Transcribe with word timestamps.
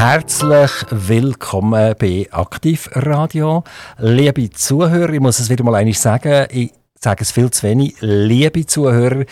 Herzlich 0.00 0.70
willkommen 0.88 1.94
bei 1.98 2.26
Aktiv 2.30 2.88
Radio. 2.94 3.64
Liebe 3.98 4.48
Zuhörer, 4.48 5.12
ich 5.12 5.20
muss 5.20 5.40
es 5.40 5.50
wieder 5.50 5.62
mal 5.62 5.74
einmal 5.74 5.92
sagen, 5.92 6.46
ich 6.50 6.72
sage 6.98 7.20
es 7.20 7.32
viel 7.32 7.50
zu 7.50 7.64
wenig. 7.64 7.96
Liebe 8.00 8.64
Zuhörer, 8.64 9.26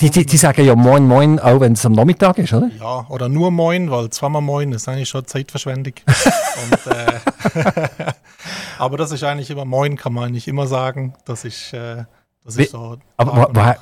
die, 0.00 0.10
die, 0.10 0.26
die, 0.26 0.36
sagen 0.36 0.64
ja 0.64 0.74
Moin 0.74 1.06
Moin, 1.06 1.38
auch 1.38 1.60
wenn 1.60 1.72
es 1.72 1.84
am 1.86 1.92
Nachmittag 1.92 2.38
ist, 2.38 2.52
oder? 2.52 2.70
Ja, 2.78 3.06
oder 3.08 3.28
nur 3.28 3.50
Moin, 3.50 3.90
weil 3.90 4.10
zweimal 4.10 4.42
Moin 4.42 4.72
ist 4.72 4.88
eigentlich 4.88 5.08
schon 5.08 5.26
Zeitverschwendung. 5.26 5.94
Und, 6.06 6.92
äh, 6.92 7.20
aber 8.78 8.96
das 8.96 9.12
ist 9.12 9.24
eigentlich 9.24 9.50
immer 9.50 9.64
Moin, 9.64 9.96
kann 9.96 10.12
man 10.12 10.32
nicht 10.32 10.48
immer 10.48 10.66
sagen. 10.66 11.14
Das 11.24 11.44
ist, 11.44 11.72
äh, 11.72 12.04
das 12.44 12.56
ist 12.56 12.72
so. 12.72 12.96
Aber 13.16 13.48
woher, 13.52 13.78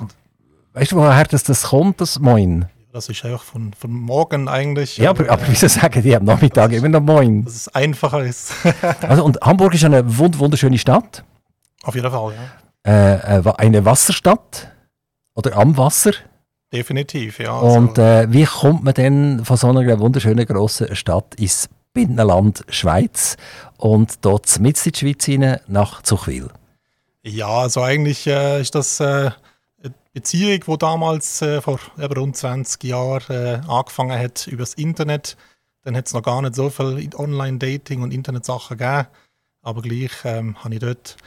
weißt 0.73 0.91
du, 0.91 0.97
woher 0.97 1.23
das, 1.25 1.43
das 1.43 1.63
kommt, 1.63 2.01
das 2.01 2.19
Moin? 2.19 2.65
Das 2.93 3.07
ist 3.07 3.23
einfach 3.23 3.43
von, 3.43 3.71
von 3.73 3.91
morgen 3.91 4.49
eigentlich. 4.49 4.97
Ja, 4.97 5.11
aber, 5.11 5.29
aber 5.29 5.43
wieso 5.47 5.67
sagen 5.67 6.03
die 6.03 6.13
am 6.13 6.25
Nachmittag 6.25 6.73
immer 6.73 6.89
noch 6.89 7.01
Moin? 7.01 7.45
Dass 7.45 7.55
es 7.55 7.67
einfacher 7.69 8.23
ist. 8.23 8.51
also, 9.01 9.23
und 9.23 9.39
Hamburg 9.41 9.73
ist 9.73 9.85
eine 9.85 10.03
wunderschöne 10.17 10.77
Stadt. 10.77 11.23
Auf 11.83 11.95
jeden 11.95 12.11
Fall, 12.11 12.33
ja. 12.33 13.39
Äh, 13.39 13.53
eine 13.57 13.85
Wasserstadt. 13.85 14.71
Oder 15.35 15.57
am 15.57 15.77
Wasser. 15.77 16.11
Definitiv, 16.71 17.39
ja. 17.39 17.59
Also 17.59 17.77
Und 17.77 17.97
äh, 17.97 18.31
wie 18.31 18.45
kommt 18.45 18.83
man 18.83 18.93
denn 18.93 19.43
von 19.43 19.57
so 19.57 19.67
einer 19.67 19.99
wunderschönen 19.99 20.45
grossen 20.45 20.95
Stadt 20.95 21.35
ins 21.35 21.69
Binnenland 21.93 22.63
Schweiz 22.69 23.35
und 23.77 24.23
dort 24.23 24.59
mit 24.59 24.85
in 24.85 24.91
die 24.93 24.99
Schweiz 24.99 25.25
hinein 25.25 25.59
nach 25.67 26.01
Zuchwil? 26.01 26.47
Ja, 27.23 27.49
also 27.49 27.81
eigentlich 27.81 28.25
äh, 28.25 28.61
ist 28.61 28.73
das 28.73 28.99
äh, 29.01 29.31
eine 29.83 29.93
Beziehung, 30.13 30.61
die 30.65 30.77
damals 30.77 31.41
äh, 31.41 31.61
vor 31.61 31.79
rund 31.97 32.37
20 32.37 32.83
Jahren 32.85 33.35
äh, 33.35 33.61
angefangen 33.67 34.17
hat 34.17 34.47
über 34.47 34.63
das 34.63 34.73
Internet. 34.75 35.35
Dann 35.83 35.97
hat 35.97 36.07
es 36.07 36.13
noch 36.13 36.23
gar 36.23 36.41
nicht 36.41 36.55
so 36.55 36.69
viel 36.69 37.09
Online-Dating 37.15 38.01
und 38.01 38.13
Internetsachen 38.13 38.77
gegeben. 38.77 39.07
Aber 39.61 39.81
gleich 39.81 40.11
ähm, 40.23 40.55
habe 40.63 40.73
ich 40.73 40.79
dort 40.79 41.17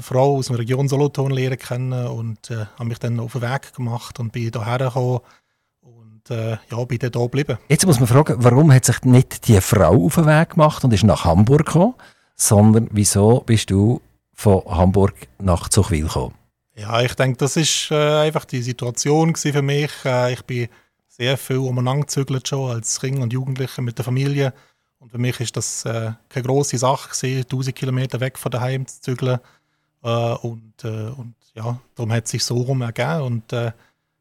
Frau 0.00 0.36
aus 0.36 0.48
der 0.48 0.58
Region 0.58 0.88
Solothurn 0.88 1.30
lernen 1.30 1.58
kennen 1.58 2.06
und 2.06 2.50
äh, 2.50 2.66
habe 2.78 2.86
mich 2.86 2.98
dann 2.98 3.20
auf 3.20 3.32
den 3.32 3.42
Weg 3.42 3.74
gemacht 3.74 4.18
und 4.18 4.32
bin 4.32 4.50
hierher 4.50 4.78
gekommen 4.78 5.20
und 5.80 6.30
äh, 6.30 6.58
ja, 6.70 6.84
bin 6.84 6.98
dann 6.98 7.12
hier 7.12 7.22
geblieben. 7.22 7.58
Jetzt 7.68 7.86
muss 7.86 8.00
man 8.00 8.08
fragen, 8.08 8.36
warum 8.38 8.72
hat 8.72 8.84
sich 8.84 9.02
nicht 9.02 9.46
die 9.46 9.60
Frau 9.60 10.06
auf 10.06 10.16
den 10.16 10.26
Weg 10.26 10.50
gemacht 10.50 10.82
und 10.84 10.92
ist 10.92 11.04
nach 11.04 11.24
Hamburg 11.24 11.66
gekommen, 11.66 11.94
sondern 12.34 12.88
wieso 12.90 13.40
bist 13.40 13.70
du 13.70 14.00
von 14.34 14.64
Hamburg 14.66 15.14
nach 15.38 15.68
Zuchwil 15.68 16.04
gekommen? 16.04 16.34
Ja, 16.74 17.00
ich 17.00 17.14
denke, 17.14 17.38
das 17.38 17.56
ist 17.56 17.90
äh, 17.90 17.94
einfach 17.94 18.44
die 18.44 18.62
Situation 18.62 19.34
für 19.34 19.62
mich. 19.62 19.90
Äh, 20.04 20.34
ich 20.34 20.44
bin 20.44 20.68
sehr 21.08 21.38
viel 21.38 21.58
umeinander 21.58 22.02
gezügelt 22.02 22.46
schon 22.46 22.70
als 22.70 23.00
Kind 23.00 23.18
und 23.18 23.32
Jugendlicher 23.32 23.80
mit 23.80 23.96
der 23.96 24.04
Familie. 24.04 24.52
Und 24.98 25.10
für 25.10 25.18
mich 25.18 25.40
ist 25.40 25.56
das 25.56 25.84
äh, 25.86 26.12
keine 26.28 26.46
große 26.46 26.76
Sache 26.76 27.08
gewesen, 27.08 27.42
1000 27.44 27.74
Kilometer 27.74 28.20
weg 28.20 28.38
von 28.38 28.50
daheim 28.50 28.86
zu 28.86 29.00
zügeln. 29.00 29.38
Äh, 30.06 30.36
und, 30.36 30.84
äh, 30.84 31.10
und 31.16 31.34
ja, 31.54 31.78
darum 31.96 32.12
hat 32.12 32.26
es 32.26 32.30
sich 32.30 32.44
so 32.44 32.58
rum 32.58 32.80
ergeben. 32.82 33.22
Und 33.22 33.52
äh, 33.52 33.72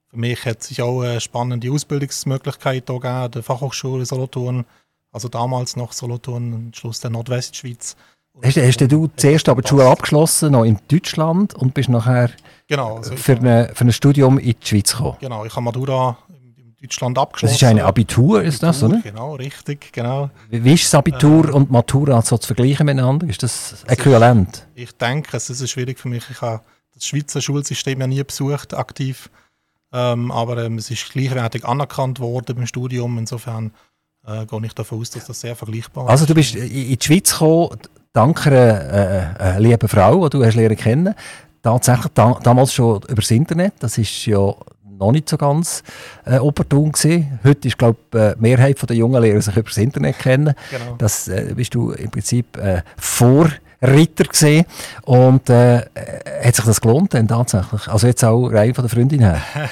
für 0.07 0.17
mich 0.17 0.43
hat 0.45 0.63
sich 0.63 0.81
auch 0.81 1.01
eine 1.01 1.21
spannende 1.21 1.71
Ausbildungsmöglichkeit 1.71 2.87
gegeben 2.87 3.05
an 3.05 3.31
der 3.31 3.43
Fachhochschule 3.43 4.05
Solothurn. 4.05 4.65
Also 5.11 5.29
damals 5.29 5.75
noch 5.75 5.93
Solothurn 5.93 6.53
und 6.53 6.75
Schluss 6.75 6.99
der 6.99 7.11
Nordwestschweiz. 7.11 7.95
Hast, 8.43 8.57
hast 8.57 8.81
du 8.81 9.09
zuerst 9.15 9.47
aber 9.47 9.61
die 9.61 9.69
Schule 9.69 9.87
abgeschlossen, 9.87 10.51
noch 10.51 10.65
in 10.65 10.77
Deutschland, 10.89 11.53
und 11.53 11.73
bist 11.73 11.87
nachher 11.87 12.31
genau, 12.67 12.97
also 12.97 13.15
für, 13.15 13.37
eine, 13.37 13.71
für 13.73 13.85
ein 13.85 13.93
Studium 13.93 14.39
in 14.39 14.55
die 14.59 14.67
Schweiz 14.67 14.91
gekommen? 14.91 15.15
Genau, 15.21 15.45
ich 15.45 15.51
habe 15.53 15.61
Matura 15.61 16.17
Deutschland 16.85 17.17
abgeschlossen. 17.17 17.53
Das 17.53 17.61
ist 17.61 17.67
ein 17.67 17.79
Abitur, 17.79 18.43
ist 18.43 18.63
das, 18.63 18.83
oder? 18.83 18.99
Genau, 19.01 19.35
richtig, 19.35 19.91
genau. 19.91 20.29
Wie 20.49 20.73
ist 20.73 20.85
das 20.85 20.95
Abitur 20.95 21.49
äh, 21.49 21.51
und 21.51 21.71
Matura 21.71 22.21
so 22.21 22.37
zu 22.37 22.47
vergleichen 22.47 22.85
miteinander? 22.85 23.27
Ist 23.27 23.43
das 23.43 23.83
äquivalent? 23.87 24.67
Ist, 24.75 24.83
ich 24.83 24.91
denke, 24.97 25.35
es 25.35 25.49
ist 25.49 25.69
schwierig 25.69 25.99
für 25.99 26.09
mich. 26.09 26.23
Ich 26.29 26.41
habe 26.41 26.61
das 26.93 27.05
Schweizer 27.05 27.41
Schulsystem 27.41 27.99
ja 27.99 28.07
nie 28.07 28.23
besucht, 28.23 28.73
aktiv. 28.73 29.29
Ähm, 29.91 30.31
aber 30.31 30.65
ähm, 30.65 30.77
es 30.77 30.91
ist 30.91 31.11
gleichwertig 31.11 31.65
anerkannt 31.65 32.19
worden 32.19 32.55
beim 32.55 32.67
Studium. 32.67 33.17
Insofern 33.17 33.71
äh, 34.27 34.45
gehe 34.45 34.65
ich 34.65 34.73
davon 34.73 34.99
aus, 34.99 35.09
dass 35.09 35.25
das 35.25 35.39
sehr 35.41 35.55
vergleichbar 35.55 36.05
ist. 36.05 36.11
Also 36.11 36.25
du 36.25 36.33
bist 36.33 36.55
in 36.55 36.69
die 36.69 36.97
Schweiz 37.01 37.31
gekommen, 37.31 37.79
dank 38.13 38.45
einer, 38.47 38.57
äh, 38.57 39.41
einer 39.41 39.59
lieben 39.59 39.87
Frau, 39.87 40.27
die 40.27 40.37
du 40.37 40.45
hast 40.45 40.55
lernen 40.55 40.77
kennen. 40.77 41.15
Tatsächlich 41.61 42.11
da, 42.13 42.39
damals 42.43 42.73
schon 42.73 43.01
über 43.03 43.21
das 43.21 43.31
Internet. 43.31 43.73
Das 43.79 43.97
ist 43.97 44.25
ja 44.25 44.53
noch 44.97 45.11
nicht 45.11 45.29
so 45.29 45.37
ganz 45.37 45.83
äh, 46.25 46.37
opportun 46.37 46.91
gewesen. 46.91 47.39
Heute 47.43 47.67
ist, 47.67 47.77
glaube 47.77 47.97
ich, 48.11 48.19
äh, 48.19 48.35
die 48.35 48.41
Mehrheit 48.41 48.89
der 48.89 48.95
jungen 48.95 49.21
Lehrer 49.21 49.41
sich 49.41 49.55
über 49.55 49.69
das 49.69 49.77
Internet 49.77 50.19
kennen. 50.19 50.53
Genau. 50.71 50.95
Das 50.97 51.27
äh, 51.27 51.53
bist 51.55 51.73
du 51.75 51.91
im 51.91 52.11
Prinzip 52.11 52.57
äh, 52.57 52.81
Vorritter 52.97 54.25
gesehen 54.25 54.65
und 55.03 55.49
äh, 55.49 55.85
hat 56.43 56.55
sich 56.55 56.65
das 56.65 56.81
gelohnt 56.81 57.13
denn 57.13 57.27
tatsächlich? 57.27 57.87
Also 57.87 58.07
jetzt 58.07 58.23
auch 58.23 58.47
rein 58.47 58.73
von 58.73 58.83
der 58.83 58.89
Freundin 58.89 59.21
her? 59.21 59.41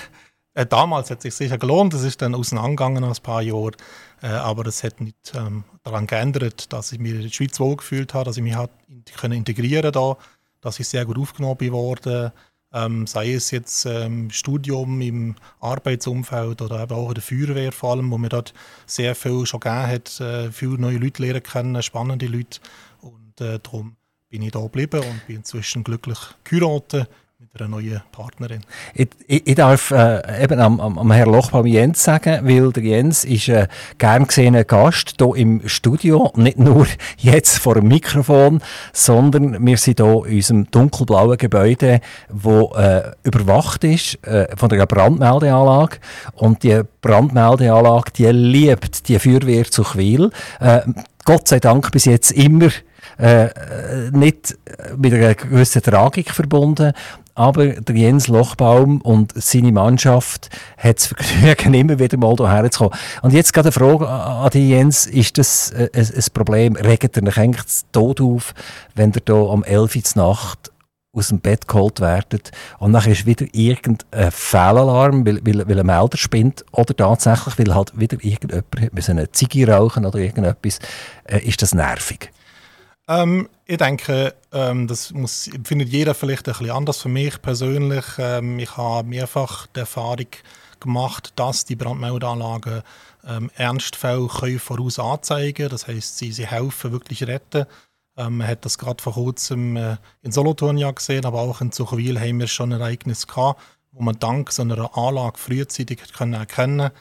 Äh, 0.55 0.67
damals 0.67 1.09
hat 1.09 1.17
es 1.17 1.23
sich 1.23 1.33
sicher 1.33 1.57
gelohnt, 1.57 1.95
es 1.95 2.03
ist 2.03 2.21
dann 2.21 2.35
auseinandergegangen 2.35 3.01
nach 3.01 3.17
ein 3.17 3.23
paar 3.23 3.41
Jahren, 3.41 3.75
äh, 4.21 4.27
aber 4.27 4.63
das 4.63 4.83
hat 4.83 5.01
nicht 5.01 5.33
ähm, 5.33 5.63
daran 5.81 6.05
geändert, 6.05 6.71
dass 6.71 6.91
ich 6.91 6.99
mich 6.99 7.13
in 7.13 7.21
der 7.23 7.29
Schweiz 7.29 7.59
wohlgefühlt 7.59 8.13
habe, 8.13 8.25
dass 8.25 8.37
ich 8.37 8.43
mich 8.43 8.53
hat 8.53 8.69
integrieren 9.23 9.91
da, 9.91 10.15
dass 10.61 10.79
ich 10.79 10.87
sehr 10.87 11.05
gut 11.05 11.17
aufgenommen 11.17 11.71
wurde 11.71 12.33
ähm, 12.73 13.07
sei 13.07 13.33
es 13.33 13.51
jetzt 13.51 13.85
ähm, 13.85 14.29
Studium 14.31 14.99
im 15.01 15.35
Arbeitsumfeld 15.59 16.61
oder 16.61 16.83
eben 16.83 16.93
auch 16.93 17.09
in 17.09 17.13
der 17.13 17.23
Feuerwehr 17.23 17.71
vor 17.71 17.91
allem, 17.91 18.11
wo 18.11 18.17
mir 18.17 18.29
dort 18.29 18.53
sehr 18.85 19.15
viel 19.15 19.45
schon 19.45 19.59
gegeben 19.59 19.87
hat, 19.87 20.19
äh, 20.19 20.51
viele 20.51 20.79
neue 20.79 20.97
Leute 20.97 21.21
lernen 21.21 21.43
kennen, 21.43 21.83
spannende 21.83 22.27
Leute. 22.27 22.59
Und 23.01 23.39
äh, 23.41 23.59
darum 23.61 23.95
bin 24.29 24.41
ich 24.41 24.51
da 24.51 24.61
geblieben 24.61 25.01
und 25.01 25.27
bin 25.27 25.37
inzwischen 25.37 25.83
glücklich 25.83 26.19
geheiratet 26.43 27.07
mit 27.59 27.69
neuen 27.69 28.01
Partnerin. 28.11 28.61
Ich, 28.95 29.09
ich, 29.27 29.45
ich 29.45 29.55
darf 29.55 29.91
äh, 29.91 30.43
eben 30.43 30.59
am, 30.59 30.79
am, 30.79 30.97
am 30.97 31.11
Herrn 31.11 31.31
Lochbaum 31.31 31.67
Jens 31.67 32.03
sagen, 32.03 32.47
weil 32.47 32.71
der 32.71 32.81
Jens 32.81 33.25
ist 33.25 33.47
ein 33.47 33.67
gern 33.99 34.25
gesehener 34.25 34.63
Gast 34.63 35.15
hier 35.19 35.35
im 35.35 35.61
Studio. 35.67 36.31
Nicht 36.35 36.57
nur 36.57 36.87
jetzt 37.17 37.59
vor 37.59 37.75
dem 37.75 37.89
Mikrofon, 37.89 38.59
sondern 38.91 39.63
wir 39.63 39.77
sind 39.77 39.99
hier 39.99 40.25
in 40.25 40.35
unserem 40.35 40.71
dunkelblauen 40.71 41.37
Gebäude, 41.37 42.01
das 42.27 42.43
äh, 42.75 43.11
überwacht 43.21 43.83
ist 43.83 44.25
äh, 44.25 44.47
von 44.57 44.69
der 44.69 44.87
Brandmeldeanlage. 44.87 45.97
Und 46.33 46.63
die 46.63 46.81
Brandmeldeanlage, 47.01 48.11
die 48.17 48.31
liebt 48.31 49.07
die 49.07 49.19
Feuerwehr 49.19 49.65
zu 49.65 49.83
Quil. 49.83 50.31
Äh, 50.59 50.81
Gott 51.23 51.47
sei 51.47 51.59
Dank 51.59 51.91
bis 51.91 52.05
jetzt 52.05 52.31
immer 52.31 52.69
äh, 53.17 53.49
nicht 54.11 54.57
mit 54.97 55.13
einer 55.13 55.35
gewissen 55.35 55.81
Tragik 55.83 56.31
verbunden, 56.31 56.93
aber 57.35 57.67
der 57.67 57.95
Jens 57.95 58.27
Lochbaum 58.27 59.01
und 59.01 59.33
seine 59.35 59.71
Mannschaft 59.71 60.49
hat 60.77 60.97
das 60.97 61.07
Vergnügen, 61.07 61.73
immer 61.73 61.99
wieder 61.99 62.17
mal 62.17 62.35
hierher 62.35 62.69
zu 62.69 62.79
kommen. 62.79 62.99
Und 63.21 63.33
jetzt 63.33 63.53
gerade 63.53 63.67
eine 63.67 63.71
Frage 63.71 64.07
an 64.07 64.49
die 64.51 64.69
Jens. 64.69 65.05
Ist 65.05 65.37
das 65.37 65.73
ein, 65.73 65.89
ein 65.93 66.25
Problem? 66.33 66.75
Regt 66.75 67.17
ihr 67.17 67.23
euch 67.23 67.37
eigentlich 67.37 67.65
tot 67.91 68.21
auf, 68.21 68.53
wenn 68.95 69.11
ihr 69.11 69.21
hier 69.25 69.49
am 69.49 69.63
11 69.63 69.95
Uhr 69.95 70.01
Nacht 70.15 70.73
aus 71.15 71.27
dem 71.27 71.39
Bett 71.39 71.67
geholt 71.67 72.01
werdet 72.01 72.51
und 72.79 72.93
dann 72.93 73.05
ist 73.05 73.25
wieder 73.25 73.45
irgendein 73.51 74.31
Fehlalarm, 74.31 75.25
weil, 75.25 75.45
weil, 75.45 75.67
weil 75.67 75.79
ein 75.79 75.85
Melder 75.85 76.17
spinnt 76.17 76.65
oder 76.71 76.95
tatsächlich, 76.95 77.59
weil 77.59 77.75
halt 77.75 77.97
wieder 77.99 78.17
irgendjemand 78.19 79.09
eine 79.09 79.31
Ziege 79.31 79.67
rauchen 79.71 80.05
oder 80.05 80.17
irgendetwas, 80.17 80.79
äh, 81.25 81.39
ist 81.39 81.61
das 81.61 81.75
nervig? 81.75 82.31
Ähm, 83.07 83.49
ich 83.65 83.77
denke, 83.77 84.33
ähm, 84.51 84.87
das 84.87 85.11
muss, 85.11 85.49
findet 85.63 85.89
jeder 85.89 86.13
vielleicht 86.13 86.47
ein 86.47 86.53
bisschen 86.53 86.71
anders. 86.71 87.01
Für 87.01 87.09
mich 87.09 87.41
persönlich, 87.41 88.05
ähm, 88.17 88.59
ich 88.59 88.77
habe 88.77 89.07
mehrfach 89.07 89.67
die 89.67 89.81
Erfahrung 89.81 90.27
gemacht, 90.79 91.33
dass 91.35 91.65
die 91.65 91.75
Brandmeldeanlagen 91.75 92.81
ähm, 93.25 93.49
Ernstfälle 93.55 94.29
voraus 94.59 94.99
anzeigen 94.99 95.69
Das 95.69 95.87
heißt, 95.87 96.17
sie, 96.17 96.31
sie 96.31 96.47
helfen 96.47 96.91
wirklich 96.91 97.25
retten. 97.27 97.65
Ähm, 98.15 98.37
man 98.37 98.47
hat 98.47 98.63
das 98.65 98.77
gerade 98.77 99.01
vor 99.01 99.13
kurzem 99.13 99.75
äh, 99.75 99.97
in 100.21 100.31
Solothurn 100.31 100.77
ja 100.77 100.91
gesehen, 100.91 101.25
aber 101.25 101.41
auch 101.41 101.61
in 101.61 101.71
Zuchwil 101.71 102.19
haben 102.19 102.39
wir 102.39 102.47
schon 102.47 102.71
ein 102.71 102.79
Ereignis 102.79 103.27
gehabt, 103.27 103.61
wo 103.91 104.01
man 104.01 104.19
dank 104.19 104.51
so 104.51 104.61
einer 104.61 104.97
Anlage 104.97 105.37
frühzeitig 105.37 106.01
erkennen 106.19 106.91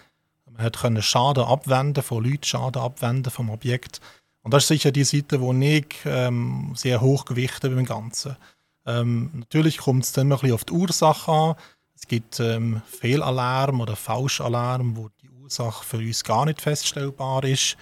Man 0.51 0.63
hat 0.65 0.79
können 0.79 1.03
Schaden 1.03 1.45
abwenden 1.45 2.03
von 2.03 2.25
Leuten, 2.25 2.45
Schaden 2.45 2.83
abwenden 2.83 3.31
vom 3.31 3.51
Objekt 3.51 4.01
und 4.43 4.53
das 4.53 4.65
ist 4.65 4.69
sicher 4.69 4.91
die 4.91 5.05
Seite, 5.05 5.39
die 5.39 5.77
ich 5.79 5.87
ähm, 6.05 6.73
sehr 6.75 7.01
hoch 7.01 7.25
gewichte 7.25 7.71
beim 7.71 7.85
Ganzen. 7.85 8.37
Ähm, 8.85 9.31
natürlich 9.35 9.79
kommt 9.79 10.05
es 10.05 10.13
dann 10.13 10.27
immer 10.27 10.37
ein 10.37 10.41
bisschen 10.41 10.55
auf 10.55 10.65
die 10.65 10.73
Ursache 10.73 11.31
an. 11.31 11.55
Es 11.95 12.09
gibt 12.09 12.41
ähm, 12.41 12.83
Fehlalarm 12.87 13.81
oder 13.81 13.95
Fauschalarm, 13.95 14.97
wo 14.97 15.09
die 15.23 15.31
Ursache 15.31 15.85
für 15.85 15.99
uns 15.99 16.25
gar 16.25 16.45
nicht 16.47 16.61
feststellbar 16.61 17.45
ist. 17.45 17.77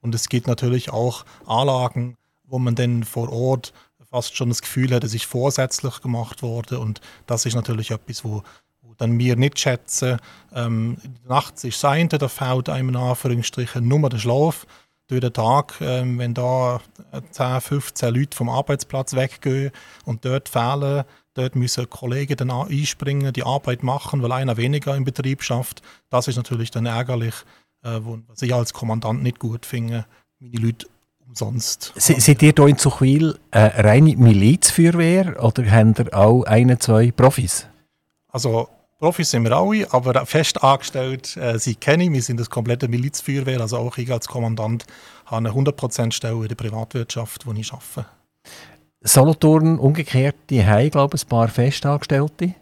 Und 0.00 0.14
es 0.14 0.28
gibt 0.28 0.46
natürlich 0.46 0.90
auch 0.90 1.24
Anlagen, 1.46 2.16
wo 2.44 2.58
man 2.58 2.76
dann 2.76 3.02
vor 3.02 3.32
Ort 3.32 3.72
fast 4.08 4.36
schon 4.36 4.50
das 4.50 4.62
Gefühl 4.62 4.94
hat, 4.94 5.02
es 5.02 5.14
ist 5.14 5.24
vorsätzlich 5.24 6.00
gemacht 6.00 6.42
worden. 6.42 6.78
Und 6.78 7.00
das 7.26 7.46
ist 7.46 7.54
natürlich 7.54 7.90
etwas, 7.90 8.22
wo, 8.24 8.44
wo 8.82 8.94
dann 8.96 9.18
wir 9.18 9.34
nicht 9.34 9.58
schätzen. 9.58 10.18
Ähm, 10.54 10.98
nachts 11.26 11.64
ist 11.64 11.82
das 11.82 11.90
eine, 11.90 12.08
da 12.08 12.28
fällt 12.28 12.68
einem 12.68 12.90
in 12.90 12.96
Anführungsstrichen 12.96 13.88
nur 13.88 14.08
der 14.08 14.18
Schlaf 14.18 14.66
durch 15.06 15.20
den 15.20 15.32
Tag, 15.32 15.74
ähm, 15.80 16.18
wenn 16.18 16.34
da 16.34 16.80
10, 17.30 17.60
15 17.60 18.14
Leute 18.14 18.36
vom 18.36 18.48
Arbeitsplatz 18.48 19.14
weggehen 19.14 19.70
und 20.04 20.24
dort 20.24 20.48
fehlen, 20.48 21.04
dort 21.34 21.56
müssen 21.56 21.88
Kollegen 21.90 22.36
dann 22.36 22.50
einspringen, 22.50 23.32
die 23.32 23.42
Arbeit 23.42 23.82
machen, 23.82 24.22
weil 24.22 24.32
einer 24.32 24.56
weniger 24.56 24.96
im 24.96 25.04
Betrieb 25.04 25.42
schafft. 25.42 25.82
Das 26.10 26.28
ist 26.28 26.36
natürlich 26.36 26.70
dann 26.70 26.86
ärgerlich, 26.86 27.34
äh, 27.82 28.00
was 28.28 28.42
ich 28.42 28.54
als 28.54 28.72
Kommandant 28.72 29.22
nicht 29.22 29.38
gut 29.38 29.66
finde, 29.66 30.06
meine 30.40 30.56
Leute 30.56 30.86
umsonst. 31.26 31.92
seid 31.96 32.42
ihr 32.42 32.52
hier 32.56 32.66
in 32.66 32.78
Zuchwil 32.78 33.38
eine 33.50 33.84
reine 33.84 34.16
Milizfeuerwehr 34.16 35.42
oder 35.42 35.70
habt 35.70 35.98
ihr 35.98 36.14
auch 36.16 36.44
eine, 36.44 36.78
zwei 36.78 37.10
Profis? 37.10 37.66
Also 38.28 38.68
Profis 39.04 39.30
sind 39.32 39.44
wir 39.44 39.52
alle, 39.52 39.86
aber 39.92 40.24
fest 40.24 40.64
angestellt 40.64 41.36
äh, 41.36 41.58
kenne 41.74 42.04
ich. 42.04 42.12
Wir 42.12 42.22
sind 42.22 42.40
das 42.40 42.48
komplette 42.48 42.88
Milizfeuerwehr, 42.88 43.60
also 43.60 43.76
auch 43.76 43.98
ich 43.98 44.10
als 44.10 44.26
Kommandant 44.26 44.86
habe 45.26 45.36
eine 45.36 45.50
100% 45.50 46.10
Stelle 46.10 46.40
in 46.40 46.48
der 46.48 46.54
Privatwirtschaft, 46.54 47.46
wo 47.46 47.52
ich 47.52 47.70
arbeite. 47.70 48.06
Solothurn 49.02 49.78
umgekehrt, 49.78 50.36
die 50.48 50.64
haben, 50.64 50.88
glaube 50.88 51.18
ich, 51.18 51.24
ein 51.26 51.28
paar 51.28 51.48
Festangestellte. 51.48 52.54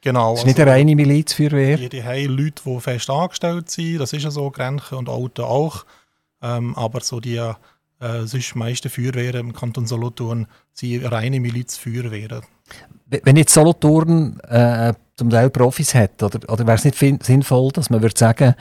Genau. 0.00 0.34
Das 0.34 0.42
ist 0.42 0.46
nicht 0.46 0.60
eine 0.60 0.70
reine 0.70 0.94
Milizfeuerwehr. 0.94 1.76
Die, 1.76 1.88
die 1.88 2.04
haben 2.04 2.36
Leute, 2.36 2.62
die 2.64 2.80
fest 2.80 3.10
angestellt 3.10 3.68
sind, 3.68 3.98
das 3.98 4.12
ist 4.12 4.22
ja 4.22 4.30
so, 4.30 4.48
Grenchen 4.52 4.96
und 4.96 5.08
Auto 5.08 5.42
auch. 5.42 5.84
Ähm, 6.40 6.76
aber 6.76 7.00
so 7.00 7.18
die 7.18 7.34
äh, 7.34 7.54
sonst 8.26 8.54
meisten 8.54 8.90
Feuerwehren 8.90 9.40
im 9.40 9.52
Kanton 9.52 9.86
Solothurn 9.86 10.46
sind 10.72 11.04
reine 11.10 11.40
Milizfeuerwehren. 11.40 12.42
Wenn 13.06 13.36
jetzt 13.36 13.52
Solothurn 13.52 14.38
äh, 14.48 14.94
zum 15.20 15.28
Teil 15.28 15.50
Profis 15.50 15.94
hat, 15.94 16.22
oder, 16.22 16.40
oder 16.50 16.66
wäre 16.66 16.78
es 16.78 16.84
nicht 16.84 16.96
sinnvoll, 17.22 17.70
dass 17.72 17.90
man 17.90 18.00
würde 18.00 18.18
sagen, 18.18 18.54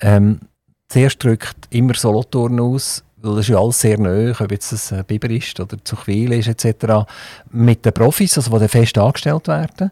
ähm, 0.00 0.40
zuerst 0.88 1.22
drückt 1.22 1.56
immer 1.68 1.92
Solothurn 1.92 2.58
aus, 2.58 3.04
weil 3.18 3.34
das 3.34 3.44
ist 3.44 3.48
ja 3.48 3.58
alles 3.58 3.78
sehr 3.78 3.98
neu, 3.98 4.32
ob 4.40 4.50
jetzt 4.50 4.72
das 4.72 4.92
äh, 4.92 5.04
Biber 5.06 5.28
ist 5.28 5.60
oder 5.60 5.76
Zuchwil 5.84 6.32
ist 6.32 6.48
etc., 6.48 7.06
mit 7.50 7.84
den 7.84 7.92
Profis, 7.92 8.38
also 8.38 8.50
die 8.50 8.60
dann 8.60 8.68
fest 8.70 8.96
angestellt 8.96 9.46
werden. 9.46 9.90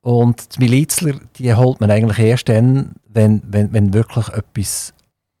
Und 0.00 0.54
die 0.54 0.60
Milizler, 0.60 1.14
die 1.38 1.52
holt 1.52 1.80
man 1.80 1.90
eigentlich 1.90 2.20
erst 2.20 2.48
dann, 2.48 2.92
wenn, 3.08 3.42
wenn, 3.48 3.72
wenn 3.72 3.92
wirklich 3.92 4.28
etwas 4.28 4.94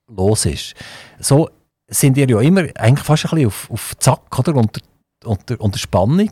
los 0.08 0.46
ist. 0.46 0.74
So 1.20 1.48
sind 1.86 2.16
ihr 2.16 2.28
ja 2.28 2.40
immer 2.40 2.62
eigentlich 2.74 3.06
fast 3.06 3.26
ein 3.26 3.30
bisschen 3.30 3.46
auf, 3.46 3.70
auf 3.70 3.96
Zack, 4.00 4.36
oder? 4.36 4.56
Unter 4.56 4.80
unter, 5.26 5.60
unter 5.60 5.78
Spannung. 5.78 6.30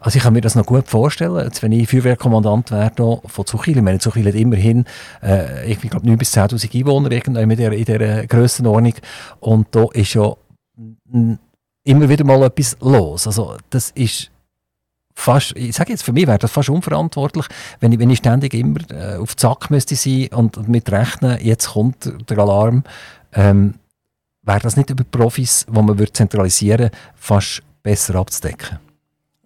Also 0.00 0.16
ich 0.16 0.22
kann 0.22 0.32
mir 0.32 0.40
das 0.40 0.54
noch 0.54 0.66
gut 0.66 0.88
vorstellen, 0.88 1.44
jetzt, 1.44 1.62
wenn 1.62 1.72
ich 1.72 1.88
Feuerwehrkommandant 1.88 2.70
wäre 2.70 3.20
von 3.24 3.46
Zuchil, 3.46 3.76
ich 3.76 3.82
meine, 3.82 3.98
Zuchil 3.98 4.26
hat 4.26 4.34
immerhin, 4.34 4.84
äh, 5.22 5.70
ich 5.70 5.80
glaube 5.80 6.06
9'000 6.06 6.16
bis 6.16 6.36
10'000 6.36 6.74
Einwohner 6.74 7.10
in 7.10 7.48
dieser, 7.50 7.72
in 7.72 7.84
dieser 7.84 8.26
Grössenordnung 8.26 8.94
und 9.40 9.68
da 9.70 9.86
ist 9.92 10.14
ja 10.14 10.34
immer 11.84 12.08
wieder 12.08 12.24
mal 12.24 12.42
etwas 12.42 12.76
los. 12.80 13.26
Also 13.26 13.56
das 13.70 13.90
ist 13.92 14.30
fast, 15.14 15.56
ich 15.56 15.74
sage 15.74 15.92
jetzt, 15.92 16.02
für 16.02 16.12
mich 16.12 16.26
wäre 16.26 16.38
das 16.38 16.50
fast 16.50 16.68
unverantwortlich, 16.68 17.46
wenn 17.80 17.92
ich, 17.92 17.98
wenn 17.98 18.10
ich 18.10 18.18
ständig 18.18 18.54
immer 18.54 18.80
äh, 18.90 19.16
auf 19.16 19.36
Zack 19.36 19.70
müsste 19.70 19.96
sein 19.96 20.28
und, 20.34 20.56
und 20.58 20.68
mit 20.68 20.90
rechnen, 20.92 21.38
jetzt 21.40 21.70
kommt 21.70 22.12
der 22.28 22.38
Alarm. 22.38 22.84
Ähm, 23.32 23.74
wäre 24.42 24.60
das 24.60 24.76
nicht 24.76 24.90
über 24.90 25.04
Profis, 25.04 25.66
die 25.66 25.72
man 25.72 25.98
würde 25.98 26.12
zentralisieren 26.12 26.90
fast 27.14 27.62
besser 27.86 28.16
abzudecken? 28.16 28.80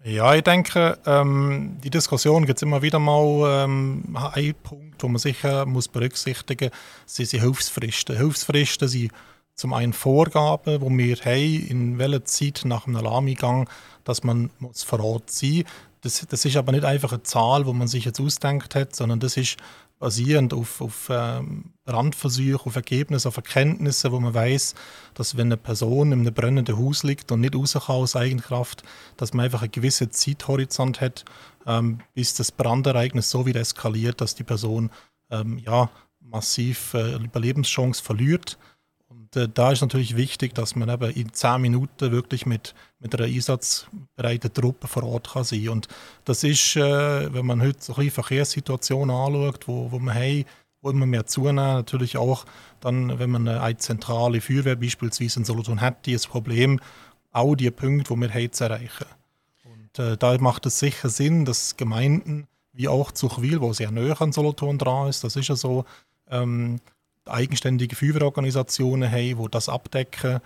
Ja, 0.03 0.35
ich 0.35 0.43
denke, 0.43 0.99
ähm, 1.05 1.77
die 1.85 1.91
Diskussion 1.91 2.47
gibt 2.47 2.59
es 2.59 2.63
immer 2.63 2.81
wieder 2.81 2.99
mal 2.99 3.65
ähm, 3.65 4.17
einen 4.17 4.55
Punkt, 4.55 5.03
wo 5.03 5.09
man 5.09 5.19
sicher 5.19 5.67
muss 5.67 5.89
berücksichtigen 5.89 6.71
muss, 6.71 7.15
sind 7.17 7.33
die 7.33 7.41
Hilfsfristen. 7.41 8.17
Hilfsfristen 8.17 8.89
sind 8.89 9.13
zum 9.55 9.75
einen 9.75 9.93
Vorgaben, 9.93 10.81
wo 10.81 10.89
wir 10.89 11.17
haben, 11.17 11.67
in 11.69 11.99
welcher 11.99 12.25
Zeit 12.25 12.63
nach 12.65 12.87
einem 12.87 12.97
Alarmeingang, 12.97 13.69
dass 14.05 14.25
man 14.25 14.49
muss 14.59 14.85
vor 14.85 15.01
Ort 15.01 15.31
sein 15.31 15.57
muss. 15.57 15.65
Das, 16.01 16.27
das 16.27 16.47
ist 16.47 16.57
aber 16.57 16.73
nicht 16.73 16.87
einfach 16.87 17.13
eine 17.13 17.23
Zahl, 17.23 17.67
wo 17.67 17.75
man 17.75 17.89
sich 17.89 18.07
jetzt 18.07 18.23
ausdenkt 18.23 18.75
hat, 18.75 18.97
sondern 18.97 19.21
das 19.21 19.37
ist 19.37 19.59
basierend 20.01 20.55
auf, 20.55 20.81
auf 20.81 21.09
ähm, 21.11 21.75
Randversuche, 21.87 22.67
auf 22.67 22.75
Ergebnisse, 22.75 23.29
auf 23.29 23.37
Erkenntnisse, 23.37 24.11
wo 24.11 24.19
man 24.19 24.35
weiß, 24.35 24.75
dass 25.15 25.37
wenn 25.37 25.49
eine 25.49 25.59
Person 25.59 26.11
in 26.11 26.21
einem 26.21 26.35
brennenden 26.35 26.77
Haus 26.79 27.05
liegt 27.05 27.31
und 27.31 27.43
nicht 27.43 27.55
raus 27.55 27.75
kann 27.75 27.97
aus 27.97 28.17
Eigenkraft, 28.17 28.83
dass 29.19 29.35
man 29.35 29.45
einfach 29.45 29.63
einen 29.63 29.71
gewissen 29.71 30.11
Zeithorizont 30.11 31.01
hat, 31.01 31.25
ähm, 31.67 32.01
bis 32.15 32.35
das 32.35 32.51
Brandereignis 32.51 33.31
so 33.31 33.47
wieder 33.47 33.61
eskaliert, 33.61 34.21
dass 34.23 34.35
die 34.35 34.43
Person 34.43 34.91
ähm, 35.31 35.59
ja, 35.59 35.91
massiv 36.19 36.95
äh, 36.95 37.17
Überlebenschance 37.17 38.03
verliert. 38.03 38.59
Und 39.07 39.37
äh, 39.37 39.49
da 39.53 39.71
ist 39.71 39.83
natürlich 39.83 40.17
wichtig, 40.17 40.55
dass 40.55 40.77
man 40.77 40.89
eben 40.89 41.11
in 41.11 41.35
zehn 41.35 41.61
Minuten 41.61 42.11
wirklich 42.11 42.47
mit, 42.47 42.75
mit 43.01 43.15
einer 43.15 43.25
einsatzbereiten 43.25 44.53
Truppe 44.53 44.87
vor 44.87 45.05
Ort 45.05 45.33
kann 45.33 45.45
sein 45.45 45.69
Und 45.69 45.89
das 46.25 46.45
ist, 46.45 46.77
äh, 46.77 47.33
wenn 47.33 47.47
man 47.47 47.63
heute 47.63 47.83
so 47.83 47.97
ein 47.97 48.11
Verkehrssituationen 48.11 49.15
anschaut, 49.15 49.67
wo, 49.67 49.91
wo 49.91 49.99
wir 49.99 50.15
haben, 50.15 50.45
wo 50.83 50.91
immer 50.91 51.07
mehr 51.07 51.27
zunehmen, 51.27 51.75
natürlich 51.75 52.17
auch 52.17 52.45
dann, 52.81 53.19
wenn 53.19 53.31
man 53.31 53.49
eine 53.49 53.77
zentrale 53.79 54.41
Feuerwehr 54.41 54.77
beispielsweise 54.77 55.41
in 55.41 55.45
Solothurn 55.45 55.81
hat, 55.81 56.07
die 56.07 56.13
das 56.13 56.27
Problem, 56.27 56.81
auch 57.33 57.55
die 57.55 57.71
Punkte, 57.71 58.15
die 58.15 58.21
wir 58.21 58.35
haben, 58.35 58.53
zu 58.53 58.65
erreichen. 58.65 59.07
Und 59.65 59.99
äh, 59.99 60.17
da 60.17 60.37
macht 60.39 60.67
es 60.67 60.79
sicher 60.79 61.09
Sinn, 61.09 61.45
dass 61.45 61.77
Gemeinden 61.77 62.47
wie 62.73 62.89
auch 62.89 63.13
Zuchwil, 63.13 63.61
wo 63.61 63.73
sehr 63.73 63.91
nahe 63.91 64.19
an 64.21 64.33
Solothurn 64.33 64.79
dran 64.79 65.09
ist, 65.09 65.25
das 65.25 65.37
ist 65.37 65.49
ja 65.49 65.57
so, 65.57 65.85
ähm, 66.31 66.81
eigenständige 67.27 67.97
Feuerwehrorganisationen 67.97 69.11
haben, 69.11 69.43
die 69.43 69.51
das 69.51 69.69
abdecken. 69.69 70.41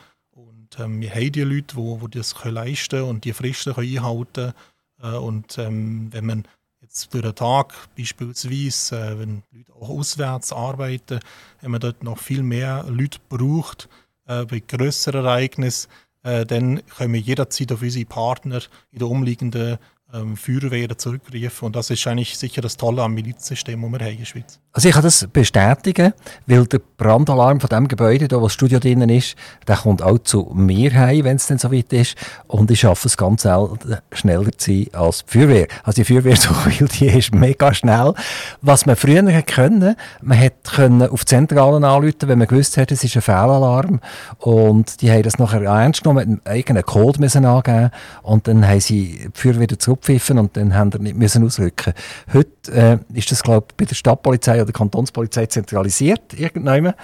Ähm, 0.78 1.00
wir 1.00 1.11
haben 1.11 1.33
die 1.33 1.43
Leute, 1.43 1.76
die, 1.76 1.99
die 2.09 2.19
das 2.19 2.35
können 2.35 2.54
leisten 2.54 3.02
und 3.02 3.25
die 3.25 3.33
Fristen 3.33 3.75
können 3.75 3.97
einhalten 3.97 4.52
können. 4.99 5.14
Äh, 5.14 5.16
und 5.16 5.59
ähm, 5.59 6.09
wenn 6.12 6.26
man 6.26 6.45
jetzt 6.81 7.12
durch 7.12 7.25
den 7.25 7.35
Tag 7.35 7.75
beispielsweise, 7.97 8.97
äh, 8.97 9.19
wenn 9.19 9.43
Leute 9.52 9.73
auch 9.75 9.88
auswärts 9.88 10.52
arbeiten, 10.52 11.21
wenn 11.61 11.71
man 11.71 11.81
dort 11.81 12.02
noch 12.02 12.19
viel 12.19 12.43
mehr 12.43 12.85
Leute 12.88 13.19
braucht, 13.28 13.88
äh, 14.26 14.45
bei 14.45 14.61
größeren 14.61 15.25
Ereignissen, 15.25 15.90
äh, 16.23 16.47
dann 16.47 16.85
können 16.87 17.14
wir 17.14 17.21
jederzeit 17.21 17.73
auf 17.73 17.83
unsere 17.83 18.07
Partner 18.07 18.61
in 18.93 18.99
den 18.99 19.09
umliegenden 19.09 19.78
ähm, 20.14 20.37
Feuerwehren 20.37 20.97
zurückrufen. 20.99 21.66
Und 21.66 21.76
das 21.76 21.90
ist 21.90 22.06
eigentlich 22.06 22.38
sicher 22.38 22.62
das 22.62 22.76
Tolle 22.76 23.02
am 23.02 23.14
Milizsystem, 23.14 23.80
das 23.80 23.90
wir 23.90 23.99
haben 23.99 24.12
in 24.12 24.18
der 24.18 24.25
Schweiz. 24.25 24.61
Also 24.73 24.88
ich 24.88 24.94
kann 24.94 25.04
das 25.04 25.26
bestätigen, 25.33 26.12
weil 26.47 26.66
der 26.66 26.80
Brandalarm 26.97 27.61
von 27.61 27.68
dem 27.68 27.87
Gebäude, 27.87 28.28
wo 28.33 28.44
das 28.44 28.54
Studio 28.54 28.80
drin 28.80 29.09
ist, 29.09 29.37
der 29.68 29.76
kommt 29.76 30.02
auch 30.02 30.18
zu 30.18 30.50
mir 30.52 30.92
heim, 30.94 31.25
wenn 31.25 31.37
es 31.37 31.47
dann 31.47 31.59
so 31.59 31.71
weit 31.71 31.92
ist. 31.92 32.16
Und 32.49 32.71
ich 32.73 32.80
schaffe 32.80 33.06
es 33.06 33.16
ganz 33.16 33.42
schneller 34.12 34.50
zu 34.59 34.73
sein 34.73 34.87
als 34.92 35.25
die 35.25 35.38
Feuerwehr. 35.38 35.68
Also 35.85 36.02
die 36.02 36.04
Feuerwehr 36.04 36.37
so 36.40 36.52
viel, 36.54 36.88
die 36.88 37.06
ist 37.06 37.33
mega 37.33 37.73
schnell. 37.73 38.14
Was 38.62 38.85
man 38.85 38.97
früher 38.97 39.23
können, 39.42 39.94
man 40.23 40.38
hätte 40.38 41.09
auf 41.11 41.21
die 41.21 41.26
Zentralen 41.26 41.85
anrufen, 41.85 42.28
wenn 42.28 42.38
man 42.38 42.49
gewusst 42.49 42.76
hat, 42.76 42.90
es 42.90 43.04
ist 43.04 43.14
ein 43.14 43.23
Fehlalarm. 43.23 44.00
Und 44.38 45.02
die 45.02 45.11
haben 45.11 45.23
das 45.23 45.38
nachher 45.38 45.62
ernst 45.62 46.02
genommen, 46.02 46.18
mit 46.18 46.28
einem 46.28 46.40
eigenen 46.44 46.83
Code 46.83 47.21
müssen 47.21 47.44
angeben 47.44 47.90
und 48.23 48.49
dann 48.49 48.66
haben 48.66 48.80
sie 48.80 49.30
die 49.35 49.40
Feuerwehr 49.40 49.68
zurückgepfiffen 50.04 50.38
und 50.38 50.56
dann 50.56 50.75
haben 50.75 50.92
sie 50.92 50.99
nicht 50.99 51.16
müssen 51.16 51.44
ausrücken. 51.44 51.94
Heute 52.32 52.73
äh, 52.73 52.99
ist 53.18 53.30
das, 53.30 53.42
glaube 53.42 53.68
bei 53.76 53.84
der 53.84 53.94
Stadtpolizei 53.94 54.61
oder 54.62 54.73
Kantonspolizei 54.73 55.46
zentralisiert 55.46 56.34
irgendwann. 56.34 56.94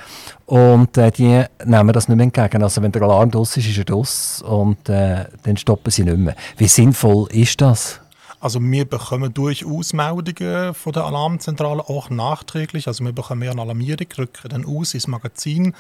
Und 0.46 0.96
äh, 0.96 1.10
die 1.10 1.44
nehmen 1.64 1.92
das 1.92 2.08
nicht 2.08 2.16
mehr 2.16 2.24
entgegen. 2.24 2.62
Also 2.62 2.82
wenn 2.82 2.92
der 2.92 3.02
Alarm 3.02 3.30
draus 3.30 3.56
ist, 3.56 3.68
ist 3.68 3.78
er 3.78 3.84
draus 3.84 4.42
und 4.42 4.88
äh, 4.88 5.26
dann 5.42 5.56
stoppen 5.56 5.90
sie 5.90 6.04
nicht 6.04 6.18
mehr. 6.18 6.36
Wie 6.56 6.68
sinnvoll 6.68 7.28
ist 7.30 7.60
das? 7.60 8.00
Also 8.40 8.60
wir 8.62 8.86
bekommen 8.86 9.34
durchaus 9.34 9.92
Meldungen 9.92 10.72
von 10.72 10.92
der 10.92 11.04
Alarmzentrale, 11.04 11.82
auch 11.88 12.08
nachträglich. 12.08 12.88
Also 12.88 13.04
wir 13.04 13.12
bekommen 13.12 13.40
mehr 13.40 13.50
eine 13.50 13.60
Alarmierung, 13.60 14.06
rücken 14.16 14.48
dann 14.48 14.64
aus 14.64 14.94
ins 14.94 15.06
Magazin 15.08 15.74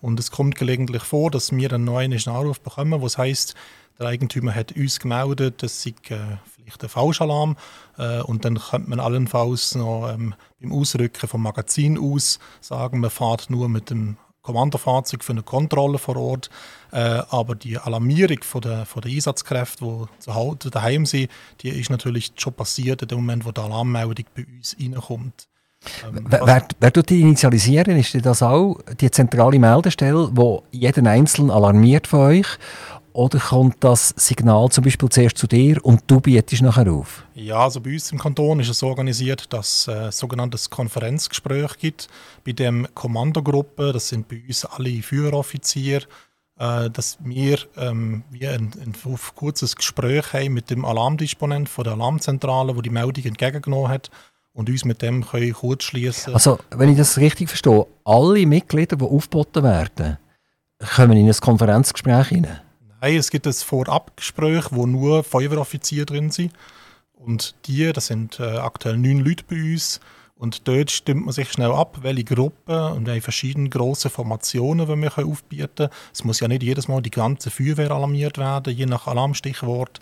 und 0.00 0.20
es 0.20 0.30
kommt 0.30 0.54
gelegentlich 0.54 1.02
vor, 1.02 1.30
dass 1.30 1.50
wir 1.50 1.72
einen 1.72 1.84
neuen 1.84 2.12
Anruf 2.12 2.60
bekommen, 2.60 3.02
was 3.02 3.18
heißt, 3.18 3.54
der 3.98 4.08
Eigentümer 4.08 4.54
hat 4.54 4.72
uns 4.72 4.98
gemeldet, 4.98 5.62
das 5.62 5.82
sei 5.82 5.90
äh, 6.08 6.36
vielleicht 6.54 6.82
ein 6.82 6.88
Fauschalarm. 6.88 7.56
Äh, 7.98 8.20
und 8.22 8.44
dann 8.44 8.58
könnte 8.58 8.90
man 8.90 9.00
allenfalls 9.00 9.74
noch 9.74 10.10
ähm, 10.12 10.34
beim 10.60 10.72
Ausrücken 10.72 11.28
vom 11.28 11.42
Magazin 11.42 11.98
aus 11.98 12.38
sagen, 12.60 13.00
man 13.00 13.10
fährt 13.10 13.50
nur 13.50 13.68
mit 13.68 13.90
dem 13.90 14.16
Kommandofahrzeug 14.42 15.24
für 15.24 15.32
eine 15.32 15.42
Kontrolle 15.42 15.98
vor 15.98 16.16
Ort. 16.16 16.50
Äh, 16.92 17.22
aber 17.30 17.54
die 17.54 17.78
Alarmierung 17.78 18.42
von 18.42 18.60
der, 18.60 18.84
von 18.84 19.02
der 19.02 19.10
Einsatzkräfte, 19.10 19.84
die 19.84 20.20
zu 20.20 20.34
Hause 20.34 20.70
daheim 20.70 21.06
sind, 21.06 21.30
die 21.60 21.70
ist 21.70 21.90
natürlich 21.90 22.32
schon 22.36 22.52
passiert 22.52 23.02
in 23.02 23.08
dem 23.08 23.18
Moment, 23.18 23.44
wo 23.44 23.52
die 23.52 23.60
Alarmmeldung 23.60 24.26
bei 24.34 24.44
uns 24.44 24.76
reinkommt. 24.78 25.48
Ähm, 26.06 26.26
wer, 26.28 26.46
wer, 26.46 26.68
wer 26.78 26.90
die 26.90 27.20
initialisieren? 27.20 27.96
Ist 27.96 28.14
das 28.24 28.42
auch 28.42 28.78
die 29.00 29.10
zentrale 29.10 29.58
Meldestelle, 29.58 30.30
wo 30.32 30.62
jeden 30.70 31.06
Einzelnen 31.06 31.50
alarmiert 31.50 32.06
von 32.06 32.20
euch? 32.20 32.46
Oder 33.14 33.38
kommt 33.38 33.76
das 33.78 34.12
Signal 34.16 34.68
zum 34.70 34.82
Beispiel 34.82 35.08
zuerst 35.08 35.38
zu 35.38 35.46
dir 35.46 35.78
und 35.84 36.02
du 36.08 36.20
bietest 36.20 36.62
nachher 36.62 36.92
auf? 36.92 37.24
Ja, 37.34 37.58
also 37.58 37.80
bei 37.80 37.92
uns 37.92 38.10
im 38.10 38.18
Kanton 38.18 38.58
ist 38.58 38.68
es 38.68 38.80
so 38.80 38.88
organisiert, 38.88 39.52
dass 39.52 39.86
es 39.86 39.88
äh, 39.88 40.06
ein 40.06 40.12
sogenanntes 40.12 40.68
Konferenzgespräch 40.68 41.78
gibt 41.78 42.08
bei 42.44 42.50
dem 42.50 42.88
Kommandogruppe. 42.92 43.92
Das 43.92 44.08
sind 44.08 44.26
bei 44.26 44.42
uns 44.48 44.64
alle 44.64 45.00
Führeroffiziere, 45.00 46.02
äh, 46.58 46.90
dass 46.90 47.18
wir 47.20 47.58
ähm, 47.76 48.24
ein, 48.32 48.48
ein, 48.48 48.72
ein, 48.84 49.18
kurzes 49.36 49.76
Gespräch 49.76 50.32
haben 50.32 50.52
mit 50.52 50.70
dem 50.70 50.84
Alarmdisponent 50.84 51.68
von 51.68 51.84
der 51.84 51.92
Alarmzentrale, 51.92 52.74
wo 52.74 52.82
die 52.82 52.90
Meldung 52.90 53.24
entgegengenommen 53.26 53.90
hat 53.90 54.10
und 54.54 54.68
uns 54.68 54.84
mit 54.84 55.02
dem 55.02 55.24
können 55.24 55.52
kurz 55.52 55.84
schließen. 55.84 56.34
Also, 56.34 56.58
wenn 56.70 56.88
ich 56.88 56.96
das 56.96 57.16
richtig 57.18 57.48
verstehe, 57.48 57.86
alle 58.02 58.44
Mitglieder, 58.44 58.96
die 58.96 59.04
aufgeboten 59.04 59.62
werden, 59.62 60.18
kommen 60.96 61.16
in 61.16 61.28
ein 61.28 61.36
Konferenzgespräch 61.40 62.26
hinein? 62.30 62.60
Nein, 63.04 63.16
es 63.16 63.30
gibt 63.30 63.46
ein 63.46 63.52
Vorabgespräch, 63.52 64.68
wo 64.70 64.86
nur 64.86 65.24
Feuerwehroffiziere 65.24 66.06
drin 66.06 66.30
sind. 66.30 66.54
Und 67.12 67.54
die, 67.66 67.92
das 67.92 68.06
sind 68.06 68.40
äh, 68.40 68.44
aktuell 68.44 68.96
neun 68.96 69.18
Leute 69.18 69.44
bei 69.46 69.56
uns. 69.56 70.00
Und 70.36 70.66
dort 70.66 70.90
stimmt 70.90 71.26
man 71.26 71.34
sich 71.34 71.52
schnell 71.52 71.70
ab, 71.70 71.98
welche 72.00 72.24
Gruppen 72.24 72.74
und 72.74 73.04
wir 73.04 73.12
haben 73.12 73.20
verschiedene 73.20 73.68
grosse 73.68 74.08
Formationen, 74.08 74.86
die 74.86 74.96
wir 74.96 75.26
aufbieten 75.26 75.68
können. 75.76 75.90
Es 76.14 76.24
muss 76.24 76.40
ja 76.40 76.48
nicht 76.48 76.62
jedes 76.62 76.88
Mal 76.88 77.02
die 77.02 77.10
ganze 77.10 77.50
Feuerwehr 77.50 77.90
alarmiert 77.90 78.38
werden, 78.38 78.74
je 78.74 78.86
nach 78.86 79.06
Alarmstichwort. 79.06 80.00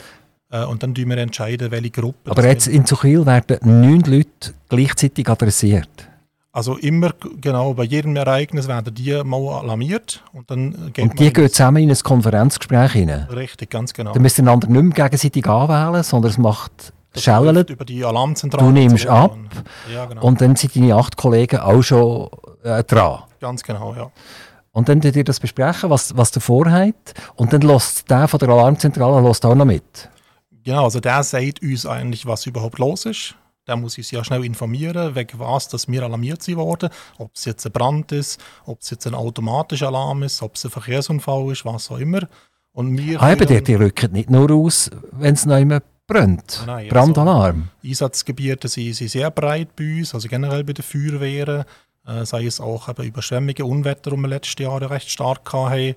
Äh, 0.50 0.64
und 0.64 0.84
dann 0.84 0.90
entscheiden 0.90 1.10
wir 1.10 1.18
entscheiden, 1.18 1.70
welche 1.72 1.90
Gruppe. 1.90 2.30
Aber 2.30 2.46
jetzt 2.46 2.68
in 2.68 2.86
Zuchwil 2.86 3.26
werden 3.26 3.58
neun 3.62 4.02
Leute 4.02 4.54
gleichzeitig 4.68 5.28
adressiert. 5.28 6.11
Also 6.54 6.76
immer, 6.76 7.12
genau, 7.40 7.72
bei 7.72 7.84
jedem 7.84 8.14
Ereignis 8.14 8.68
werden 8.68 8.94
die 8.94 9.22
mal 9.24 9.60
alarmiert. 9.60 10.22
Und, 10.34 10.50
dann 10.50 10.92
geht 10.92 11.02
und 11.02 11.18
die 11.18 11.32
gehen 11.32 11.48
zusammen 11.48 11.82
in 11.82 11.90
ein 11.90 11.96
Konferenzgespräch 11.96 12.92
hinein? 12.92 13.26
Richtig, 13.30 13.70
ganz 13.70 13.94
genau. 13.94 14.12
Dann 14.12 14.20
müsst 14.20 14.38
ihr 14.38 14.42
einander 14.42 14.68
nicht 14.68 14.82
mehr 14.82 15.08
gegenseitig 15.08 15.46
anwählen, 15.46 16.02
sondern 16.02 16.30
es 16.30 16.36
macht 16.36 16.92
Schellen. 17.16 17.56
über 17.66 17.86
die 17.86 18.04
Alarmzentrale. 18.04 18.66
Du 18.66 18.70
nimmst 18.70 19.06
ab 19.06 19.34
ja, 19.92 20.04
genau. 20.04 20.22
und 20.22 20.42
dann 20.42 20.54
sind 20.54 20.76
deine 20.76 20.94
acht 20.94 21.16
Kollegen 21.16 21.58
auch 21.58 21.82
schon 21.82 22.28
äh, 22.62 22.84
dran. 22.84 23.22
Ganz 23.40 23.62
genau, 23.62 23.94
ja. 23.94 24.10
Und 24.72 24.90
dann 24.90 25.00
ihr 25.00 25.24
das 25.24 25.40
besprechen, 25.40 25.88
was, 25.88 26.14
was 26.16 26.36
ihr 26.36 26.40
vorhabt. 26.40 27.14
Und 27.34 27.54
dann 27.54 27.62
lässt 27.62 28.10
der 28.10 28.28
von 28.28 28.38
der 28.38 28.50
Alarmzentrale 28.50 29.26
lässt 29.26 29.44
auch 29.46 29.54
noch 29.54 29.64
mit. 29.64 30.10
Genau, 30.64 30.84
also 30.84 31.00
der 31.00 31.22
sagt 31.22 31.62
uns 31.62 31.86
eigentlich, 31.86 32.26
was 32.26 32.44
überhaupt 32.44 32.78
los 32.78 33.06
ist 33.06 33.36
der 33.66 33.76
muss 33.76 33.96
uns 33.96 34.10
ja 34.10 34.24
schnell 34.24 34.44
informieren, 34.44 35.14
wegen 35.14 35.38
was 35.38 35.68
dass 35.68 35.88
wir 35.88 36.02
alarmiert 36.02 36.42
sind 36.42 36.56
worden. 36.56 36.90
Ob 37.18 37.30
es 37.34 37.44
jetzt 37.44 37.64
ein 37.66 37.72
Brand 37.72 38.12
ist, 38.12 38.40
ob 38.66 38.80
es 38.80 38.90
jetzt 38.90 39.06
ein 39.06 39.14
automatischer 39.14 39.88
Alarm 39.88 40.22
ist, 40.22 40.42
ob 40.42 40.56
es 40.56 40.64
ein 40.64 40.70
Verkehrsunfall 40.70 41.52
ist, 41.52 41.64
was 41.64 41.90
auch 41.90 41.98
immer. 41.98 42.28
Und 42.72 42.96
wir 42.96 43.22
ah, 43.22 43.32
eben, 43.32 43.46
die, 43.46 43.62
die 43.62 43.74
rücken 43.74 44.12
nicht 44.12 44.30
nur 44.30 44.50
aus, 44.50 44.90
wenn 45.12 45.34
es 45.34 45.46
noch 45.46 45.58
immer 45.58 45.80
brennt. 46.06 46.64
Nein, 46.66 46.88
Brandalarm. 46.88 47.68
Also, 47.76 47.88
Einsatzgebiete 47.88 48.68
sind, 48.68 48.94
sind, 48.94 49.10
sehr 49.10 49.30
breit 49.30 49.76
bei 49.76 49.98
uns, 49.98 50.14
also 50.14 50.28
generell 50.28 50.64
bei 50.64 50.72
den 50.72 50.82
Feuerwehren. 50.82 51.64
Äh, 52.04 52.24
sei 52.26 52.46
es 52.46 52.60
auch 52.60 52.88
eben 52.88 53.04
Überschwemmungen, 53.04 53.62
Unwetter, 53.62 54.10
die 54.10 54.16
wir 54.16 54.28
letztes 54.28 54.64
Jahr 54.64 54.90
recht 54.90 55.08
stark 55.08 55.52
hatten. 55.52 55.94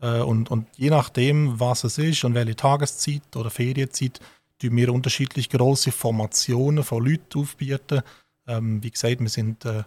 Äh, 0.00 0.20
und, 0.20 0.50
und 0.50 0.66
je 0.76 0.90
nachdem, 0.90 1.58
was 1.58 1.84
es 1.84 1.96
ist 1.96 2.24
und 2.24 2.34
welche 2.34 2.56
Tageszeit 2.56 3.34
oder 3.34 3.50
Ferienzeit, 3.50 4.20
wir 4.60 4.92
unterschiedlich 4.92 5.50
große 5.50 5.92
Formationen 5.92 6.84
von 6.84 7.04
Leuten 7.04 7.40
aufbieten. 7.40 8.02
Ähm, 8.46 8.82
wie 8.82 8.90
gesagt, 8.90 9.20
wir 9.20 9.28
sind, 9.28 9.64
äh, 9.64 9.84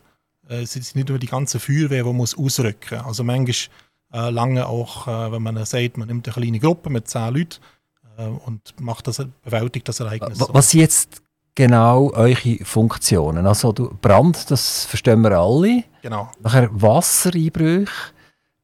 äh 0.50 0.62
es 0.62 0.76
ist 0.76 0.96
nicht 0.96 1.10
nur 1.10 1.20
die 1.20 1.28
ganze 1.28 1.60
Feuerwehr, 1.60 2.04
die 2.04 2.14
muss 2.14 2.38
ausrücken 2.38 2.98
muss. 2.98 3.06
Also 3.06 3.24
manchmal 3.24 3.56
äh, 4.14 4.30
lange 4.30 4.68
auch, 4.68 5.08
äh, 5.08 5.32
wenn 5.32 5.42
man 5.42 5.64
sagt, 5.66 5.98
man 5.98 6.08
nimmt 6.08 6.28
eine 6.28 6.34
kleine 6.34 6.60
Gruppe 6.60 6.90
mit 6.90 7.08
zehn 7.08 7.34
Leuten 7.34 7.60
äh, 8.18 8.26
und 8.26 8.80
macht 8.80 9.08
das, 9.08 9.26
bewältigt 9.44 9.88
das 9.88 10.00
Ereignis. 10.00 10.40
Was 10.50 10.72
sind 10.72 10.82
jetzt 10.82 11.22
genau 11.56 12.12
eure 12.14 12.58
Funktionen? 12.64 13.46
Also 13.46 13.72
du, 13.72 13.94
Brand, 14.02 14.50
das 14.52 14.86
verstehen 14.86 15.22
wir 15.22 15.38
alle. 15.38 15.84
Genau. 16.02 16.32
Nachher 16.42 16.70
Wassereinbrüche, 16.72 17.92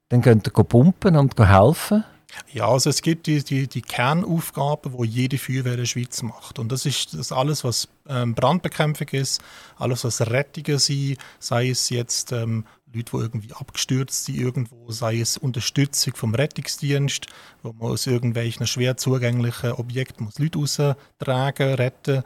dann 0.09 0.21
könnt 0.21 0.47
ihr 0.47 0.63
pumpen 0.63 1.15
und 1.15 1.37
helfen. 1.39 2.03
Ja, 2.51 2.67
also 2.67 2.89
es 2.89 3.01
gibt 3.01 3.27
die, 3.27 3.43
die, 3.43 3.67
die 3.67 3.81
Kernaufgaben, 3.81 4.93
wo 4.93 5.03
jede 5.03 5.37
Feuerwehr 5.37 5.73
in 5.73 5.79
der 5.79 5.85
Schweiz 5.85 6.21
macht. 6.21 6.59
Und 6.59 6.71
das 6.71 6.85
ist 6.85 7.13
das 7.13 7.31
alles, 7.31 7.63
was 7.63 7.87
ähm, 8.07 8.35
Brandbekämpfung 8.35 9.07
ist, 9.09 9.41
alles, 9.77 10.03
was 10.03 10.21
Rettungen 10.21 10.79
sind, 10.79 11.17
sei 11.39 11.69
es 11.69 11.89
jetzt 11.89 12.31
ähm, 12.31 12.65
Leute, 12.93 13.11
die 13.11 13.17
irgendwie 13.17 13.53
abgestürzt 13.53 14.25
sind 14.25 14.37
irgendwo, 14.37 14.91
sei 14.91 15.19
es 15.19 15.37
Unterstützung 15.37 16.15
vom 16.15 16.33
Rettungsdienst, 16.33 17.27
wo 17.61 17.73
man 17.73 17.91
aus 17.91 18.07
irgendwelchen 18.07 18.65
schwer 18.67 18.97
zugänglichen 18.97 19.73
Objekten 19.73 20.25
muss 20.25 20.39
Leute 20.39 20.59
raustragen, 20.59 21.73
retten. 21.75 22.23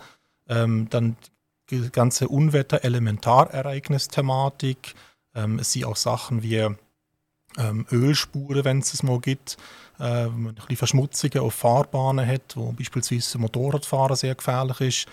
Ähm, 0.48 0.88
dann 0.90 1.18
die 1.70 1.92
ganze 1.92 2.28
Unwetter-Elementarereignis-Thematik. 2.28 4.96
Ähm, 5.36 5.60
es 5.60 5.74
sind 5.74 5.86
auch 5.86 5.96
Sachen 5.96 6.42
wie 6.44 6.68
ähm, 7.60 7.86
Ölspuren, 7.92 8.66
wenn 8.66 8.80
es 8.80 8.94
es 8.94 9.04
mal 9.04 9.20
gibt, 9.20 9.58
äh, 10.00 10.26
ein 10.26 10.56
bisschen 10.56 10.78
Verschmutzungen 10.78 11.40
auf 11.40 11.54
Fahrbahnen 11.54 12.26
hat, 12.26 12.56
wo 12.56 12.72
beispielsweise 12.72 13.38
Motorradfahren 13.38 14.16
sehr 14.16 14.34
gefährlich 14.34 14.82
ist. 14.82 15.06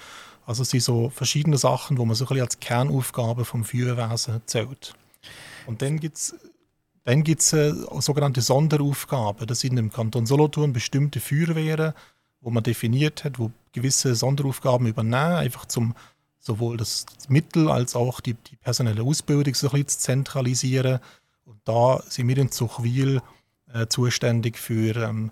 Also 0.46 0.62
es 0.62 0.70
sind 0.70 0.82
so 0.82 1.10
verschiedene 1.10 1.58
Sachen, 1.58 1.98
wo 1.98 2.04
man 2.04 2.14
so 2.14 2.24
ein 2.24 2.28
bisschen 2.28 2.44
als 2.44 2.60
Kernaufgabe 2.60 3.44
vom 3.44 3.64
Feuerwesen 3.64 4.40
zählt. 4.46 4.94
Und 5.66 5.82
dann 5.82 5.98
gibt 5.98 6.16
es 6.16 6.34
dann 7.04 7.22
gibt's, 7.22 7.52
äh, 7.52 7.72
sogenannte 8.00 8.40
Sonderaufgaben. 8.40 9.46
Das 9.46 9.60
sind 9.60 9.76
im 9.76 9.92
Kanton 9.92 10.26
Solothurn 10.26 10.72
bestimmte 10.72 11.20
Feuerwehren, 11.20 11.92
wo 12.40 12.50
man 12.50 12.64
definiert 12.64 13.22
hat, 13.22 13.38
wo 13.38 13.52
gewisse 13.70 14.16
Sonderaufgaben 14.16 14.88
übernehmen, 14.88 15.36
einfach 15.36 15.66
zum 15.66 15.94
sowohl 16.40 16.76
das 16.76 17.06
Mittel 17.28 17.70
als 17.70 17.94
auch 17.94 18.20
die, 18.20 18.34
die 18.34 18.56
personelle 18.56 19.02
Ausbildung 19.02 19.54
so 19.54 19.68
ein 19.68 19.72
bisschen 19.72 19.88
zu 19.88 19.98
zentralisieren. 19.98 20.98
Und 21.46 21.60
da 21.64 22.02
sind 22.08 22.28
wir 22.28 22.36
in 22.36 22.50
Zuchwil 22.50 23.22
äh, 23.72 23.86
zuständig 23.86 24.58
für 24.58 24.96
ähm, 24.96 25.30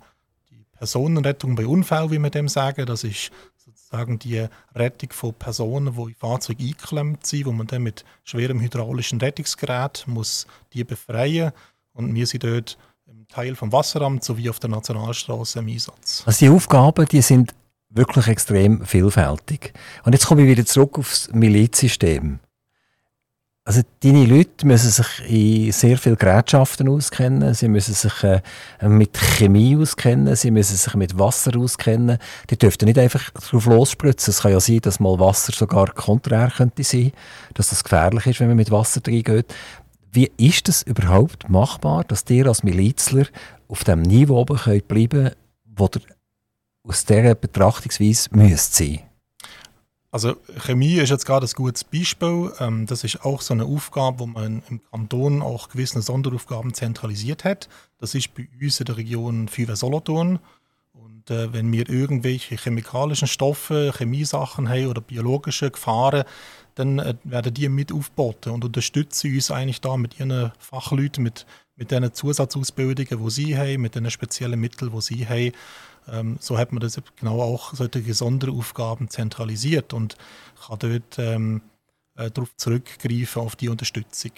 die 0.50 0.64
Personenrettung 0.73 1.56
bei 1.56 1.66
Unfällen, 1.66 2.11
wie 2.11 2.18
wir 2.18 2.30
dem 2.30 2.49
sagen. 2.49 2.87
Das 2.87 3.04
ist 3.04 3.30
sozusagen 3.56 4.18
die 4.18 4.47
Rettung 4.75 5.11
von 5.12 5.35
Personen, 5.35 5.94
die 5.94 6.02
in 6.02 6.14
Fahrzeuge 6.14 6.62
eingeklemmt 6.64 7.26
sind, 7.26 7.47
wo 7.47 7.52
man 7.52 7.66
dann 7.66 7.83
mit 7.83 8.04
schwerem 8.23 8.61
hydraulischen 8.61 9.21
Rettungsgerät 9.21 10.04
muss 10.06 10.47
die 10.73 10.85
befreien 10.85 11.52
und 11.92 12.14
wir 12.14 12.26
sind 12.26 12.44
dort 12.44 12.76
im 13.06 13.26
Teil 13.28 13.54
vom 13.54 13.73
Wasseramt 13.73 14.25
sowie 14.25 14.50
auf 14.50 14.59
der 14.59 14.71
Nationalstraße 14.71 15.61
im 15.61 15.68
Einsatz. 15.68 16.23
Also 16.26 16.44
die 16.44 16.50
Aufgaben, 16.50 17.06
die 17.06 17.23
sind 17.23 17.54
wirklich 17.88 18.26
extrem 18.26 18.85
vielfältig. 18.85 19.73
Und 20.04 20.12
jetzt 20.12 20.26
komme 20.26 20.42
ich 20.42 20.49
wieder 20.49 20.66
zurück 20.66 20.99
aufs 20.99 21.30
Milizsystem. 21.33 22.40
Also 23.66 23.80
deine 24.00 24.26
Leute 24.26 24.66
müssen 24.66 24.90
sich 24.90 25.06
in 25.26 25.73
sehr 25.73 25.97
vielen 25.97 26.18
Gerätschaften 26.18 26.87
auskennen, 26.87 27.54
sie 27.54 27.68
müssen 27.68 27.94
sich 27.94 28.23
äh, 28.23 28.42
mit 28.83 29.16
Chemie 29.16 29.75
auskennen, 29.75 30.37
sie 30.37 30.50
müssen 30.50 30.76
sich 30.76 30.94
mit 30.94 31.18
Wasser 31.18 31.59
auskennen. 31.59 32.18
Die 32.50 32.59
dürften 32.59 32.85
nicht 32.85 32.99
einfach 32.99 33.30
drauf 33.30 33.64
losspritzen. 33.64 34.33
Es 34.33 34.42
kann 34.42 34.52
ja 34.52 34.61
sein, 34.61 34.80
dass 34.83 35.00
mal 35.00 35.18
Wasser 35.18 35.54
sogar 35.54 35.87
konträr 35.94 36.52
könnte 36.54 36.85
sein, 36.85 37.12
dass 37.54 37.71
das 37.71 37.83
gefährlich 37.83 38.26
ist, 38.26 38.40
wenn 38.40 38.49
man 38.49 38.59
mit 38.59 38.71
Wasser 38.71 39.00
reingeht. 39.06 39.47
Wie 40.12 40.30
ist 40.37 40.68
es 40.68 40.83
überhaupt 40.83 41.49
machbar, 41.49 42.04
dass 42.04 42.28
ihr 42.28 42.47
als 42.47 42.64
Milizler 42.64 43.25
auf 43.68 43.83
dem 43.83 44.02
Niveau 44.02 44.40
oben 44.40 44.59
bleiben 44.87 45.09
könnt, 45.09 45.37
wo 45.75 45.87
ihr 45.87 46.02
aus 46.87 47.06
dieser 47.06 47.35
Betrachtungsweise 47.35 48.28
müsst 48.33 48.75
sein 48.75 49.00
also 50.14 50.37
Chemie 50.61 50.99
ist 50.99 51.11
jetzt 51.11 51.26
gerade 51.26 51.44
ein 51.44 51.52
gutes 51.56 51.83
Beispiel. 51.83 52.52
Ähm, 52.61 52.87
das 52.87 53.02
ist 53.02 53.25
auch 53.25 53.40
so 53.40 53.52
eine 53.52 53.64
Aufgabe, 53.64 54.21
wo 54.21 54.26
man 54.26 54.62
im 54.71 54.80
Kanton 54.88 55.42
auch 55.42 55.71
gewisse 55.71 56.00
Sonderaufgaben 56.02 56.73
zentralisiert 56.73 57.42
hat. 57.42 57.68
Das 57.99 58.14
ist 58.14 58.33
bei 58.33 58.47
uns 58.62 58.78
in 58.78 58.87
der 58.87 58.97
Region 58.97 59.49
Feuer 59.49 59.75
Solothurn. 59.75 60.38
Und 60.92 61.33
äh, 61.33 61.52
wenn 61.52 61.73
wir 61.73 61.88
irgendwelche 61.90 62.54
chemikalischen 62.54 63.26
Stoffe, 63.26 63.92
Chemiesachen 63.99 64.68
haben 64.68 64.87
oder 64.87 65.00
biologische 65.00 65.73
Gefahren, 65.73 66.23
dann 66.76 67.00
äh, 67.00 67.16
werden 67.25 67.52
die 67.52 67.68
mit 67.68 67.90
aufgeboten 67.90 68.52
und 68.52 68.64
unterstützen 68.64 69.35
uns 69.35 69.50
eigentlich 69.50 69.80
da 69.80 69.97
mit 69.97 70.21
ihren 70.21 70.52
Fachleuten, 70.61 71.25
mit, 71.25 71.44
mit 71.76 71.90
den 71.90 72.12
Zusatzausbildungen, 72.12 73.25
die 73.25 73.31
sie 73.31 73.57
haben, 73.57 73.83
mit 73.83 73.95
den 73.95 74.11
speziellen 74.11 74.61
Mitteln, 74.61 74.93
die 74.93 75.00
sie 75.00 75.26
haben 75.26 75.52
ähm, 76.09 76.37
so 76.40 76.59
hat 76.59 76.73
man 76.73 76.81
das 76.81 77.00
genau 77.16 77.40
auch 77.40 77.75
solche 77.75 78.14
Sonderaufgaben 78.14 79.09
zentralisiert 79.09 79.93
und 79.93 80.16
kann 80.66 80.78
dort 80.78 81.19
ähm, 81.19 81.62
äh, 82.16 82.31
darauf 82.31 82.54
zurückgreifen, 82.57 83.43
auf 83.43 83.57
die 83.57 83.69
Unterstützung. 83.69 84.33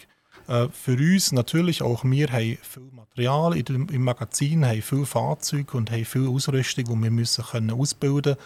Äh, 0.48 0.68
für 0.68 0.96
uns 0.96 1.32
natürlich 1.32 1.82
auch, 1.82 2.04
wir 2.04 2.28
haben 2.28 2.58
viel 2.62 2.90
Material 2.92 3.62
dem, 3.62 3.88
im 3.88 4.02
Magazin, 4.02 4.64
haben 4.64 4.82
viel 4.82 5.06
Fahrzeuge 5.06 5.76
und 5.76 5.90
haben 5.90 6.04
viel 6.04 6.28
Ausrüstung, 6.28 6.84
die 6.84 7.02
wir 7.02 7.10
müssen 7.10 7.44
können 7.44 7.72
ausbilden 7.72 8.36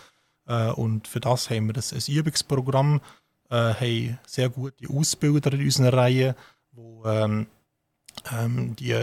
äh, 0.47 0.71
und 0.71 1.07
für 1.07 1.21
das 1.21 1.51
haben 1.51 1.67
wir 1.67 1.75
das, 1.75 1.93
ein 1.93 2.15
Übungsprogramm, 2.15 3.01
äh, 3.51 3.75
haben 3.75 4.19
sehr 4.27 4.49
gute 4.49 4.89
Ausbilder 4.89 5.53
in 5.53 5.65
unserer 5.65 5.93
Reihe, 5.93 6.37
die 6.73 7.47
ähm, 8.33 8.77
die, 8.77 8.97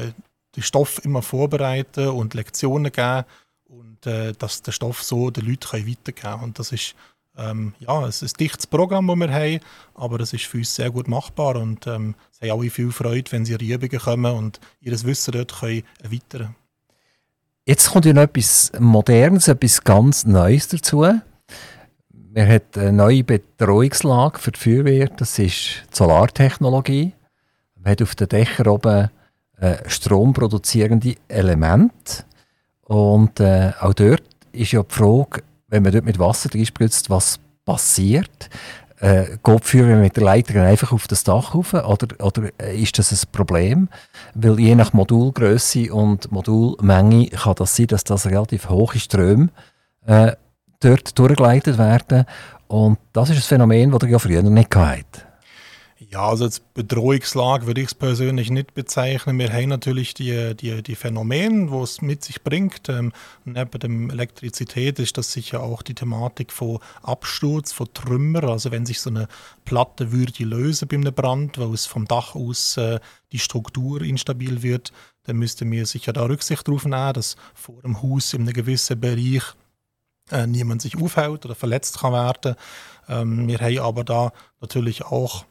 die 0.55 0.61
Stoff 0.61 1.03
immer 1.03 1.21
vorbereiten 1.21 2.09
und 2.09 2.33
Lektionen 2.33 2.91
geben 2.91 3.25
und 3.65 4.05
äh, 4.05 4.33
dass 4.33 4.61
der 4.61 4.71
Stoff 4.71 5.03
so 5.03 5.29
den 5.29 5.45
Leuten 5.45 5.87
weitergeben 5.87 6.15
kann. 6.15 6.41
Und 6.41 6.59
das 6.59 6.71
ist 6.71 6.95
ähm, 7.37 7.73
ja, 7.79 8.05
es 8.07 8.21
ist 8.21 8.35
ein 8.35 8.37
dichtes 8.39 8.67
Programm, 8.67 9.07
das 9.07 9.17
wir 9.17 9.31
haben, 9.31 9.59
aber 9.93 10.19
es 10.19 10.33
ist 10.33 10.45
für 10.45 10.57
uns 10.57 10.73
sehr 10.73 10.89
gut 10.89 11.07
machbar 11.07 11.55
und 11.55 11.85
ähm, 11.85 12.15
sie 12.31 12.49
haben 12.49 12.59
alle 12.59 12.69
viel 12.69 12.91
Freude, 12.91 13.31
wenn 13.31 13.45
sie 13.45 13.53
in 13.53 13.59
Übungen 13.59 13.99
kommen 13.99 14.35
und 14.35 14.59
ihr 14.81 14.91
Wissen 15.03 15.31
dort 15.31 15.59
können 15.59 15.83
erweitern 16.01 16.55
Jetzt 17.65 17.91
kommt 17.91 18.05
ja 18.05 18.13
noch 18.13 18.23
etwas 18.23 18.71
Modernes, 18.79 19.49
etwas 19.49 19.83
ganz 19.83 20.25
Neues 20.25 20.69
dazu. 20.69 21.05
Wir 22.11 22.47
haben 22.47 22.61
eine 22.75 22.93
neue 22.93 23.23
Betreuungslage 23.23 24.39
für 24.39 24.51
die 24.51 24.59
Feuerwehr, 24.59 25.09
das 25.09 25.37
ist 25.37 25.83
die 25.91 25.95
Solartechnologie. 25.95 27.13
Man 27.81 27.91
hat 27.91 28.01
auf 28.01 28.15
den 28.15 28.29
Dächern 28.29 28.67
oben 28.67 29.09
äh, 29.59 29.77
stromproduzierende 29.87 31.15
Elemente. 31.27 32.23
Und 32.83 33.39
äh, 33.39 33.71
auch 33.79 33.93
dort 33.93 34.23
ist 34.51 34.71
ja 34.71 34.83
die 34.83 34.93
Frage, 34.93 35.43
wenn 35.67 35.83
man 35.83 35.91
dort 35.91 36.05
mit 36.05 36.19
Wasser 36.19 36.49
spritzt, 36.65 37.09
was 37.09 37.39
passiert? 37.65 38.49
Äh, 38.99 39.37
geht 39.43 39.63
die 39.63 39.67
Feuerwehr 39.67 39.97
mit 39.97 40.15
der 40.15 40.23
Leiter 40.23 40.63
einfach 40.63 40.91
auf 40.91 41.07
das 41.07 41.23
Dach 41.23 41.53
rauf 41.53 41.73
oder, 41.73 42.07
oder 42.25 42.49
äh, 42.59 42.81
ist 42.81 42.97
das 42.97 43.11
ein 43.11 43.29
Problem? 43.31 43.89
Weil 44.33 44.59
je 44.59 44.73
nach 44.73 44.93
Modulgröße 44.93 45.93
und 45.93 46.31
Modulmenge 46.31 47.27
kann 47.27 47.55
das 47.55 47.75
sein, 47.75 47.87
dass 47.87 48.03
das 48.03 48.25
relativ 48.25 48.69
hohe 48.69 48.97
Ströme 48.97 49.49
äh, 50.07 50.31
dort 50.79 51.17
durchgeleitet 51.19 51.77
werden. 51.77 52.25
Und 52.67 52.97
das 53.13 53.29
ist 53.29 53.37
ein 53.37 53.41
Phänomen, 53.41 53.91
das 53.91 54.01
ihr 54.03 54.09
ja 54.09 54.19
früher 54.19 54.41
nicht 54.41 54.75
hattet. 54.75 55.26
Ja, 56.09 56.29
also 56.29 56.45
als 56.45 56.61
Bedrohungslage 56.61 57.67
würde 57.67 57.81
ich 57.81 57.87
es 57.87 57.95
persönlich 57.95 58.49
nicht 58.49 58.73
bezeichnen. 58.73 59.37
Wir 59.39 59.51
haben 59.51 59.67
natürlich 59.67 60.13
die, 60.13 60.55
die, 60.55 60.81
die 60.81 60.95
Phänomene, 60.95 61.69
wo 61.69 61.83
es 61.83 62.01
mit 62.01 62.23
sich 62.23 62.43
bringt. 62.43 62.87
Ähm, 62.87 63.11
neben 63.43 64.07
der 64.07 64.13
Elektrizität 64.15 64.99
ist 64.99 65.17
das 65.17 65.33
sicher 65.33 65.61
auch 65.61 65.81
die 65.81 65.95
Thematik 65.95 66.53
von 66.53 66.79
Absturz, 67.03 67.73
von 67.73 67.93
Trümmer. 67.93 68.45
Also 68.45 68.71
wenn 68.71 68.85
sich 68.85 69.01
so 69.01 69.09
eine 69.09 69.27
Platte 69.65 70.13
würde 70.13 70.45
lösen 70.45 70.87
bei 70.87 70.95
einem 70.95 71.13
Brand, 71.13 71.57
wo 71.57 71.73
es 71.73 71.85
vom 71.85 72.05
Dach 72.05 72.35
aus 72.35 72.77
äh, 72.77 73.01
die 73.33 73.39
Struktur 73.39 74.01
instabil 74.01 74.63
wird, 74.63 74.93
dann 75.23 75.35
müssten 75.35 75.69
wir 75.69 75.85
sicher 75.85 76.13
da 76.13 76.23
Rücksicht 76.23 76.65
darauf 76.69 76.85
nehmen, 76.85 77.13
dass 77.13 77.35
vor 77.53 77.81
dem 77.81 78.01
Haus 78.01 78.33
in 78.33 78.43
einem 78.43 78.53
gewissen 78.53 78.97
Bereich 78.97 79.43
äh, 80.31 80.47
niemand 80.47 80.81
sich 80.81 80.95
aufhält 80.95 81.45
oder 81.45 81.55
verletzt 81.55 81.99
kann 81.99 82.13
werden. 82.13 82.55
Ähm, 83.09 83.45
wir 83.49 83.59
haben 83.59 83.79
aber 83.79 84.05
da 84.05 84.31
natürlich 84.61 85.03
auch 85.03 85.43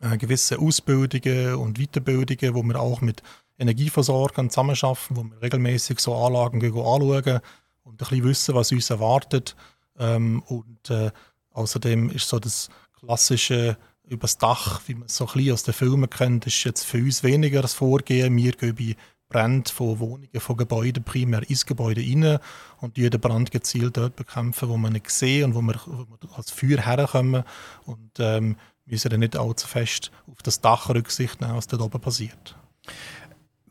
äh, 0.00 0.16
gewisse 0.16 0.58
Ausbildungen 0.58 1.54
und 1.54 1.78
Weiterbildungen, 1.78 2.54
wo 2.54 2.62
wir 2.62 2.80
auch 2.80 3.00
mit 3.00 3.22
Energieversorgern 3.58 4.50
zusammenarbeiten, 4.50 5.16
wo 5.16 5.24
wir 5.24 5.42
regelmäßig 5.42 5.98
so 5.98 6.14
Anlagen 6.14 6.62
anschauen 6.64 7.40
und 7.82 7.92
ein 7.92 7.96
bisschen 7.96 8.24
wissen, 8.24 8.54
was 8.54 8.72
uns 8.72 8.90
erwartet. 8.90 9.56
Ähm, 9.98 10.42
und 10.46 10.90
äh, 10.90 11.10
außerdem 11.52 12.10
ist 12.10 12.28
so 12.28 12.38
das 12.38 12.68
klassische 13.00 13.76
übers 14.08 14.38
Dach, 14.38 14.80
wie 14.86 14.94
man 14.94 15.06
es 15.06 15.16
so 15.16 15.26
ein 15.26 15.32
bisschen 15.32 15.52
aus 15.52 15.62
den 15.64 15.74
Filmen 15.74 16.08
kennt, 16.08 16.46
ist 16.46 16.64
jetzt 16.64 16.84
für 16.84 16.98
uns 16.98 17.22
weniger 17.22 17.62
das 17.62 17.74
Vorgehen. 17.74 18.36
Wir 18.36 18.52
gehen 18.52 18.74
bei 18.74 18.96
Brand 19.28 19.68
von 19.68 19.98
Wohnungen, 19.98 20.40
von 20.40 20.56
Gebäuden 20.56 21.04
primär 21.04 21.48
ins 21.48 21.66
Gebäude 21.66 22.00
rein 22.00 22.38
und 22.78 22.96
die 22.96 23.08
Brand 23.10 23.50
gezielt 23.50 23.96
dort 23.98 24.16
bekämpfen, 24.16 24.68
wo 24.70 24.78
man 24.78 24.94
nicht 24.94 25.10
sehen 25.10 25.44
und 25.44 25.54
wo 25.54 25.60
wir, 25.60 25.78
wo 25.84 26.06
wir 26.06 26.38
als 26.38 26.50
Feuer 26.50 26.80
herkommen. 26.80 27.44
Und 27.84 28.12
ähm, 28.18 28.56
müssen 28.90 29.10
dann 29.10 29.20
nicht 29.20 29.36
allzu 29.36 29.66
fest 29.66 30.10
auf 30.30 30.42
das 30.42 30.60
Dach 30.60 30.88
Rücksicht 30.88 31.40
nehmen, 31.40 31.56
was 31.56 31.66
dort 31.66 31.82
oben 31.82 32.00
passiert. 32.00 32.56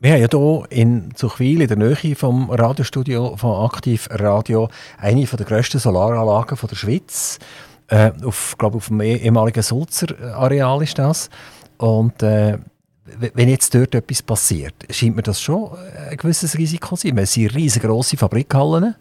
Wir 0.00 0.12
haben 0.12 0.20
ja 0.20 0.28
hier 0.30 0.64
in 0.70 1.14
Zuchwil, 1.16 1.60
in 1.60 1.68
der 1.68 1.76
Nähe 1.76 2.14
vom 2.14 2.50
Radiostudio 2.50 3.36
von 3.36 3.64
Aktiv 3.64 4.08
Radio, 4.12 4.68
eine 4.96 5.24
der 5.24 5.46
grössten 5.46 5.80
Solaranlagen 5.80 6.56
der 6.56 6.76
Schweiz. 6.76 7.40
Äh, 7.88 8.12
auf, 8.22 8.54
glaube 8.58 8.76
auf 8.76 8.88
dem 8.88 9.00
ehemaligen 9.00 9.62
Sulzer-Areal 9.62 10.82
ist 10.82 10.98
das. 10.98 11.30
Und 11.78 12.22
äh, 12.22 12.58
wenn 13.04 13.48
jetzt 13.48 13.74
dort 13.74 13.94
etwas 13.94 14.22
passiert, 14.22 14.74
scheint 14.90 15.16
mir 15.16 15.22
das 15.22 15.40
schon 15.40 15.70
ein 16.10 16.16
gewisses 16.16 16.56
Risiko 16.56 16.96
zu 16.96 17.08
sein. 17.08 17.18
Es 17.18 17.32
sind 17.32 17.54
riesengroße 17.54 18.16
Fabrikhallen. 18.16 18.94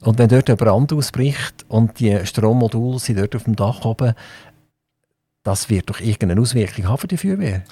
Und 0.00 0.18
wenn 0.18 0.28
dort 0.28 0.50
ein 0.50 0.56
Brand 0.56 0.92
ausbricht 0.92 1.64
und 1.68 2.00
die 2.00 2.26
Strommodule 2.26 2.98
sind 2.98 3.18
dort 3.18 3.36
auf 3.36 3.44
dem 3.44 3.56
Dach 3.56 3.84
oben, 3.84 4.14
das 5.44 5.70
wird 5.70 5.88
doch 5.88 6.00
irgendeine 6.00 6.40
Auswirkung 6.40 6.88
haben 6.88 6.98
für 6.98 7.06
die 7.06 7.16
Feuerwehr. 7.16 7.64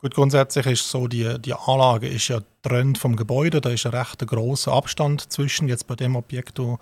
Gut, 0.00 0.14
grundsätzlich 0.14 0.66
ist 0.66 0.88
so, 0.88 1.08
die, 1.08 1.38
die 1.40 1.54
Anlage 1.54 2.08
ist 2.08 2.28
ja 2.28 2.40
trennt 2.62 2.98
vom 2.98 3.16
Gebäude, 3.16 3.60
da 3.60 3.70
ist 3.70 3.86
ein 3.86 3.94
recht 3.94 4.26
großer 4.26 4.72
Abstand 4.72 5.32
zwischen 5.32 5.68
jetzt 5.68 5.86
bei 5.86 5.96
dem 5.96 6.16
Objekt, 6.16 6.58
wo 6.58 6.78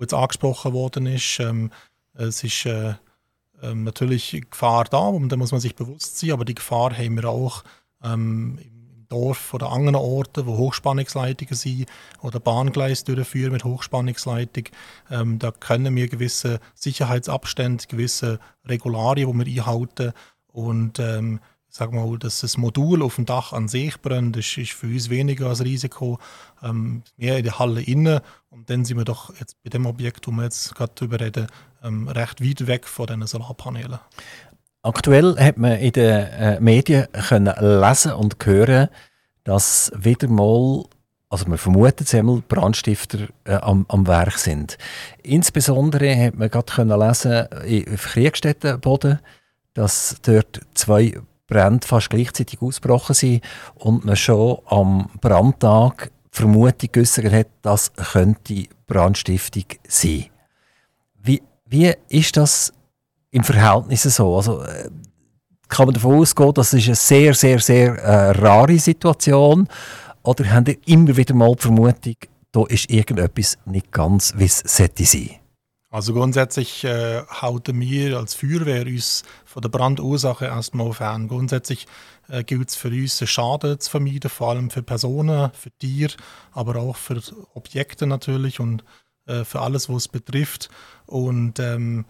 jetzt 0.00 0.14
angesprochen 0.14 0.72
worden 0.72 1.06
ist. 1.06 1.40
Ähm, 1.40 1.70
es 2.14 2.44
ist 2.44 2.66
äh, 2.66 2.94
äh, 3.62 3.74
natürlich 3.74 4.42
Gefahr 4.50 4.84
da, 4.84 4.98
und 4.98 5.30
da 5.30 5.36
muss 5.36 5.52
man 5.52 5.60
sich 5.60 5.74
bewusst 5.74 6.18
sein, 6.18 6.32
aber 6.32 6.44
die 6.44 6.54
Gefahr 6.54 6.96
haben 6.96 7.16
wir 7.16 7.28
auch 7.28 7.64
ähm, 8.02 8.58
im 8.62 8.77
Dorf 9.08 9.54
oder 9.54 9.70
anderen 9.70 9.96
Orten, 9.96 10.46
wo 10.46 10.56
Hochspannungsleitungen 10.56 11.54
sind 11.54 11.86
oder 12.22 12.40
Bahngleis 12.40 13.04
durchführen 13.04 13.52
mit 13.52 13.64
Hochspannungsleitung. 13.64 14.64
Ähm, 15.10 15.38
da 15.38 15.50
können 15.50 15.94
wir 15.96 16.08
gewisse 16.08 16.60
Sicherheitsabstände, 16.74 17.84
gewisse 17.88 18.38
Regularien, 18.66 19.32
die 19.32 19.46
wir 19.46 19.62
einhalten. 19.62 20.12
Und 20.48 20.98
ähm, 20.98 21.40
sag 21.68 21.92
mal, 21.92 22.18
dass 22.18 22.40
das 22.40 22.56
Modul 22.56 23.02
auf 23.02 23.16
dem 23.16 23.26
Dach 23.26 23.52
an 23.52 23.68
sich 23.68 24.00
brennt, 24.00 24.36
ist, 24.36 24.56
ist 24.58 24.72
für 24.72 24.86
uns 24.86 25.10
weniger 25.10 25.48
als 25.48 25.64
Risiko. 25.64 26.18
Ähm, 26.62 27.02
mehr 27.16 27.38
in 27.38 27.44
der 27.44 27.58
Halle 27.58 27.82
innen. 27.82 28.20
Und 28.50 28.68
dann 28.70 28.84
sind 28.84 28.96
wir 28.96 29.04
doch 29.04 29.32
jetzt 29.38 29.62
bei 29.62 29.70
dem 29.70 29.86
Objekt, 29.86 30.26
wo 30.26 30.32
wir 30.32 30.44
jetzt 30.44 30.74
gerade 30.74 30.92
drüber 30.94 31.20
reden, 31.20 31.46
ähm, 31.82 32.08
recht 32.08 32.44
weit 32.44 32.66
weg 32.66 32.86
von 32.86 33.06
diesen 33.06 33.26
Solarpanelen. 33.26 34.00
Aktuell 34.82 35.36
hat 35.38 35.58
man 35.58 35.78
in 35.78 35.92
den 35.92 36.26
äh, 36.26 36.60
Medien 36.60 37.06
können 37.28 37.54
lesen 37.58 38.12
und 38.12 38.36
hören, 38.44 38.88
dass 39.44 39.92
wieder 39.96 40.28
mal 40.28 40.84
also 41.30 41.46
man 41.46 41.58
vermutet 41.58 42.12
es 42.12 42.42
Brandstifter 42.48 43.28
äh, 43.44 43.54
am, 43.54 43.84
am 43.88 44.06
Werk 44.06 44.38
sind. 44.38 44.78
Insbesondere 45.22 46.16
hat 46.16 46.34
man 46.36 46.48
gerade 46.48 46.72
können 46.72 46.98
lesen 46.98 47.46
auf 47.92 48.04
Kriegstättenboden, 48.04 49.18
dass 49.74 50.16
dort 50.22 50.60
zwei 50.74 51.20
Brände 51.46 51.86
fast 51.86 52.10
gleichzeitig 52.10 52.60
ausgebrochen 52.62 53.14
sind 53.14 53.44
und 53.74 54.04
man 54.04 54.16
schon 54.16 54.58
am 54.66 55.10
Brandtag 55.20 56.10
Vermutung 56.30 56.90
geäußert 56.92 57.32
hat, 57.32 57.48
das 57.62 57.92
könnte 57.94 58.64
Brandstiftung 58.86 59.64
sein. 59.86 60.26
Wie, 61.20 61.42
wie 61.66 61.92
ist 62.08 62.36
das 62.36 62.72
im 63.30 63.44
Verhältnis 63.44 64.02
so? 64.02 64.36
Also, 64.36 64.62
äh, 64.62 64.88
kann 65.68 65.86
man 65.86 65.94
davon 65.94 66.16
ausgehen, 66.16 66.54
das 66.54 66.72
ist 66.72 66.86
eine 66.86 66.96
sehr, 66.96 67.34
sehr, 67.34 67.60
sehr 67.60 67.94
äh, 67.98 68.30
rare 68.30 68.78
Situation? 68.78 69.68
Oder 70.22 70.50
habt 70.52 70.68
ihr 70.68 70.78
immer 70.86 71.16
wieder 71.16 71.34
mal 71.34 71.54
die 71.54 71.62
Vermutung, 71.62 72.16
da 72.52 72.64
ist 72.66 72.90
irgendetwas 72.90 73.58
nicht 73.66 73.92
ganz, 73.92 74.34
wie 74.36 74.46
es 74.46 74.58
sollte 74.60 75.04
sein? 75.04 75.38
Also 75.90 76.12
grundsätzlich 76.12 76.84
äh, 76.84 77.22
halten 77.26 77.80
wir 77.80 78.18
als 78.18 78.34
Feuerwehr 78.34 78.86
uns 78.86 79.22
von 79.46 79.62
der 79.62 79.70
Brandursache 79.70 80.44
erstmal 80.44 80.92
fern. 80.92 81.28
Grundsätzlich 81.28 81.86
äh, 82.28 82.44
gilt 82.44 82.68
es 82.68 82.76
für 82.76 82.88
uns, 82.88 83.26
Schaden 83.26 83.80
zu 83.80 83.90
vermeiden, 83.90 84.28
vor 84.28 84.50
allem 84.50 84.68
für 84.68 84.82
Personen, 84.82 85.50
für 85.54 85.70
Tiere, 85.78 86.12
aber 86.52 86.76
auch 86.76 86.96
für 86.96 87.22
Objekte 87.54 88.06
natürlich 88.06 88.60
und 88.60 88.84
äh, 89.26 89.44
für 89.44 89.60
alles, 89.62 89.88
was 89.88 89.96
es 89.96 90.08
betrifft. 90.08 90.68
Und 91.06 91.58
ähm, 91.58 92.04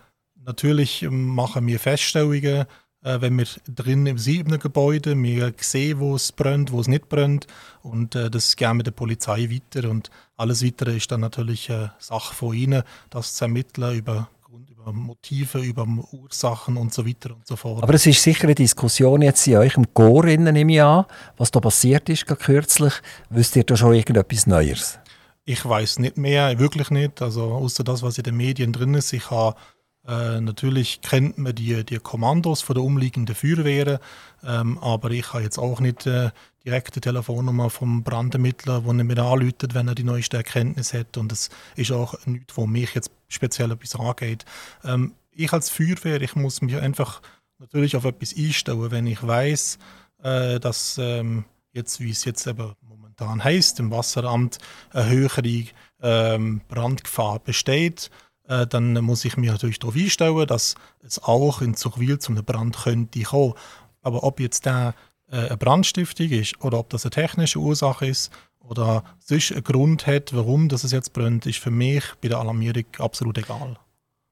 natürlich 0.48 1.06
machen 1.10 1.66
wir 1.66 1.78
Feststellungen, 1.78 2.64
äh, 3.04 3.20
wenn 3.20 3.38
wir 3.38 3.46
drin 3.68 4.06
im 4.06 4.18
siebten 4.18 4.58
Gebäude, 4.58 5.14
wir 5.22 5.52
sehen, 5.60 6.00
wo 6.00 6.16
es 6.16 6.32
brennt, 6.32 6.72
wo 6.72 6.80
es 6.80 6.88
nicht 6.88 7.08
brennt 7.08 7.46
und 7.82 8.14
äh, 8.14 8.30
das 8.30 8.56
gehen 8.56 8.78
wir 8.78 8.82
der 8.82 8.90
Polizei 8.90 9.48
weiter 9.50 9.88
und 9.88 10.10
alles 10.36 10.64
Weitere 10.64 10.96
ist 10.96 11.12
dann 11.12 11.20
natürlich 11.20 11.68
äh, 11.68 11.88
Sache 11.98 12.34
von 12.34 12.54
ihnen, 12.54 12.82
das 13.10 13.34
zu 13.34 13.44
ermitteln 13.44 13.96
über 13.96 14.28
über 14.70 14.92
Motive, 14.92 15.58
über 15.58 15.86
Ursachen 16.12 16.78
und 16.78 16.94
so 16.94 17.06
weiter 17.06 17.34
und 17.34 17.46
so 17.46 17.56
fort. 17.56 17.82
Aber 17.82 17.92
es 17.92 18.06
ist 18.06 18.22
sicher 18.22 18.44
eine 18.44 18.54
Diskussion 18.54 19.20
jetzt 19.20 19.46
in 19.46 19.56
eurem 19.56 19.92
Chor 19.92 20.24
im 20.24 20.68
Jahr, 20.70 21.06
was 21.36 21.50
da 21.50 21.60
passiert 21.60 22.08
ist 22.08 22.26
kürzlich. 22.26 22.94
Wisst 23.28 23.56
ihr 23.56 23.64
da 23.64 23.76
schon 23.76 23.94
irgendetwas 23.94 24.46
Neues? 24.46 24.98
Ich 25.44 25.64
weiß 25.64 25.98
nicht 25.98 26.16
mehr, 26.16 26.58
wirklich 26.58 26.90
nicht. 26.90 27.20
Also 27.20 27.52
außer 27.52 27.84
das, 27.84 28.02
was 28.02 28.16
in 28.18 28.24
den 28.24 28.36
Medien 28.36 28.72
drin 28.72 28.94
ist. 28.94 29.12
Ich 29.12 29.30
habe 29.30 29.56
äh, 30.08 30.40
natürlich 30.40 31.02
kennt 31.02 31.36
man 31.36 31.54
die, 31.54 31.84
die 31.84 31.98
Kommandos 31.98 32.62
von 32.62 32.74
der 32.74 32.82
umliegenden 32.82 33.34
Feuerwehren, 33.34 33.98
ähm, 34.42 34.78
aber 34.78 35.10
ich 35.10 35.34
habe 35.34 35.42
jetzt 35.42 35.58
auch 35.58 35.80
nicht 35.80 36.06
äh, 36.06 36.30
direkte 36.64 37.02
Telefonnummer 37.02 37.68
vom 37.68 38.02
Brandermittler, 38.04 38.84
wo 38.86 38.92
er 38.92 39.04
mir 39.04 39.18
anruft, 39.18 39.74
wenn 39.74 39.86
er 39.86 39.94
die 39.94 40.04
neueste 40.04 40.38
Erkenntnis 40.38 40.94
hat. 40.94 41.18
Und 41.18 41.30
es 41.30 41.50
ist 41.76 41.92
auch 41.92 42.14
nichts, 42.24 42.56
wo 42.56 42.66
mich 42.66 42.94
jetzt 42.94 43.10
speziell 43.28 43.70
etwas 43.70 43.96
angeht. 43.96 44.46
Ähm, 44.82 45.12
ich 45.30 45.52
als 45.52 45.68
Feuerwehr, 45.68 46.22
ich 46.22 46.34
muss 46.34 46.62
mich 46.62 46.76
einfach 46.76 47.20
natürlich 47.58 47.94
auf 47.94 48.06
etwas 48.06 48.34
einstellen, 48.34 48.90
wenn 48.90 49.06
ich 49.06 49.22
weiß, 49.22 49.78
äh, 50.22 50.58
dass 50.58 50.96
ähm, 50.98 51.44
jetzt, 51.72 52.00
wie 52.00 52.10
es 52.10 52.24
jetzt 52.24 52.46
eben 52.46 52.72
momentan 52.80 53.44
heißt, 53.44 53.78
im 53.80 53.90
Wasseramt 53.90 54.56
eine 54.90 55.10
höhere 55.10 55.64
ähm, 56.00 56.62
Brandgefahr 56.66 57.40
besteht 57.40 58.10
äh, 58.48 58.66
dann 58.66 58.94
muss 59.04 59.24
ich 59.24 59.36
mich 59.36 59.50
natürlich 59.50 59.78
darauf 59.78 59.94
einstellen, 59.94 60.46
dass 60.46 60.74
es 61.06 61.22
auch 61.22 61.62
in 61.62 61.74
Zuchwil 61.74 62.18
zu 62.18 62.32
einem 62.32 62.44
Brand 62.44 62.76
könnte 62.76 63.22
kommen. 63.22 63.54
Aber 64.02 64.24
ob 64.24 64.40
jetzt 64.40 64.66
der 64.66 64.94
äh, 65.30 65.46
eine 65.46 65.56
Brandstiftung 65.56 66.28
ist 66.30 66.60
oder 66.62 66.78
ob 66.78 66.90
das 66.90 67.04
eine 67.04 67.10
technische 67.10 67.58
Ursache 67.58 68.06
ist 68.06 68.30
oder 68.60 69.02
sonst 69.18 69.52
einen 69.52 69.64
Grund 69.64 70.06
hat, 70.06 70.34
warum 70.34 70.68
das 70.68 70.84
es 70.84 70.92
jetzt 70.92 71.12
brennt, 71.12 71.46
ist 71.46 71.58
für 71.58 71.70
mich 71.70 72.04
bei 72.20 72.28
der 72.28 72.38
Alarmierung 72.38 72.84
absolut 72.98 73.38
egal. 73.38 73.76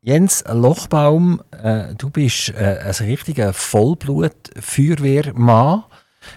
Jens 0.00 0.44
Lochbaum, 0.46 1.42
äh, 1.50 1.94
du 1.94 2.10
bist 2.10 2.50
äh, 2.50 2.78
ein 2.84 2.94
richtiger 3.06 3.52
Vollblut-Feuerwehrmann. 3.52 5.82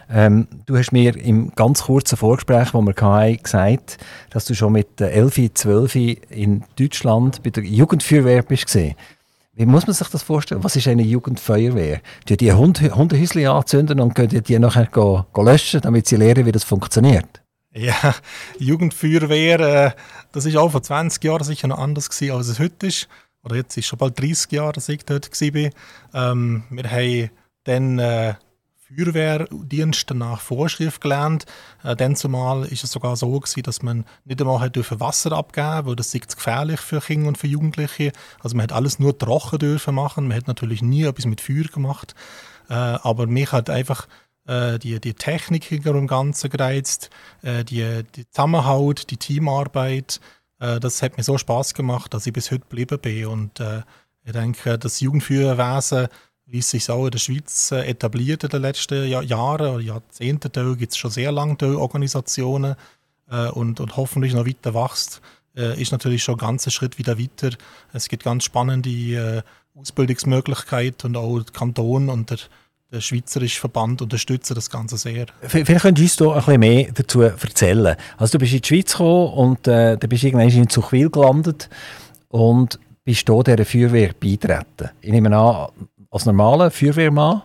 Ähm, 0.09 0.47
du 0.65 0.77
hast 0.77 0.91
mir 0.91 1.15
im 1.15 1.51
ganz 1.55 1.83
kurzen 1.83 2.17
Vorgespräch, 2.17 2.73
wo 2.73 2.81
wir 2.81 2.95
hatten, 2.95 3.41
gesagt, 3.41 3.97
dass 4.29 4.45
du 4.45 4.55
schon 4.55 4.73
mit 4.73 4.99
11, 4.99 5.53
12 5.53 5.95
in 6.29 6.63
Deutschland 6.77 7.43
bei 7.43 7.49
der 7.49 7.63
Jugendfeuerwehr 7.63 8.43
bist. 8.43 8.77
Wie 9.59 9.65
muss 9.65 9.87
man 9.87 9.93
sich 9.93 10.07
das 10.07 10.23
vorstellen? 10.23 10.63
Was 10.63 10.77
ist 10.77 10.87
eine 10.87 11.03
Jugendfeuerwehr? 11.03 11.99
Die 12.29 12.37
die 12.37 12.53
Hund 12.53 12.79
Hundehäuschen 12.79 13.45
anzünden 13.45 13.99
und 13.99 14.15
können 14.15 14.41
die 14.41 14.57
nachher 14.57 14.85
go, 14.85 15.25
go 15.33 15.43
löschen, 15.43 15.81
damit 15.81 16.07
sie 16.07 16.15
lernen, 16.15 16.45
wie 16.45 16.53
das 16.53 16.63
funktioniert? 16.63 17.41
Ja, 17.73 18.15
Jugendfeuerwehr, 18.57 19.59
äh, 19.59 19.91
das 20.31 20.45
ist 20.45 20.55
auch 20.55 20.69
vor 20.69 20.81
20 20.81 21.23
Jahren 21.23 21.43
sicher 21.43 21.67
noch 21.67 21.77
anders 21.77 22.09
gewesen, 22.09 22.35
als 22.35 22.47
es 22.47 22.59
heute 22.59 22.87
ist. 22.87 23.09
Oder 23.43 23.57
jetzt 23.57 23.77
ist 23.77 23.83
es 23.83 23.85
schon 23.87 23.99
bald 23.99 24.19
30 24.19 24.51
Jahre, 24.51 24.73
dass 24.73 24.89
ich 24.89 25.03
dort 25.03 25.29
war. 25.29 25.71
Ähm, 26.13 26.63
wir 26.69 26.89
haben 26.89 27.29
dann 27.65 27.99
äh, 27.99 28.35
Feuerwehrdienst 28.95 30.11
nach 30.11 30.41
Vorschrift 30.41 31.01
gelernt. 31.01 31.45
Äh, 31.83 31.95
dann 31.95 32.15
zumal 32.15 32.65
ist 32.65 32.83
es 32.83 32.91
sogar 32.91 33.15
so 33.15 33.39
gewesen, 33.39 33.63
dass 33.63 33.81
man 33.81 34.05
nicht 34.25 34.41
einmal 34.41 34.59
hat 34.59 34.75
dürfen 34.75 34.99
Wasser 34.99 35.31
abgeben, 35.31 35.85
weil 35.85 35.95
das 35.95 36.13
ist 36.13 36.35
gefährlich 36.35 36.79
für 36.79 36.99
Kinder 36.99 37.27
und 37.27 37.37
für 37.37 37.47
Jugendliche. 37.47 38.11
Also 38.41 38.55
man 38.55 38.63
hat 38.63 38.71
alles 38.73 38.99
nur 38.99 39.17
trocken 39.17 39.59
dürfen 39.59 39.95
machen. 39.95 40.27
Man 40.27 40.37
hat 40.37 40.47
natürlich 40.47 40.81
nie 40.81 41.03
etwas 41.03 41.25
mit 41.25 41.41
Feuer 41.41 41.65
gemacht. 41.65 42.15
Äh, 42.69 42.73
aber 42.73 43.27
mich 43.27 43.51
hat 43.51 43.69
einfach 43.69 44.07
äh, 44.49 44.79
die, 44.79 44.99
die 44.99 45.13
Technik 45.13 45.63
hinter 45.63 45.93
dem 45.93 46.07
Ganzen 46.07 46.49
gereizt, 46.49 47.11
äh, 47.43 47.63
die, 47.63 48.03
die 48.15 48.27
Zusammenhalt, 48.29 49.11
die 49.11 49.17
Teamarbeit. 49.17 50.19
Äh, 50.59 50.79
das 50.79 51.03
hat 51.03 51.17
mir 51.17 51.23
so 51.23 51.37
Spaß 51.37 51.75
gemacht, 51.75 52.15
dass 52.15 52.25
ich 52.25 52.33
bis 52.33 52.49
heute 52.49 52.61
geblieben 52.61 52.99
bin. 52.99 53.27
Und 53.27 53.61
ich 54.25 54.33
denke, 54.33 54.77
das 54.77 54.99
Jugendfeuerwesen 54.99 56.07
wie 56.49 56.59
es 56.59 56.69
sich 56.69 56.89
auch 56.89 57.05
in 57.05 57.11
der 57.11 57.19
Schweiz 57.19 57.71
äh, 57.71 57.87
etabliert 57.87 58.43
in 58.43 58.49
den 58.49 58.61
letzten 58.61 59.07
Jahr 59.07 59.23
Jahren 59.23 59.75
oder 59.75 59.83
Jahrzehnten. 59.83 60.51
Da 60.51 60.73
gibt 60.73 60.91
es 60.91 60.97
schon 60.97 61.11
sehr 61.11 61.31
lange 61.31 61.57
Organisationen 61.77 62.75
äh, 63.29 63.47
und, 63.49 63.79
und 63.79 63.97
hoffentlich 63.97 64.33
noch 64.33 64.45
weiter 64.45 64.73
wächst, 64.73 65.21
äh, 65.55 65.79
ist 65.79 65.91
natürlich 65.91 66.23
schon 66.23 66.35
einen 66.35 66.47
ganzen 66.47 66.71
Schritt 66.71 66.97
wieder 66.97 67.19
weiter. 67.19 67.51
Es 67.93 68.07
gibt 68.07 68.23
ganz 68.23 68.43
spannende 68.43 68.89
äh, 68.89 69.41
Ausbildungsmöglichkeiten 69.75 71.15
und 71.15 71.17
auch 71.17 71.39
der 71.39 71.53
Kanton 71.53 72.09
und 72.09 72.29
der, 72.29 72.39
der 72.91 73.01
Schweizerische 73.01 73.59
Verband 73.59 74.01
unterstützen 74.01 74.55
das 74.55 74.69
Ganze 74.69 74.97
sehr. 74.97 75.27
Vielleicht 75.41 75.81
könntest 75.81 76.19
du 76.19 76.31
uns 76.31 76.37
ein 76.37 76.45
bisschen 76.45 76.59
mehr 76.59 76.91
dazu 76.93 77.21
erzählen. 77.21 77.95
Also 78.17 78.33
du 78.33 78.39
bist 78.39 78.53
in 78.53 78.61
die 78.61 78.67
Schweiz 78.67 78.91
gekommen 78.91 79.33
und 79.33 79.67
äh, 79.67 79.97
du 79.97 80.07
bist 80.07 80.23
irgendwann 80.23 80.49
in 80.49 80.69
Zuchwil 80.69 81.09
gelandet 81.09 81.69
und 82.29 82.79
bist 83.03 83.27
hier 83.27 83.43
dieser 83.43 83.65
Feuerwehr 83.65 84.13
beitreten. 84.19 84.89
Ich 85.01 85.11
nehme 85.11 85.35
an, 85.37 85.69
als 86.11 86.25
normaler 86.25 86.71
Feuerwehrmann 86.71 87.41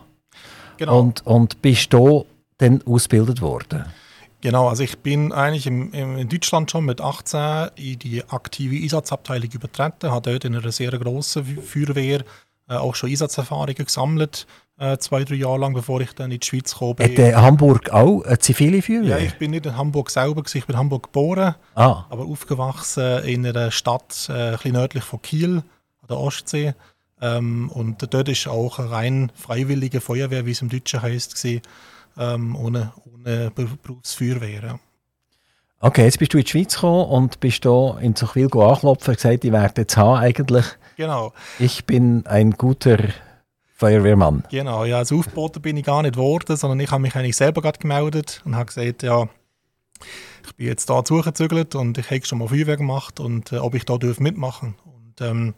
genau. 0.77 0.99
und, 0.99 1.25
und 1.25 1.61
bist 1.61 1.93
du 1.93 2.25
dann 2.57 2.81
ausgebildet 2.85 3.41
worden? 3.41 3.85
Genau, 4.41 4.69
also 4.69 4.83
ich 4.83 4.99
bin 4.99 5.31
eigentlich 5.31 5.65
im, 5.65 5.91
im, 5.93 6.17
in 6.17 6.29
Deutschland 6.29 6.69
schon 6.69 6.85
mit 6.85 7.01
18 7.01 7.69
in 7.77 7.97
die 7.97 8.23
aktive 8.29 8.75
Einsatzabteilung 8.75 9.49
übertreten, 9.51 10.11
habe 10.11 10.31
dort 10.31 10.45
in 10.45 10.55
einer 10.55 10.71
sehr 10.71 10.91
grossen 10.91 11.45
Feuerwehr 11.63 12.23
äh, 12.67 12.75
auch 12.75 12.95
schon 12.95 13.09
Einsatzerfahrungen 13.09 13.73
gesammelt, 13.73 14.45
äh, 14.77 14.97
zwei, 14.97 15.23
drei 15.23 15.35
Jahre 15.35 15.59
lang, 15.59 15.73
bevor 15.73 16.01
ich 16.01 16.13
dann 16.13 16.31
in 16.31 16.39
die 16.39 16.45
Schweiz 16.45 16.77
kam. 16.77 16.89
Hat 16.89 16.99
äh, 16.99 17.33
Hamburg 17.33 17.89
auch 17.89 18.23
eine 18.23 18.37
zivile 18.39 18.81
Feuerwehr? 18.81 19.09
Ja, 19.09 19.17
ich 19.17 19.35
bin 19.37 19.51
nicht 19.51 19.65
in 19.65 19.77
Hamburg 19.77 20.09
selber, 20.09 20.43
gewesen, 20.43 20.57
ich 20.59 20.65
bin 20.65 20.75
in 20.75 20.79
Hamburg 20.79 21.03
geboren, 21.03 21.55
ah. 21.73 22.05
aber 22.09 22.25
aufgewachsen 22.25 23.23
in 23.23 23.45
einer 23.45 23.71
Stadt 23.71 24.27
äh, 24.29 24.33
ein 24.33 24.51
bisschen 24.53 24.73
nördlich 24.73 25.03
von 25.03 25.21
Kiel, 25.21 25.57
an 25.57 26.07
der 26.07 26.19
Ostsee. 26.19 26.73
Ähm, 27.25 27.69
und 27.71 28.13
dort 28.13 28.29
ist 28.29 28.47
auch 28.47 28.77
eine 28.77 28.91
rein 28.91 29.31
freiwillige 29.33 29.99
Feuerwehr, 29.99 30.45
wie 30.45 30.51
es 30.51 30.61
im 30.61 30.69
Deutschen 30.69 31.01
heißt, 31.01 31.35
gewesen, 31.35 31.61
ähm, 32.17 32.55
ohne, 32.55 32.93
ohne 33.05 33.51
Berufsfeuerwehr. 33.51 34.79
Okay, 35.79 36.05
jetzt 36.05 36.19
bist 36.19 36.33
du 36.33 36.37
in 36.37 36.43
die 36.43 36.49
Schweiz 36.49 36.75
gekommen 36.75 37.05
und 37.09 37.39
bist 37.39 37.63
hier 37.63 37.97
in 38.01 38.15
Zuchwil 38.15 38.45
anklopfen 38.45 39.11
und 39.11 39.15
gesagt, 39.15 39.43
ich 39.43 39.51
werde 39.51 39.81
jetzt 39.81 39.97
haben 39.97 40.19
eigentlich. 40.19 40.65
Genau. 40.97 41.33
Ich 41.59 41.85
bin 41.85 42.25
ein 42.27 42.51
guter 42.51 42.97
Feuerwehrmann. 43.75 44.43
Genau, 44.49 44.85
ja, 44.85 44.99
als 44.99 45.11
Aufboten 45.11 45.61
bin 45.61 45.77
ich 45.77 45.85
gar 45.85 46.01
nicht 46.03 46.15
geworden, 46.15 46.55
sondern 46.55 46.79
ich 46.79 46.91
habe 46.91 47.01
mich 47.01 47.15
eigentlich 47.15 47.35
selber 47.35 47.61
gerade 47.61 47.79
gemeldet 47.79 48.41
und 48.45 48.55
habe 48.55 48.67
gesagt, 48.67 49.03
ja, 49.03 49.27
ich 50.45 50.55
bin 50.55 50.67
jetzt 50.67 50.89
da 50.89 51.03
zugezügelt 51.03 51.75
und 51.75 51.97
ich 51.97 52.09
habe 52.09 52.25
schon 52.25 52.39
mal 52.39 52.47
Feuerwehr 52.47 52.77
gemacht 52.77 53.19
und 53.19 53.51
äh, 53.51 53.57
ob 53.57 53.73
ich 53.75 53.83
da 53.83 53.97
mitmachen 54.19 54.75
darf. 54.77 54.85
Und 54.85 55.21
ähm, 55.21 55.53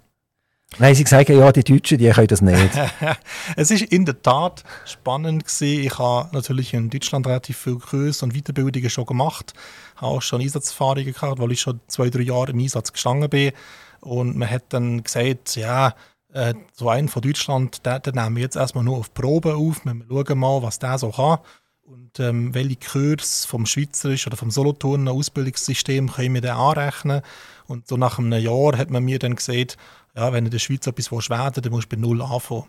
Nein, 0.80 0.94
sie 0.94 1.06
sagen 1.06 1.40
ja, 1.40 1.52
die 1.52 1.64
Deutschen, 1.64 1.98
die 1.98 2.10
können 2.10 2.28
das 2.28 2.42
nicht. 2.42 2.72
es 3.56 3.72
ist 3.72 3.84
in 3.84 4.06
der 4.06 4.22
Tat 4.22 4.64
spannend 4.86 5.46
gewesen. 5.46 5.86
Ich 5.86 5.98
habe 5.98 6.30
natürlich 6.34 6.74
in 6.74 6.90
Deutschland 6.90 7.26
relativ 7.26 7.58
viel 7.58 7.80
Kurse 7.80 8.26
und 8.26 8.34
Weiterbildungen 8.34 8.90
schon 8.90 9.06
gemacht, 9.06 9.54
Ich 9.96 10.02
habe 10.02 10.18
auch 10.18 10.22
schon 10.22 10.42
Einsatzerfahrungen 10.42 11.14
gehabt, 11.14 11.40
weil 11.40 11.52
ich 11.54 11.62
schon 11.62 11.80
zwei, 11.88 12.10
drei 12.10 12.22
Jahre 12.22 12.52
im 12.52 12.60
Einsatz 12.60 12.92
gestanden 12.94 13.30
bin. 13.30 13.54
Und 14.02 14.38
man 14.38 14.50
hat 14.50 14.66
dann 14.70 15.04
gesagt, 15.04 15.56
ja, 15.56 15.96
äh, 16.34 16.54
so 16.74 16.90
einen 16.90 17.08
von 17.08 17.22
Deutschland, 17.22 17.86
den, 17.86 18.02
den 18.02 18.16
nehmen 18.16 18.36
wir 18.36 18.44
jetzt 18.44 18.58
erstmal 18.58 18.84
nur 18.84 18.98
auf 18.98 19.14
Probe 19.14 19.56
auf, 19.56 19.84
wir 19.86 20.06
schauen 20.08 20.38
mal, 20.38 20.62
was 20.62 20.80
der 20.80 20.98
so 20.98 21.12
kann. 21.12 21.40
und 21.84 22.20
ähm, 22.20 22.54
welche 22.54 22.76
Kurs 22.76 23.46
vom 23.46 23.66
Schweizerischen 23.66 24.30
oder 24.30 24.38
vom 24.38 24.52
Solothurner 24.52 25.12
Ausbildungssystem 25.12 26.12
können 26.12 26.36
wir 26.36 26.42
dann 26.42 26.58
anrechnen. 26.58 27.22
Und 27.68 27.88
so 27.88 27.98
nach 27.98 28.20
einem 28.20 28.40
Jahr 28.40 28.78
hat 28.78 28.90
man 28.92 29.04
mir 29.04 29.20
dann 29.20 29.36
gesagt, 29.36 29.78
ja, 30.18 30.34
wenn 30.34 30.44
du 30.44 30.48
in 30.48 30.52
der 30.52 30.60
Schweiz 30.60 30.88
etwas 30.88 31.30
werden 31.30 31.62
dann 31.62 31.72
musst 31.72 31.92
du 31.92 31.96
bei 31.96 32.02
Null 32.02 32.22
anfangen. 32.22 32.64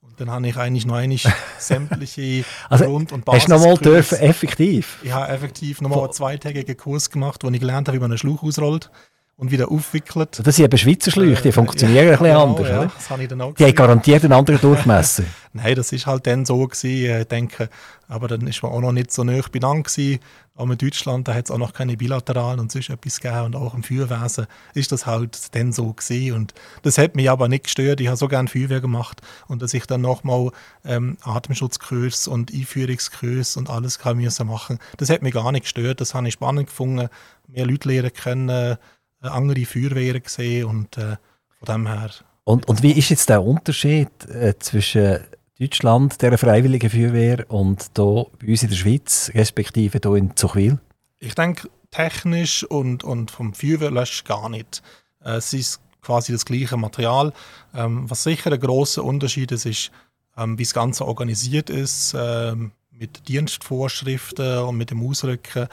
Und 0.00 0.20
dann 0.20 0.30
habe 0.30 0.48
ich 0.48 0.56
eigentlich 0.56 0.86
noch 0.86 0.94
eigentlich 0.94 1.28
sämtliche 1.58 2.44
also, 2.70 2.86
Grund- 2.86 3.12
und 3.12 3.24
Basis. 3.24 3.42
Hast 3.42 3.48
du 3.48 3.54
nochmal 3.54 3.76
dürfen, 3.76 4.18
effektiv? 4.18 4.98
Ich 5.02 5.12
habe 5.12 5.30
effektiv 5.32 5.80
nochmal 5.80 6.04
einen 6.04 6.12
zweitägigen 6.12 6.76
Kurs 6.76 7.10
gemacht, 7.10 7.44
wo 7.44 7.50
ich 7.50 7.60
gelernt 7.60 7.88
habe, 7.88 7.96
wie 7.96 8.00
man 8.00 8.10
einen 8.10 8.18
Schluch 8.18 8.42
ausrollt 8.42 8.90
und 9.38 9.50
wieder 9.50 9.70
aufwickelt. 9.70 10.40
Das 10.42 10.56
sind 10.56 10.64
eben 10.64 10.78
Schweizer 10.78 11.10
Schläuche, 11.10 11.42
die 11.42 11.48
äh, 11.48 11.52
funktionieren 11.52 12.06
ja, 12.06 12.12
ein 12.12 12.18
bisschen 12.18 12.26
genau, 12.26 12.42
anders. 12.44 12.68
Ja, 12.68 12.84
das 12.84 13.10
habe 13.10 13.22
ich 13.22 13.28
dann 13.28 13.40
auch 13.42 13.54
die 13.54 13.64
haben 13.64 13.74
garantiert 13.74 14.24
einen 14.24 14.32
anderen 14.32 14.60
Durchmesser. 14.60 15.24
Nein, 15.52 15.74
das 15.74 15.92
ist 15.92 16.06
halt 16.06 16.26
dann 16.26 16.46
so 16.46 16.66
gewesen, 16.66 17.20
ich 17.20 17.28
denke, 17.28 17.68
aber 18.08 18.28
dann 18.28 18.46
ist 18.46 18.62
man 18.62 18.72
auch 18.72 18.80
noch 18.80 18.92
nicht 18.92 19.12
so 19.12 19.24
nah 19.24 19.40
benannt 19.50 19.86
gewesen. 19.86 20.20
Auch 20.54 20.70
in 20.70 20.78
Deutschland, 20.78 21.28
da 21.28 21.34
hat 21.34 21.46
es 21.46 21.50
auch 21.50 21.58
noch 21.58 21.74
keine 21.74 21.98
Bilateralen 21.98 22.60
und 22.60 22.72
sonst 22.72 22.88
etwas 22.88 23.20
gegeben 23.20 23.44
und 23.44 23.56
auch 23.56 23.74
im 23.74 23.82
Feuerwesen 23.82 24.46
ist 24.72 24.90
das 24.90 25.04
halt 25.04 25.54
dann 25.54 25.70
so 25.72 25.92
gewesen 25.92 26.34
und 26.34 26.54
das 26.80 26.96
hat 26.96 27.14
mich 27.14 27.28
aber 27.28 27.48
nicht 27.48 27.64
gestört. 27.64 28.00
Ich 28.00 28.06
habe 28.06 28.16
so 28.16 28.26
gerne 28.28 28.48
Feuerwehr 28.48 28.80
gemacht 28.80 29.20
und 29.48 29.60
dass 29.60 29.74
ich 29.74 29.84
dann 29.84 30.00
nochmal 30.00 30.50
ähm, 30.86 31.18
Atemschutzkurs 31.22 32.26
und 32.26 32.54
Einführungskurs 32.54 33.58
und 33.58 33.68
alles 33.68 33.98
kann 33.98 34.16
müssen 34.16 34.46
machen, 34.46 34.78
das 34.96 35.10
hat 35.10 35.20
mich 35.20 35.34
gar 35.34 35.52
nicht 35.52 35.64
gestört. 35.64 36.00
Das 36.00 36.14
habe 36.14 36.26
ich 36.26 36.32
spannend 36.32 36.68
gefunden, 36.68 37.10
mehr 37.48 37.66
Leute 37.66 37.88
lernen 37.88 38.12
können, 38.14 38.48
äh, 38.48 38.76
andere 39.26 39.64
Feuerwehren 39.64 40.22
gesehen 40.22 40.66
und 40.66 40.96
äh, 40.98 41.16
von 41.58 41.66
dem 41.66 41.86
her. 41.86 42.10
Und, 42.44 42.68
und 42.68 42.82
wie 42.82 42.92
ist 42.92 43.10
jetzt 43.10 43.28
der 43.28 43.42
Unterschied 43.42 44.08
äh, 44.28 44.54
zwischen 44.58 45.18
Deutschland, 45.58 46.20
der 46.22 46.36
Freiwilligen 46.38 46.90
Feuerwehr, 46.90 47.44
und 47.48 47.90
hier 47.96 48.26
bei 48.38 48.48
uns 48.48 48.62
in 48.62 48.68
der 48.68 48.76
Schweiz, 48.76 49.30
respektive 49.34 49.98
hier 50.02 50.14
in 50.14 50.36
Zuchwil? 50.36 50.78
Ich 51.18 51.34
denke, 51.34 51.68
technisch 51.90 52.62
und, 52.64 53.04
und 53.04 53.30
vom 53.30 53.54
Feuerwehrlösch 53.54 54.24
gar 54.24 54.48
nicht. 54.48 54.82
Äh, 55.24 55.36
es 55.36 55.52
ist 55.52 55.80
quasi 56.02 56.32
das 56.32 56.44
gleiche 56.44 56.76
Material. 56.76 57.32
Ähm, 57.74 58.08
was 58.08 58.22
sicher 58.22 58.52
ein 58.52 58.60
großer 58.60 59.02
Unterschied 59.02 59.50
ist, 59.50 59.66
ist, 59.66 59.90
ähm, 60.36 60.58
wie 60.58 60.62
das 60.62 60.74
Ganze 60.74 61.06
organisiert 61.06 61.68
ist, 61.70 62.14
ähm, 62.16 62.72
mit 62.90 63.28
Dienstvorschriften 63.28 64.58
und 64.58 64.76
mit 64.76 64.90
dem 64.90 65.06
Ausrücken. 65.06 65.68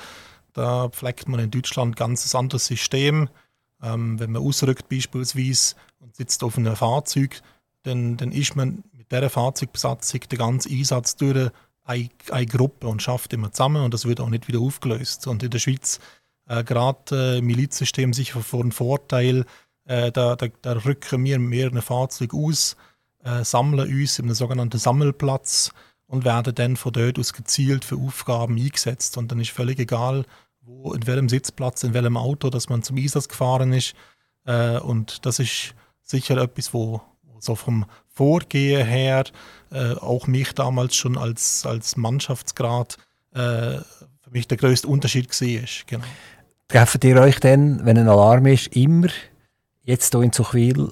Da 0.53 0.89
pflegt 0.89 1.27
man 1.27 1.39
in 1.39 1.51
Deutschland 1.51 1.91
ein 1.91 1.95
ganz 1.95 2.33
anderes 2.35 2.65
System. 2.65 3.29
Ähm, 3.83 4.19
wenn 4.19 4.31
man 4.31 4.41
ausrückt 4.41 4.89
beispielsweise 4.89 5.75
und 5.99 6.15
sitzt 6.15 6.43
auf 6.43 6.57
einem 6.57 6.75
Fahrzeug, 6.75 7.41
dann, 7.83 8.17
dann 8.17 8.31
ist 8.31 8.55
man 8.55 8.83
mit 8.97 9.11
dieser 9.11 9.29
Fahrzeugbesatzung 9.29 10.21
den 10.21 10.39
ganzen 10.39 10.71
Einsatz 10.71 11.17
durch 11.17 11.51
eine, 11.83 12.09
eine 12.31 12.45
Gruppe 12.45 12.87
und 12.87 13.01
schafft 13.01 13.33
immer 13.33 13.51
zusammen 13.51 13.83
und 13.83 13.93
das 13.93 14.05
wird 14.05 14.21
auch 14.21 14.29
nicht 14.29 14.47
wieder 14.47 14.61
aufgelöst. 14.61 15.27
Und 15.27 15.43
in 15.43 15.49
der 15.49 15.59
Schweiz 15.59 15.99
äh, 16.47 16.63
gerade 16.63 17.37
äh, 17.37 17.41
Milizsystem 17.41 18.13
sicher 18.13 18.41
vor 18.41 18.61
einen 18.61 18.71
Vorteil, 18.71 19.45
äh, 19.85 20.11
da, 20.11 20.35
da, 20.35 20.47
da, 20.61 20.73
rücken 20.73 21.23
wir 21.23 21.39
mit 21.39 21.49
mehreren 21.49 21.81
Fahrzeugen 21.81 22.43
aus, 22.45 22.77
äh, 23.23 23.43
sammeln 23.43 23.89
uns 23.89 24.19
in 24.19 24.25
einem 24.25 24.35
sogenannten 24.35 24.79
Sammelplatz 24.79 25.71
und 26.07 26.25
werden 26.25 26.55
dann 26.55 26.77
von 26.77 26.93
dort 26.93 27.19
aus 27.19 27.33
gezielt 27.33 27.85
für 27.85 27.97
Aufgaben 27.97 28.57
eingesetzt. 28.57 29.17
Und 29.17 29.31
dann 29.31 29.39
ist 29.39 29.51
völlig 29.51 29.79
egal, 29.79 30.25
wo, 30.65 30.93
in 30.93 31.05
welchem 31.07 31.29
Sitzplatz, 31.29 31.83
in 31.83 31.93
welchem 31.93 32.17
Auto, 32.17 32.49
dass 32.49 32.69
man 32.69 32.83
zum 32.83 32.97
Einsatz 32.97 33.27
gefahren 33.27 33.73
ist. 33.73 33.93
Äh, 34.45 34.79
und 34.79 35.25
das 35.25 35.39
ist 35.39 35.75
sicher 36.01 36.37
etwas, 36.37 36.73
wo, 36.73 37.01
so 37.39 37.55
vom 37.55 37.85
Vorgehen 38.07 38.85
her 38.85 39.25
äh, 39.71 39.93
auch 39.93 40.27
mich 40.27 40.53
damals 40.53 40.95
schon 40.95 41.17
als, 41.17 41.65
als 41.65 41.97
Mannschaftsgrad 41.97 42.97
äh, 43.33 43.79
für 43.79 44.31
mich 44.31 44.47
der 44.47 44.57
größte 44.57 44.87
Unterschied 44.87 45.29
war. 45.29 45.67
Genau. 45.87 46.05
Treffen 46.67 47.01
ihr 47.03 47.21
euch 47.21 47.39
denn, 47.39 47.85
wenn 47.85 47.97
ein 47.97 48.07
Alarm 48.07 48.45
ist, 48.45 48.75
immer 48.75 49.09
jetzt 49.83 50.13
hier 50.13 50.21
in 50.21 50.31
Zuchwil 50.31 50.91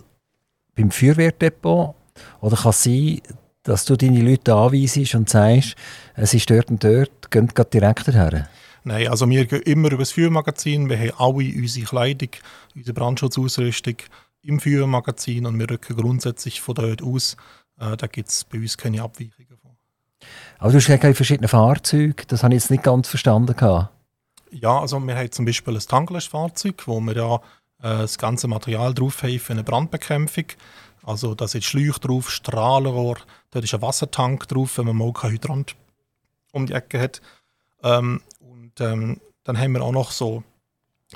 beim 0.75 0.91
Feuerwehrdepot? 0.91 1.95
Oder 2.41 2.57
kann 2.57 2.71
es 2.71 2.83
sein, 2.83 3.21
dass 3.63 3.85
du 3.85 3.95
deine 3.95 4.21
Leute 4.21 4.53
anweisest 4.53 5.15
und 5.15 5.29
sagst, 5.29 5.75
es 6.15 6.33
ist 6.33 6.49
dort 6.49 6.69
und 6.69 6.83
dort, 6.83 7.31
geht 7.31 7.73
direkt 7.73 8.07
daher? 8.07 8.49
Nein, 8.83 9.07
also 9.07 9.29
wir 9.29 9.45
gehen 9.45 9.61
immer 9.61 9.89
über 9.89 9.99
das 9.99 10.11
Feuermagazin. 10.11 10.89
Wir 10.89 10.97
haben 10.97 11.11
alle 11.17 11.53
unsere 11.55 11.85
Kleidung, 11.85 12.29
unsere 12.75 12.93
Brandschutzausrüstung 12.93 13.95
im 14.41 14.59
Feuermagazin 14.59 15.45
und 15.45 15.59
wir 15.59 15.69
rücken 15.69 15.95
grundsätzlich 15.95 16.61
von 16.61 16.75
dort 16.75 17.03
aus. 17.03 17.37
Äh, 17.79 17.95
da 17.97 18.07
gibt 18.07 18.29
es 18.29 18.43
bei 18.43 18.57
uns 18.57 18.77
keine 18.77 19.03
Abweichungen 19.03 19.57
von. 19.61 19.71
Aber 20.57 20.71
du 20.71 20.77
hast 20.77 20.87
gesagt, 20.87 21.15
verschiedene 21.15 21.47
Fahrzeuge, 21.47 22.25
das 22.27 22.43
habe 22.43 22.55
ich 22.55 22.63
jetzt 22.63 22.71
nicht 22.71 22.83
ganz 22.83 23.07
verstanden. 23.07 23.55
Gehabt. 23.55 23.93
Ja, 24.51 24.79
also 24.79 24.99
wir 24.99 25.15
haben 25.15 25.31
zum 25.31 25.45
Beispiel 25.45 25.75
ein 25.75 25.79
Tankless-Fahrzeug, 25.79 26.87
wo 26.87 26.99
wir 26.99 27.15
ja 27.15 27.35
äh, 27.35 28.01
das 28.01 28.17
ganze 28.17 28.47
Material 28.47 28.93
drauf 28.93 29.21
haben 29.23 29.39
für 29.39 29.53
eine 29.53 29.63
Brandbekämpfung. 29.63 30.45
Also 31.03 31.35
da 31.35 31.47
sind 31.47 31.63
Schläuche 31.63 31.99
drauf, 31.99 32.29
Strahlenrohr, 32.29 33.17
dort 33.51 33.65
ist 33.65 33.73
ein 33.73 33.81
Wassertank 33.81 34.47
drauf, 34.47 34.77
wenn 34.77 34.85
man 34.85 34.97
mal 34.97 35.13
keinen 35.13 35.33
Hydrant 35.33 35.75
um 36.51 36.65
die 36.65 36.73
Ecke 36.73 36.99
hat. 36.99 37.21
Ähm, 37.83 38.21
und 38.71 38.85
ähm, 38.85 39.21
dann 39.43 39.57
haben 39.57 39.73
wir 39.73 39.81
auch 39.81 39.91
noch 39.91 40.11
so 40.11 40.43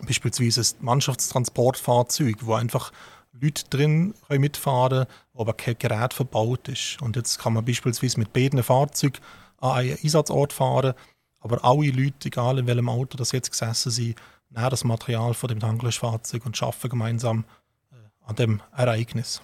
beispielsweise 0.06 0.62
ein 0.62 0.86
Mannschaftstransportfahrzeug, 0.86 2.38
wo 2.42 2.54
einfach 2.54 2.92
Leute 3.32 3.64
drin 3.70 4.14
können 4.28 4.42
mitfahren 4.42 5.06
können, 5.06 5.20
aber 5.34 5.54
kein 5.54 5.78
Gerät 5.78 6.14
verbaut 6.14 6.68
ist. 6.68 7.02
Und 7.02 7.16
jetzt 7.16 7.40
kann 7.40 7.54
man 7.54 7.66
beispielsweise 7.66 8.20
mit 8.20 8.34
beiden 8.34 8.62
Fahrzeugen 8.64 9.20
an 9.58 9.72
einen 9.72 9.98
Einsatzort 10.02 10.54
fahren, 10.54 10.94
aber 11.40 11.64
alle 11.64 11.92
Leute, 11.92 12.28
egal 12.28 12.58
in 12.60 12.68
welchem 12.68 12.90
Auto 12.90 13.18
das 13.18 13.32
jetzt 13.32 13.52
gesessen 13.52 13.92
sind, 13.92 14.16
nehmen 14.50 14.70
das 14.70 14.84
Material 14.84 15.34
von 15.34 15.50
dem 15.50 15.60
Tanklöschfahrzeug 15.60 16.46
und 16.46 16.62
arbeiten 16.62 16.90
gemeinsam 16.90 17.46
äh, 17.92 17.96
an 18.26 18.36
dem 18.36 18.62
Ereignis. 18.76 19.42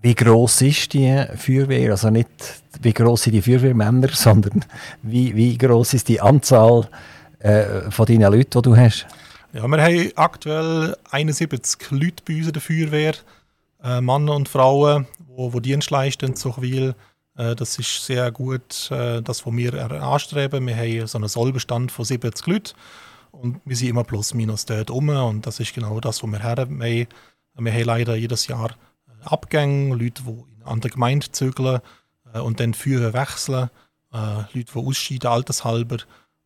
Wie 0.00 0.14
groß 0.14 0.62
ist 0.62 0.92
die 0.92 1.24
Feuerwehr? 1.36 1.92
Also 1.92 2.10
nicht 2.10 2.28
wie 2.80 2.92
groß 2.92 3.22
sind 3.22 3.32
die 3.32 3.42
Feuerwehrmänner, 3.42 4.08
sondern 4.12 4.64
wie, 5.02 5.34
wie 5.34 5.56
groß 5.56 5.94
ist 5.94 6.08
die 6.08 6.20
Anzahl 6.20 6.88
äh, 7.44 7.90
von 7.90 8.06
deinen 8.06 8.32
Leuten, 8.32 8.50
die 8.50 8.62
du 8.62 8.76
hast? 8.76 9.06
Ja, 9.52 9.68
wir 9.68 9.82
haben 9.82 10.12
aktuell 10.16 10.96
71 11.10 11.90
Leute 11.90 12.22
bei 12.26 12.36
uns 12.36 12.46
in 12.46 12.52
der 12.54 12.62
Feuerwehr, 12.62 13.14
äh, 13.82 14.00
Männer 14.00 14.34
und 14.34 14.48
Frauen, 14.48 15.06
die, 15.18 15.50
die 15.50 15.60
Dienst 15.60 15.90
leisten 15.90 16.34
zu 16.34 16.52
Chwil. 16.52 16.94
Äh, 17.36 17.54
das 17.54 17.78
ist 17.78 18.04
sehr 18.04 18.32
gut, 18.32 18.90
äh, 18.90 19.20
das, 19.20 19.44
was 19.46 19.56
wir 19.56 19.74
anstreben. 20.02 20.66
Wir 20.66 20.76
haben 20.76 21.06
so 21.06 21.18
einen 21.18 21.28
Sollbestand 21.28 21.92
von 21.92 22.04
70 22.04 22.46
Leuten 22.46 22.72
und 23.30 23.60
wir 23.64 23.76
sind 23.76 23.90
immer 23.90 24.04
plus 24.04 24.32
minus 24.32 24.64
dort 24.64 24.90
rum 24.90 25.10
und 25.10 25.46
das 25.46 25.60
ist 25.60 25.74
genau 25.74 26.00
das, 26.00 26.22
was 26.22 26.30
wir 26.30 26.42
haben. 26.42 26.80
Wir, 26.80 27.06
wir 27.56 27.72
haben 27.72 27.84
leider 27.84 28.16
jedes 28.16 28.46
Jahr 28.46 28.70
äh, 28.70 29.26
Abgänge, 29.26 29.94
Leute, 29.94 30.22
die 30.22 30.30
in 30.30 30.62
andere 30.64 30.90
Gemeinde 30.90 31.30
zügeln 31.30 31.80
äh, 32.32 32.38
und 32.38 32.58
dann 32.58 32.72
Führer 32.74 33.12
wechseln, 33.12 33.68
Leute, 34.10 34.72
die 34.72 34.78
ausscheiden, 34.78 35.28
altershalber. 35.28 35.98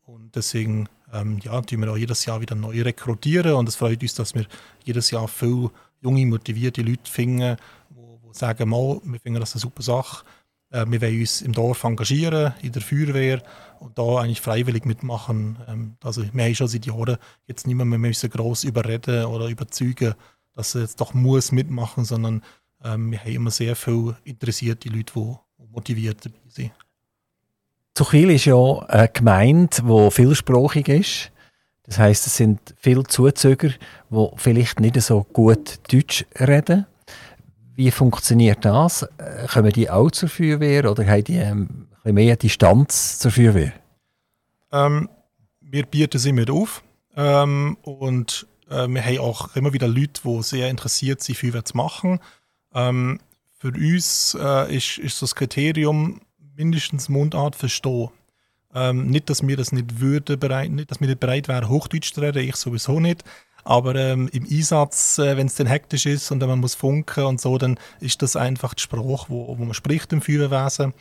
Und 0.09 0.35
deswegen 0.37 0.88
ähm, 1.12 1.38
ja, 1.42 1.61
tun 1.61 1.83
wir 1.83 1.92
auch 1.92 1.97
jedes 1.97 2.25
Jahr 2.25 2.40
wieder 2.40 2.55
neu 2.55 2.81
rekrutieren 2.81 3.53
und 3.53 3.68
es 3.68 3.77
freut 3.77 4.01
uns, 4.01 4.14
dass 4.14 4.35
wir 4.35 4.47
jedes 4.83 5.11
Jahr 5.11 5.29
viele 5.29 5.71
junge, 6.01 6.25
motivierte 6.25 6.81
Leute 6.81 7.11
finden, 7.11 7.59
die 7.90 8.38
sagen, 8.38 8.71
mal, 8.71 9.03
wir 9.05 9.21
finden 9.21 9.38
das 9.38 9.53
eine 9.53 9.61
super 9.61 9.83
Sache. 9.83 10.25
Äh, 10.71 10.87
wir 10.88 11.03
wollen 11.03 11.21
uns 11.21 11.42
im 11.42 11.53
Dorf 11.53 11.85
engagieren, 11.85 12.55
in 12.62 12.73
der 12.73 12.81
Feuerwehr 12.81 13.42
und 13.81 13.99
da 13.99 14.21
eigentlich 14.21 14.40
freiwillig 14.40 14.87
mitmachen. 14.87 15.59
Ähm, 15.68 15.97
also 16.03 16.23
wir 16.33 16.44
haben 16.44 16.55
schon 16.55 16.68
seit 16.68 16.87
Jahren 16.87 17.18
jetzt 17.47 17.66
nicht 17.66 17.77
mehr, 17.77 17.85
wir 17.85 17.99
müssen 17.99 18.31
gross 18.31 18.64
überreden 18.64 19.27
oder 19.27 19.49
überzeugen, 19.49 20.14
dass 20.55 20.75
er 20.75 20.83
jetzt 20.83 21.03
doch 21.03 21.12
muss 21.12 21.53
mitmachen, 21.53 22.07
sondern 22.07 22.42
ähm, 22.83 23.11
wir 23.11 23.21
haben 23.21 23.33
immer 23.33 23.51
sehr 23.51 23.77
viele 23.77 24.16
interessierte 24.25 24.88
Leute, 24.88 25.38
die 25.59 25.66
motiviert 25.71 26.25
dabei 26.25 26.38
sind. 26.49 26.73
Zuchwil 27.98 28.30
ist 28.30 28.44
ja 28.44 28.54
eine 28.54 29.08
Gemeinde, 29.08 29.82
die 29.82 30.11
vielsprachig 30.12 30.87
ist. 30.87 31.32
Das 31.82 31.98
heißt, 31.98 32.28
es 32.28 32.37
sind 32.37 32.61
viele 32.76 33.02
Zuzüger, 33.02 33.70
die 34.08 34.28
vielleicht 34.37 34.78
nicht 34.78 35.02
so 35.02 35.24
gut 35.24 35.80
Deutsch 35.92 36.24
reden. 36.38 36.87
Wie 37.74 37.90
funktioniert 37.90 38.64
das? 38.64 39.02
Äh, 39.02 39.48
kommen 39.52 39.72
die 39.72 39.90
auch 39.90 40.12
zur 40.12 40.28
Feuerwehr 40.28 40.88
oder 40.88 41.04
haben 41.08 41.24
die 41.24 41.38
ähm, 41.38 41.88
mehr 42.04 42.37
Distanz 42.37 43.18
zur 43.18 43.32
Feuerwehr? 43.32 43.72
Ähm, 44.70 45.08
wir 45.61 45.84
bieten 45.84 46.20
sie 46.20 46.30
mit 46.30 46.50
auf 46.50 46.84
ähm, 47.16 47.78
und 47.82 48.46
äh, 48.70 48.87
wir 48.87 49.04
haben 49.04 49.18
auch 49.18 49.56
immer 49.56 49.72
wieder 49.72 49.88
Leute, 49.88 50.22
die 50.24 50.42
sehr 50.44 50.70
interessiert 50.70 51.20
sind, 51.20 51.37
Feuerwehr 51.37 51.64
zu 51.64 51.76
machen. 51.76 52.20
Ähm, 52.72 53.18
für 53.58 53.72
uns 53.72 54.38
äh, 54.40 54.76
ist, 54.76 54.98
ist 54.98 55.20
das 55.20 55.34
Kriterium, 55.34 56.20
mindestens 56.59 57.09
Mundart 57.09 57.57
verstehen. 57.57 58.11
Ähm, 58.75 59.07
nicht, 59.07 59.31
dass 59.31 59.47
wir 59.47 59.57
das 59.57 59.73
nicht 59.73 60.01
würden, 60.01 60.38
bereit, 60.38 60.71
nicht, 60.71 60.90
dass 60.90 61.01
wir 61.01 61.09
nicht 61.09 61.21
bereit 61.21 61.49
wären, 61.49 61.68
Hochdeutsch 61.68 62.12
zu 62.12 62.21
reden, 62.21 62.47
ich 62.47 62.57
sowieso 62.57 63.01
nicht. 63.01 63.25
Aber 63.64 63.94
ähm, 63.94 64.29
im 64.33 64.44
Einsatz, 64.44 65.18
äh, 65.18 65.37
wenn 65.37 65.47
es 65.47 65.55
dann 65.55 65.66
hektisch 65.66 66.07
ist 66.07 66.31
und 66.31 66.40
man 66.40 66.59
muss 66.59 66.75
funken 66.75 67.25
und 67.25 67.40
so, 67.40 67.59
dann 67.59 67.79
ist 68.01 68.23
das 68.23 68.37
einfach 68.37 68.75
die 68.75 68.83
Sprache, 68.83 69.27
wo, 69.29 69.57
wo 69.57 69.64
man 69.64 69.75
spricht 69.75 70.12
im 70.12 70.21
Feuerwesen. 70.21 70.92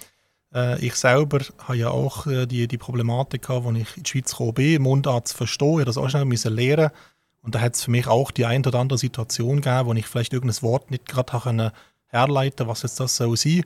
Äh, 0.54 0.86
ich 0.86 0.96
selber 0.96 1.40
habe 1.60 1.78
ja 1.78 1.90
auch 1.90 2.28
äh, 2.28 2.46
die, 2.46 2.68
die 2.68 2.78
Problematik 2.78 3.48
gehabt, 3.48 3.66
als 3.66 3.78
ich 3.78 3.98
in 3.98 4.04
die 4.04 4.10
Schweiz 4.10 4.32
gekommen 4.32 4.54
bin, 4.54 4.82
Mundart 4.82 5.28
zu 5.28 5.36
verstehen. 5.36 5.80
Ich 5.80 5.86
das 5.86 5.98
auch 5.98 6.10
schnell 6.10 6.26
müssen 6.26 6.54
lernen. 6.54 6.92
Und 7.42 7.56
da 7.56 7.62
hat 7.62 7.76
es 7.76 7.84
für 7.84 7.92
mich 7.92 8.08
auch 8.08 8.32
die 8.32 8.46
ein 8.46 8.66
oder 8.66 8.80
andere 8.80 9.00
Situation 9.00 9.62
gegeben, 9.62 9.86
wo 9.86 9.94
ich 9.94 10.08
vielleicht 10.08 10.34
irgendein 10.34 10.62
Wort 10.62 10.92
nicht 10.92 11.08
gerade 11.08 11.72
herleiten 12.08 12.68
was 12.68 12.84
jetzt 12.84 13.00
das 13.00 13.16
soll 13.16 13.38
sein. 13.38 13.66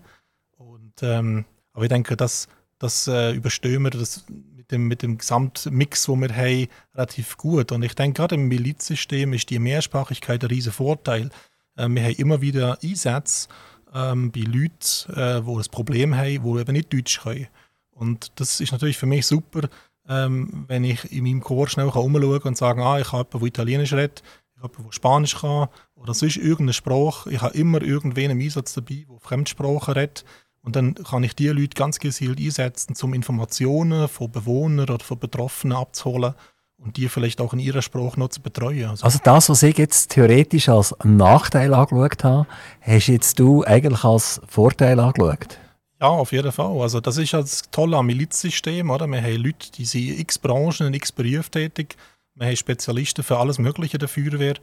Und, 0.57 0.93
ähm, 1.01 1.45
aber 1.73 1.85
ich 1.85 1.89
denke, 1.89 2.17
das, 2.17 2.47
das 2.79 3.07
äh, 3.07 3.31
überstehen 3.31 3.83
wir 3.83 3.91
das 3.91 4.25
mit, 4.29 4.71
dem, 4.71 4.87
mit 4.87 5.01
dem 5.01 5.17
Gesamtmix, 5.17 6.05
den 6.05 6.21
wir 6.21 6.35
haben, 6.35 6.67
relativ 6.95 7.37
gut. 7.37 7.71
Und 7.71 7.83
ich 7.83 7.95
denke, 7.95 8.21
gerade 8.21 8.35
im 8.35 8.47
Milizsystem 8.47 9.33
ist 9.33 9.49
die 9.49 9.59
Mehrsprachigkeit 9.59 10.43
ein 10.43 10.49
riesen 10.49 10.71
Vorteil. 10.71 11.29
Äh, 11.75 11.87
wir 11.89 12.03
haben 12.03 12.15
immer 12.15 12.41
wieder 12.41 12.77
Einsätze, 12.83 13.47
ähm, 13.93 14.31
bei 14.31 14.41
Leuten, 14.41 15.13
äh, 15.13 15.41
die 15.41 15.51
ein 15.51 15.71
Problem 15.71 16.15
haben, 16.15 16.43
die 16.43 16.59
eben 16.61 16.71
nicht 16.73 16.93
Deutsch 16.93 17.21
können. 17.21 17.47
Und 17.91 18.31
das 18.35 18.59
ist 18.59 18.71
natürlich 18.71 18.97
für 18.97 19.05
mich 19.05 19.25
super, 19.27 19.69
ähm, 20.07 20.65
wenn 20.67 20.83
ich 20.83 21.11
in 21.11 21.23
meinem 21.23 21.41
Kurs 21.41 21.71
schnell 21.71 21.91
kann 21.91 22.15
und 22.15 22.57
sagen, 22.57 22.81
ah, 22.81 22.99
ich 22.99 23.11
habe 23.11 23.29
jemanden, 23.29 23.39
der 23.39 23.47
Italienisch 23.47 23.93
redet, 23.93 24.23
ich 24.55 24.63
habe 24.63 24.73
jemanden, 24.73 24.89
der 24.89 24.93
Spanisch 24.93 25.35
kann 25.37 25.67
oder 25.95 26.13
sonst 26.13 26.37
irgendeine 26.37 26.73
Sprache. 26.73 27.31
Ich 27.31 27.41
habe 27.41 27.55
immer 27.55 27.81
irgendwen 27.81 28.31
im 28.31 28.39
Einsatz 28.39 28.73
dabei, 28.73 29.05
der 29.09 29.19
Fremdsprachen 29.19 29.93
redet. 29.93 30.25
Und 30.63 30.75
dann 30.75 30.93
kann 30.93 31.23
ich 31.23 31.35
diese 31.35 31.53
Leute 31.53 31.75
ganz 31.75 31.99
gezielt 31.99 32.39
einsetzen, 32.39 32.95
um 33.01 33.13
Informationen 33.13 34.07
von 34.07 34.31
Bewohnern 34.31 34.89
oder 34.89 35.03
von 35.03 35.17
Betroffenen 35.17 35.75
abzuholen 35.75 36.35
und 36.77 36.97
die 36.97 37.09
vielleicht 37.09 37.41
auch 37.41 37.53
in 37.53 37.59
ihrer 37.59 37.81
Sprache 37.81 38.19
noch 38.19 38.29
zu 38.29 38.41
betreuen. 38.41 38.89
Also, 38.89 39.05
also 39.05 39.19
das, 39.23 39.49
was 39.49 39.63
ich 39.63 39.77
jetzt 39.77 40.11
theoretisch 40.11 40.69
als 40.69 40.95
Nachteil 41.03 41.73
angeschaut 41.73 42.23
habe, 42.23 42.47
hast 42.81 43.07
jetzt 43.07 43.39
du 43.39 43.63
eigentlich 43.63 44.03
als 44.03 44.41
Vorteil 44.47 44.99
angeschaut? 44.99 45.57
Ja, 45.99 46.07
auf 46.07 46.31
jeden 46.31 46.51
Fall. 46.51 46.81
Also 46.81 46.99
das 46.99 47.17
ist 47.17 47.33
das 47.33 47.61
Tolle 47.69 47.97
am 47.97 48.07
Milizsystem. 48.07 48.89
Oder? 48.89 49.07
Wir 49.07 49.21
haben 49.21 49.35
Leute, 49.35 49.71
die 49.71 49.85
sind 49.85 50.09
in 50.09 50.19
x 50.19 50.39
Branchen, 50.39 50.87
in 50.87 50.93
x 50.95 51.11
Berufen 51.11 51.51
tätig. 51.51 51.95
Wir 52.33 52.47
haben 52.47 52.55
Spezialisten 52.55 53.23
für 53.23 53.37
alles 53.37 53.59
Mögliche 53.59 53.99
der 53.99 54.07
Feuerwehr. 54.07 54.55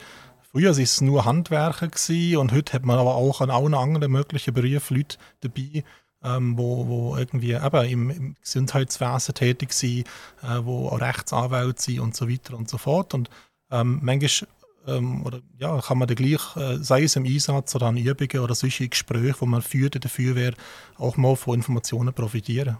Früher 0.50 0.74
war 0.74 0.82
es 0.82 1.00
nur 1.02 1.26
Handwerker 1.26 1.90
und 2.38 2.52
heute 2.52 2.72
hat 2.72 2.84
man 2.84 2.98
aber 2.98 3.16
auch 3.16 3.42
an 3.42 3.50
allen 3.50 3.74
anderen 3.74 4.10
möglichen 4.10 4.54
Berufen 4.54 4.96
Leute 4.96 5.18
dabei, 5.40 5.84
ähm, 6.24 6.56
wo, 6.56 6.88
wo 6.88 7.16
irgendwie 7.16 7.52
eben 7.52 7.84
im, 7.84 8.10
im 8.10 8.36
Gesundheitswesen 8.40 9.34
tätig 9.34 9.72
sind, 9.72 10.06
äh, 10.42 10.60
wo 10.62 10.88
auch 10.88 11.00
Rechtsanwälte 11.00 11.82
sind 11.82 12.00
und 12.00 12.16
so 12.16 12.30
weiter 12.30 12.56
und 12.56 12.70
so 12.70 12.78
fort. 12.78 13.12
Und 13.12 13.28
ähm, 13.70 14.00
manchmal 14.02 14.48
ähm, 14.86 15.24
oder, 15.26 15.40
ja, 15.58 15.80
kann 15.80 15.98
man 15.98 16.08
dann 16.08 16.16
gleich, 16.16 16.56
äh, 16.56 16.78
sei 16.82 17.02
es 17.02 17.16
im 17.16 17.26
Einsatz 17.26 17.74
oder 17.74 17.86
an 17.86 17.98
Übungen 17.98 18.42
oder 18.42 18.54
solche 18.54 18.88
Gespräche, 18.88 19.36
die 19.40 19.46
man 19.46 19.60
führt 19.60 19.96
in 19.96 20.00
der 20.00 20.10
Feuerwehr, 20.10 20.54
auch 20.96 21.18
mal 21.18 21.36
von 21.36 21.56
Informationen 21.56 22.14
profitieren. 22.14 22.78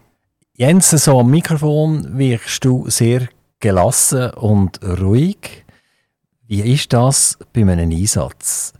Jens, 0.55 0.89
so 0.89 1.19
am 1.19 1.29
Mikrofon 1.29 2.17
wirkst 2.17 2.65
du 2.65 2.89
sehr 2.89 3.29
gelassen 3.59 4.31
und 4.31 4.81
ruhig. 4.83 5.65
Wie 6.49 6.61
ist 6.61 6.91
das 6.93 7.37
bei 7.53 7.61
einem 7.61 7.91
Einsatz? 7.91 8.73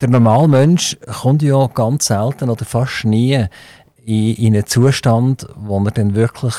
der 0.00 0.08
normale 0.08 0.48
Mensch 0.48 0.96
kommt 1.20 1.42
ja 1.42 1.66
ganz 1.68 2.06
selten 2.06 2.50
oder 2.50 2.64
fast 2.64 3.04
nie 3.04 3.46
in, 4.04 4.34
in 4.34 4.54
einen 4.54 4.66
Zustand, 4.66 5.46
wo 5.54 5.78
er 5.84 5.92
dann 5.92 6.16
wirklich 6.16 6.54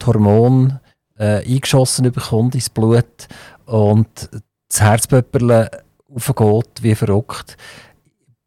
die 0.00 0.06
Hormone 0.06 0.80
äh, 1.18 1.44
eingeschossen 1.44 2.12
bekommt 2.12 2.54
ins 2.54 2.70
Blut 2.70 3.26
und 3.66 4.30
das 4.68 4.80
Herzpöpperle 4.80 5.82
aufgeht 6.14 6.82
wie 6.82 6.94
verrückt. 6.94 7.56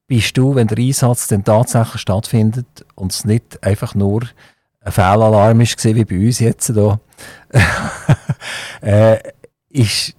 Bist 0.08 0.38
du, 0.38 0.56
wenn 0.56 0.68
der 0.68 0.78
Einsatz 0.78 1.28
dann 1.28 1.44
tatsächlich 1.44 2.02
stattfindet 2.02 2.86
und 2.94 3.12
es 3.12 3.26
nicht 3.26 3.62
einfach 3.64 3.96
nur 3.96 4.22
ein 4.80 4.92
Fehlalarm 4.94 5.60
ist, 5.60 5.84
wie 5.84 6.06
bei 6.06 6.28
uns 6.28 6.40
jetzt 6.40 6.68
hier, 6.68 7.00
äh, 8.82 9.18
ist 9.70 10.16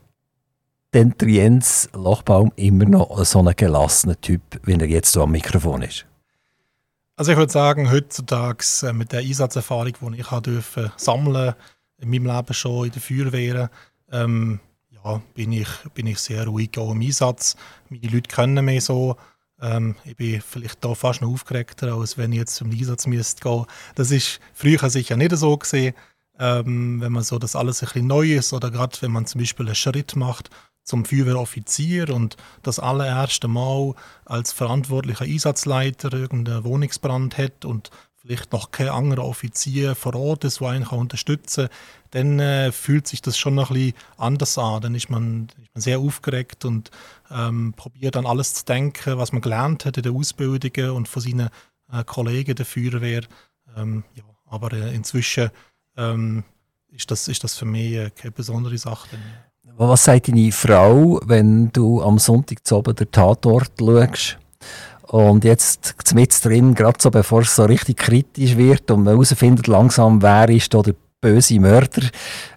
der 0.97 1.29
Jens 1.29 1.91
Lochbaum 1.93 2.53
immer 2.57 2.87
noch 2.87 3.23
so 3.27 3.47
ein 3.47 3.55
gelassener 3.55 4.19
Typ, 4.19 4.41
wie 4.65 4.73
er 4.73 4.87
jetzt 4.87 5.13
so 5.13 5.25
am 5.25 5.33
Mikrofon 5.33 5.83
ist? 5.83 6.07
Also 7.17 7.33
ich 7.33 7.39
würde 7.39 7.53
sagen, 7.53 7.91
heutzutage 7.91 8.65
äh, 8.83 8.95
mit 8.95 9.13
der 9.13 9.21
Einsatzerfahrung, 9.21 9.93
die 10.15 10.21
ich 10.21 10.27
durfte 10.27 10.93
sammeln 10.97 11.55
in 11.99 12.09
meinem 12.11 12.27
Leben 12.27 12.55
schon 12.55 12.87
in 12.87 12.93
der 12.93 13.03
Feuerwehr, 13.03 13.71
ähm, 14.11 14.59
ja, 14.89 15.21
bin, 15.35 15.53
ich, 15.53 15.69
bin 15.93 16.07
ich 16.07 16.19
sehr 16.19 16.47
ruhig 16.47 16.79
auch 16.79 16.93
im 16.93 17.03
Einsatz. 17.03 17.57
Meine 17.91 18.09
Leute 18.09 18.35
kennen 18.35 18.65
mich 18.65 18.85
so. 18.85 19.17
Ähm, 19.61 19.97
ich 20.05 20.17
bin 20.17 20.41
vielleicht 20.41 20.83
da 20.83 20.95
fast 20.95 21.21
noch 21.21 21.31
aufgeregter, 21.31 21.93
als 21.93 22.17
wenn 22.17 22.33
ich 22.33 22.39
jetzt 22.39 22.55
zum 22.55 22.71
Einsatz 22.71 23.07
müsste 23.07 23.43
gehen. 23.43 23.67
Das 23.97 24.11
ist 24.11 24.41
früher 24.55 24.89
sicher 24.89 25.17
nicht 25.17 25.37
so 25.37 25.59
gesehen, 25.59 25.95
ähm, 26.39 27.03
wenn 27.03 27.13
man 27.13 27.23
so 27.23 27.39
das 27.39 27.55
alles 27.55 27.83
ein 27.83 27.87
bisschen 27.87 28.07
neu 28.07 28.33
ist 28.33 28.55
oder 28.55 28.71
gerade 28.71 28.97
wenn 29.03 29.13
man 29.13 29.27
zum 29.27 29.43
Beispiel 29.43 29.67
einen 29.67 29.75
Schritt 29.75 30.17
macht 30.17 30.49
zum 30.87 31.05
Feuerwehroffizier 31.05 32.14
und 32.14 32.37
das 32.62 32.79
allererste 32.79 33.49
Mal 33.49 33.94
als 34.25 34.53
verantwortlicher 34.53 35.25
Einsatzleiter 35.25 36.12
irgendeinen 36.12 36.64
Wohnungsbrand 36.64 37.37
hat 37.37 37.64
und 37.64 37.90
vielleicht 38.14 38.53
noch 38.53 38.70
kein 38.70 38.88
anderer 38.88 39.25
Offizier 39.25 39.94
vor 39.94 40.14
Ort 40.14 40.44
ist, 40.44 40.61
der 40.61 40.68
einen 40.68 40.87
unterstützen 40.87 41.68
kann, 41.68 41.77
dann 42.12 42.38
äh, 42.38 42.72
fühlt 42.72 43.07
sich 43.07 43.20
das 43.20 43.37
schon 43.37 43.59
ein 43.59 43.66
bisschen 43.66 43.94
anders 44.16 44.59
an. 44.59 44.81
Dann 44.81 44.94
ist 44.94 45.11
man, 45.11 45.49
ist 45.61 45.75
man 45.75 45.83
sehr 45.83 45.99
aufgeregt 45.99 46.64
und 46.64 46.90
ähm, 47.31 47.75
probiert 47.77 48.14
dann 48.14 48.27
alles 48.27 48.55
zu 48.55 48.64
denken, 48.64 49.18
was 49.18 49.33
man 49.33 49.42
gelernt 49.42 49.85
hat 49.85 49.96
in 49.96 50.05
der 50.05 50.12
Ausbildung 50.12 50.96
und 50.96 51.09
von 51.09 51.22
seinen 51.22 51.51
äh, 51.92 52.05
Kollegen 52.05 52.55
der 52.55 52.66
Feuerwehr. 52.66 53.22
Ähm, 53.77 54.05
ja, 54.14 54.25
aber 54.46 54.72
äh, 54.72 54.94
inzwischen 54.94 55.51
ähm, 55.96 56.44
ist, 56.88 57.11
das, 57.11 57.29
ist 57.29 57.42
das 57.44 57.57
für 57.57 57.64
mich 57.64 57.92
äh, 57.92 58.11
keine 58.11 58.33
besondere 58.33 58.79
Sache. 58.79 59.18
Was 59.74 60.05
sagt 60.05 60.29
deine 60.29 60.52
Frau, 60.52 61.20
wenn 61.26 61.70
du 61.72 62.00
am 62.00 62.18
Sonntag 62.18 62.64
zu 62.64 62.76
oben 62.76 62.94
den 62.94 63.11
Tatort 63.11 63.72
schaust? 63.79 64.38
Und 65.09 65.44
jetzt 65.44 66.14
mit 66.14 66.44
drin, 66.44 66.74
gerade 66.74 66.98
so 67.00 67.11
bevor 67.11 67.42
es 67.42 67.57
so 67.57 67.64
richtig 67.64 67.98
kritisch 67.98 68.57
wird 68.57 68.90
und 68.90 69.02
man 69.02 69.14
herausfindet 69.14 69.66
langsam, 69.66 70.22
wer 70.22 70.48
ist 70.48 70.72
da 70.72 70.83
der 70.83 70.94
böse 71.20 71.61
Mörder, 71.61 72.02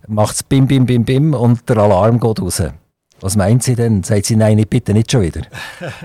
macht 0.07 0.35
es 0.35 0.43
bim, 0.43 0.67
bim, 0.67 0.85
bim, 0.85 1.03
bim 1.03 1.33
und 1.33 1.67
der 1.67 1.77
Alarm 1.77 2.19
geht 2.19 2.41
raus. 2.41 2.63
Was 3.21 3.35
meint 3.35 3.63
sie 3.63 3.75
denn? 3.75 4.03
Sagt 4.03 4.25
sie, 4.25 4.35
nein, 4.35 4.63
bitte 4.69 4.93
nicht 4.93 5.11
schon 5.11 5.23
wieder? 5.23 5.41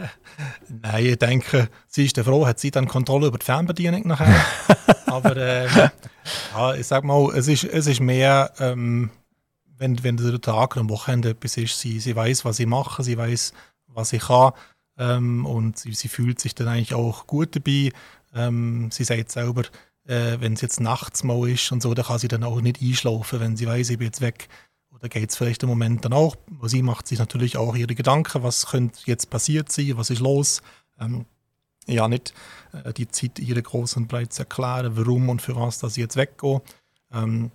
nein, 0.82 1.06
ich 1.06 1.18
denke, 1.18 1.68
sie 1.86 2.06
ist 2.06 2.18
froh, 2.18 2.46
hat 2.46 2.58
sie 2.58 2.70
dann 2.70 2.88
Kontrolle 2.88 3.28
über 3.28 3.38
die 3.38 3.44
Fernbedienung 3.44 4.06
nachher. 4.06 4.34
Aber 5.06 5.36
äh, 5.36 5.66
ja, 6.54 6.74
ich 6.74 6.86
sag 6.86 7.04
mal, 7.04 7.30
es 7.36 7.46
ist, 7.46 7.64
es 7.64 7.86
ist 7.86 8.00
mehr... 8.00 8.50
Ähm, 8.58 9.10
wenn, 9.78 10.02
wenn 10.02 10.16
der 10.16 10.40
Tag 10.40 10.76
am 10.76 10.88
Wochenende 10.90 11.30
etwas 11.30 11.56
ist, 11.56 11.78
sie, 11.80 12.00
sie 12.00 12.16
weiß, 12.16 12.44
was 12.44 12.58
ich 12.58 12.66
mache, 12.66 13.02
sie 13.02 13.16
weiß, 13.16 13.52
was 13.88 14.12
ich 14.12 14.22
kann 14.22 14.52
ähm, 14.98 15.46
und 15.46 15.78
sie, 15.78 15.92
sie, 15.92 16.08
fühlt 16.08 16.40
sich 16.40 16.54
dann 16.54 16.68
eigentlich 16.68 16.94
auch 16.94 17.26
gut 17.26 17.56
dabei. 17.56 17.90
Ähm, 18.34 18.90
sie 18.90 19.04
sagt 19.04 19.30
selber, 19.30 19.62
äh, 20.06 20.38
wenn 20.40 20.54
es 20.54 20.60
jetzt 20.60 20.80
nachts 20.80 21.24
mal 21.24 21.48
ist 21.48 21.70
und 21.72 21.82
so, 21.82 21.94
dann 21.94 22.04
kann 22.04 22.18
sie 22.18 22.28
dann 22.28 22.44
auch 22.44 22.60
nicht 22.60 22.80
einschlafen, 22.82 23.40
wenn 23.40 23.56
sie 23.56 23.66
weiß, 23.66 23.90
ich 23.90 23.98
bin 23.98 24.06
jetzt 24.06 24.20
weg. 24.20 24.48
Oder 24.90 25.08
geht 25.08 25.30
es 25.30 25.36
vielleicht 25.36 25.62
im 25.62 25.68
Moment 25.68 26.04
dann 26.04 26.12
auch. 26.12 26.36
Sie 26.64 26.82
macht 26.82 27.08
sich 27.08 27.18
natürlich 27.18 27.56
auch 27.56 27.74
ihre 27.74 27.94
Gedanken, 27.94 28.42
was 28.42 28.66
könnte 28.66 29.00
jetzt 29.06 29.30
passiert 29.30 29.70
sein, 29.72 29.96
was 29.96 30.10
ist 30.10 30.20
los. 30.20 30.62
Ähm, 31.00 31.26
ja, 31.86 32.08
nicht 32.08 32.32
äh, 32.72 32.92
die 32.92 33.08
Zeit 33.08 33.38
ihre 33.38 33.62
groß 33.62 33.96
und 33.96 34.08
breit 34.08 34.32
zu 34.32 34.42
erklären, 34.42 34.96
warum 34.96 35.28
und 35.28 35.42
für 35.42 35.56
was 35.56 35.78
dass 35.78 35.96
ich 35.96 36.02
jetzt 36.02 36.16
weggehe. 36.16 36.62
Ähm, 37.12 37.50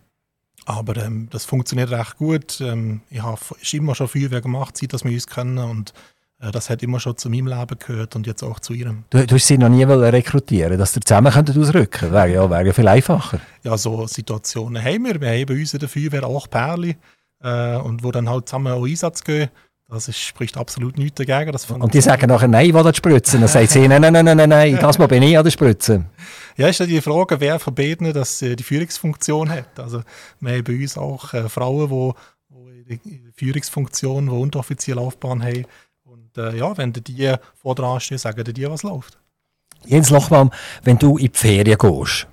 aber 0.65 0.97
ähm, 0.97 1.27
das 1.31 1.45
funktioniert 1.45 1.91
recht 1.91 2.17
gut. 2.17 2.61
Ähm, 2.61 3.01
ich 3.09 3.21
habe 3.21 3.39
immer 3.71 3.95
schon 3.95 4.07
Feuerwehr 4.07 4.41
gemacht, 4.41 4.77
seit 4.77 4.93
dass 4.93 5.03
wir 5.03 5.11
uns 5.11 5.27
kennen. 5.27 5.57
Und 5.57 5.93
äh, 6.39 6.51
das 6.51 6.69
hat 6.69 6.83
immer 6.83 6.99
schon 6.99 7.17
zu 7.17 7.29
meinem 7.29 7.47
Leben 7.47 7.77
gehört 7.79 8.15
und 8.15 8.27
jetzt 8.27 8.43
auch 8.43 8.59
zu 8.59 8.73
ihrem. 8.73 9.03
Du, 9.09 9.25
du 9.25 9.35
hast 9.35 9.47
sie 9.47 9.57
noch 9.57 9.69
nie 9.69 9.83
rekrutieren 9.83 10.77
dass 10.77 10.95
ihr 10.95 11.01
zusammen 11.01 11.31
könntet 11.31 11.57
ausrücken 11.57 12.11
Wäre 12.11 12.33
ja, 12.33 12.49
wäre 12.49 12.73
viel 12.73 12.87
einfacher. 12.87 13.39
Ja, 13.63 13.77
so 13.77 14.07
Situationen 14.07 14.83
haben 14.83 15.05
wir. 15.05 15.19
Wir 15.19 15.29
haben 15.29 15.45
bei 15.45 15.59
uns 15.59 15.73
in 15.73 15.79
der 15.79 15.89
Feuerwehr 15.89 16.25
auch 16.25 16.49
Perle. 16.49 16.95
Äh, 17.41 17.77
und 17.77 18.03
wo 18.03 18.11
dann 18.11 18.29
halt 18.29 18.49
zusammen 18.49 18.73
auch 18.73 18.85
Einsatz 18.85 19.23
gehen. 19.23 19.49
Das 19.89 20.07
ist, 20.07 20.19
spricht 20.19 20.55
absolut 20.55 20.97
nichts 20.99 21.15
dagegen. 21.15 21.51
Das 21.51 21.69
und 21.69 21.93
die 21.93 22.01
sagen 22.01 22.27
nachher, 22.27 22.47
nein, 22.47 22.67
ich 22.67 22.73
will 22.73 22.83
das 22.83 22.95
spritzen. 22.95 23.39
Dann 23.39 23.49
sagt 23.49 23.71
sie, 23.71 23.87
nein, 23.87 24.01
nein, 24.01 24.13
nein, 24.13 24.37
nein, 24.37 24.49
nein, 24.49 24.77
das 24.79 24.99
mal 24.99 25.07
bin 25.07 25.23
ich 25.23 25.35
an 25.35 25.43
der 25.43 25.49
Spritze. 25.49 26.05
Ja, 26.57 26.67
ist 26.67 26.79
ja 26.79 26.85
die 26.85 27.01
Frage, 27.01 27.39
wer 27.39 27.57
von 27.57 27.73
beiden 27.73 28.13
das, 28.13 28.41
äh, 28.43 28.55
die 28.55 28.63
Führungsfunktion 28.63 29.49
hat. 29.49 29.79
Also, 29.79 30.03
wir 30.41 30.53
haben 30.53 30.63
bei 30.63 30.73
uns 30.73 30.95
auch 30.95 31.33
äh, 31.33 31.49
Frauen, 31.49 32.13
die, 32.87 32.97
die 32.97 33.31
Führungsfunktion, 33.33 34.27
die 34.27 34.31
unteroffizier 34.31 34.95
Laufbahn 34.95 35.41
haben. 35.41 35.65
Und 36.03 36.37
äh, 36.37 36.55
ja, 36.55 36.77
wenn 36.77 36.93
die 36.93 37.33
vor 37.55 37.73
dran 37.73 37.99
stehen, 37.99 38.19
sagen 38.19 38.43
die, 38.43 38.69
was 38.69 38.83
läuft. 38.83 39.17
Jens 39.85 40.11
Lochbaum, 40.11 40.51
wenn 40.83 40.99
du 40.99 41.17
in 41.17 41.31
die 41.31 41.37
Ferien 41.37 41.77
gehst 41.77 42.27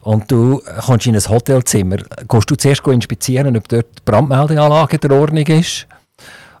und 0.00 0.30
du 0.30 0.60
kommst 0.80 1.06
in 1.06 1.14
ein 1.14 1.28
Hotelzimmer, 1.28 1.96
gehst 1.96 2.50
du 2.50 2.56
zuerst 2.56 2.86
inspizieren, 2.86 3.56
ob 3.56 3.68
dort 3.68 3.86
die 3.98 4.02
Brandmeldeanlage 4.04 4.96
in 4.96 5.08
der 5.08 5.12
Ordnung 5.12 5.46
ist? 5.46 5.86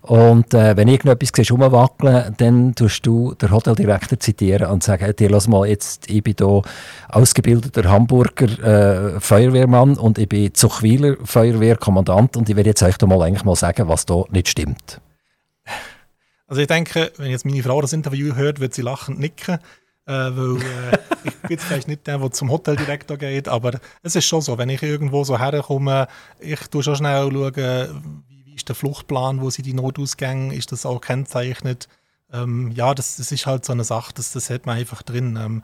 Und 0.08 0.54
äh, 0.54 0.74
wenn 0.74 0.88
irgendetwas 0.88 1.32
siehst, 1.36 1.52
rumwackeln, 1.52 2.34
dann 2.38 2.74
tust 2.74 3.04
du 3.04 3.34
den 3.34 3.50
Hoteldirektor 3.50 4.18
zitieren 4.18 4.70
und 4.70 4.82
sagen, 4.82 5.14
dir 5.14 5.28
lass 5.28 5.48
mal 5.48 5.68
jetzt, 5.68 6.08
ich 6.08 6.22
bin 6.22 6.34
hier 6.38 6.62
ausgebildeter 7.10 7.84
Hamburger 7.90 9.16
äh, 9.16 9.20
Feuerwehrmann 9.20 9.98
und 9.98 10.16
ich 10.16 10.26
bin 10.26 10.54
Zuchwiler 10.54 11.16
Feuerwehrkommandant 11.22 12.38
und 12.38 12.48
ich 12.48 12.56
werde 12.56 12.70
jetzt 12.70 12.82
euch 12.82 12.98
mal 13.02 13.20
eigentlich 13.20 13.44
mal 13.44 13.54
sagen, 13.54 13.86
was 13.88 14.06
da 14.06 14.22
nicht 14.30 14.48
stimmt. 14.48 14.98
Also 16.46 16.62
ich 16.62 16.68
denke, 16.68 17.12
wenn 17.18 17.30
jetzt 17.30 17.44
meine 17.44 17.62
Frau 17.62 17.82
das 17.82 17.92
Interview 17.92 18.34
hört, 18.34 18.60
wird 18.60 18.72
sie 18.72 18.80
lachend 18.80 19.18
nicken. 19.18 19.58
Äh, 20.06 20.12
weil 20.12 20.56
äh, 20.56 20.98
ich 21.24 21.36
bin 21.36 21.50
jetzt 21.50 21.64
vielleicht 21.64 21.86
nicht 21.86 22.06
der, 22.06 22.16
der 22.16 22.30
zum 22.30 22.50
Hoteldirektor 22.50 23.18
geht, 23.18 23.46
aber 23.46 23.72
es 24.02 24.16
ist 24.16 24.24
schon 24.24 24.40
so, 24.40 24.56
wenn 24.56 24.70
ich 24.70 24.82
irgendwo 24.82 25.22
so 25.22 25.38
herkomme, 25.38 26.08
ich 26.40 26.60
tue 26.68 26.82
schon 26.82 26.96
schnell 26.96 27.30
schauen, 27.30 28.24
wie 28.30 28.37
ist 28.58 28.68
der 28.68 28.76
Fluchtplan, 28.76 29.40
wo 29.40 29.50
sind 29.50 29.66
die 29.66 29.74
Notausgänge, 29.74 30.54
ist 30.54 30.72
das 30.72 30.84
auch 30.84 31.00
kennzeichnet. 31.00 31.88
Ähm, 32.32 32.72
ja, 32.72 32.94
das, 32.94 33.16
das 33.16 33.32
ist 33.32 33.46
halt 33.46 33.64
so 33.64 33.72
eine 33.72 33.84
Sache, 33.84 34.12
das, 34.14 34.32
das 34.32 34.50
hat 34.50 34.66
man 34.66 34.76
einfach 34.76 35.02
drin. 35.02 35.38
Ähm, 35.40 35.62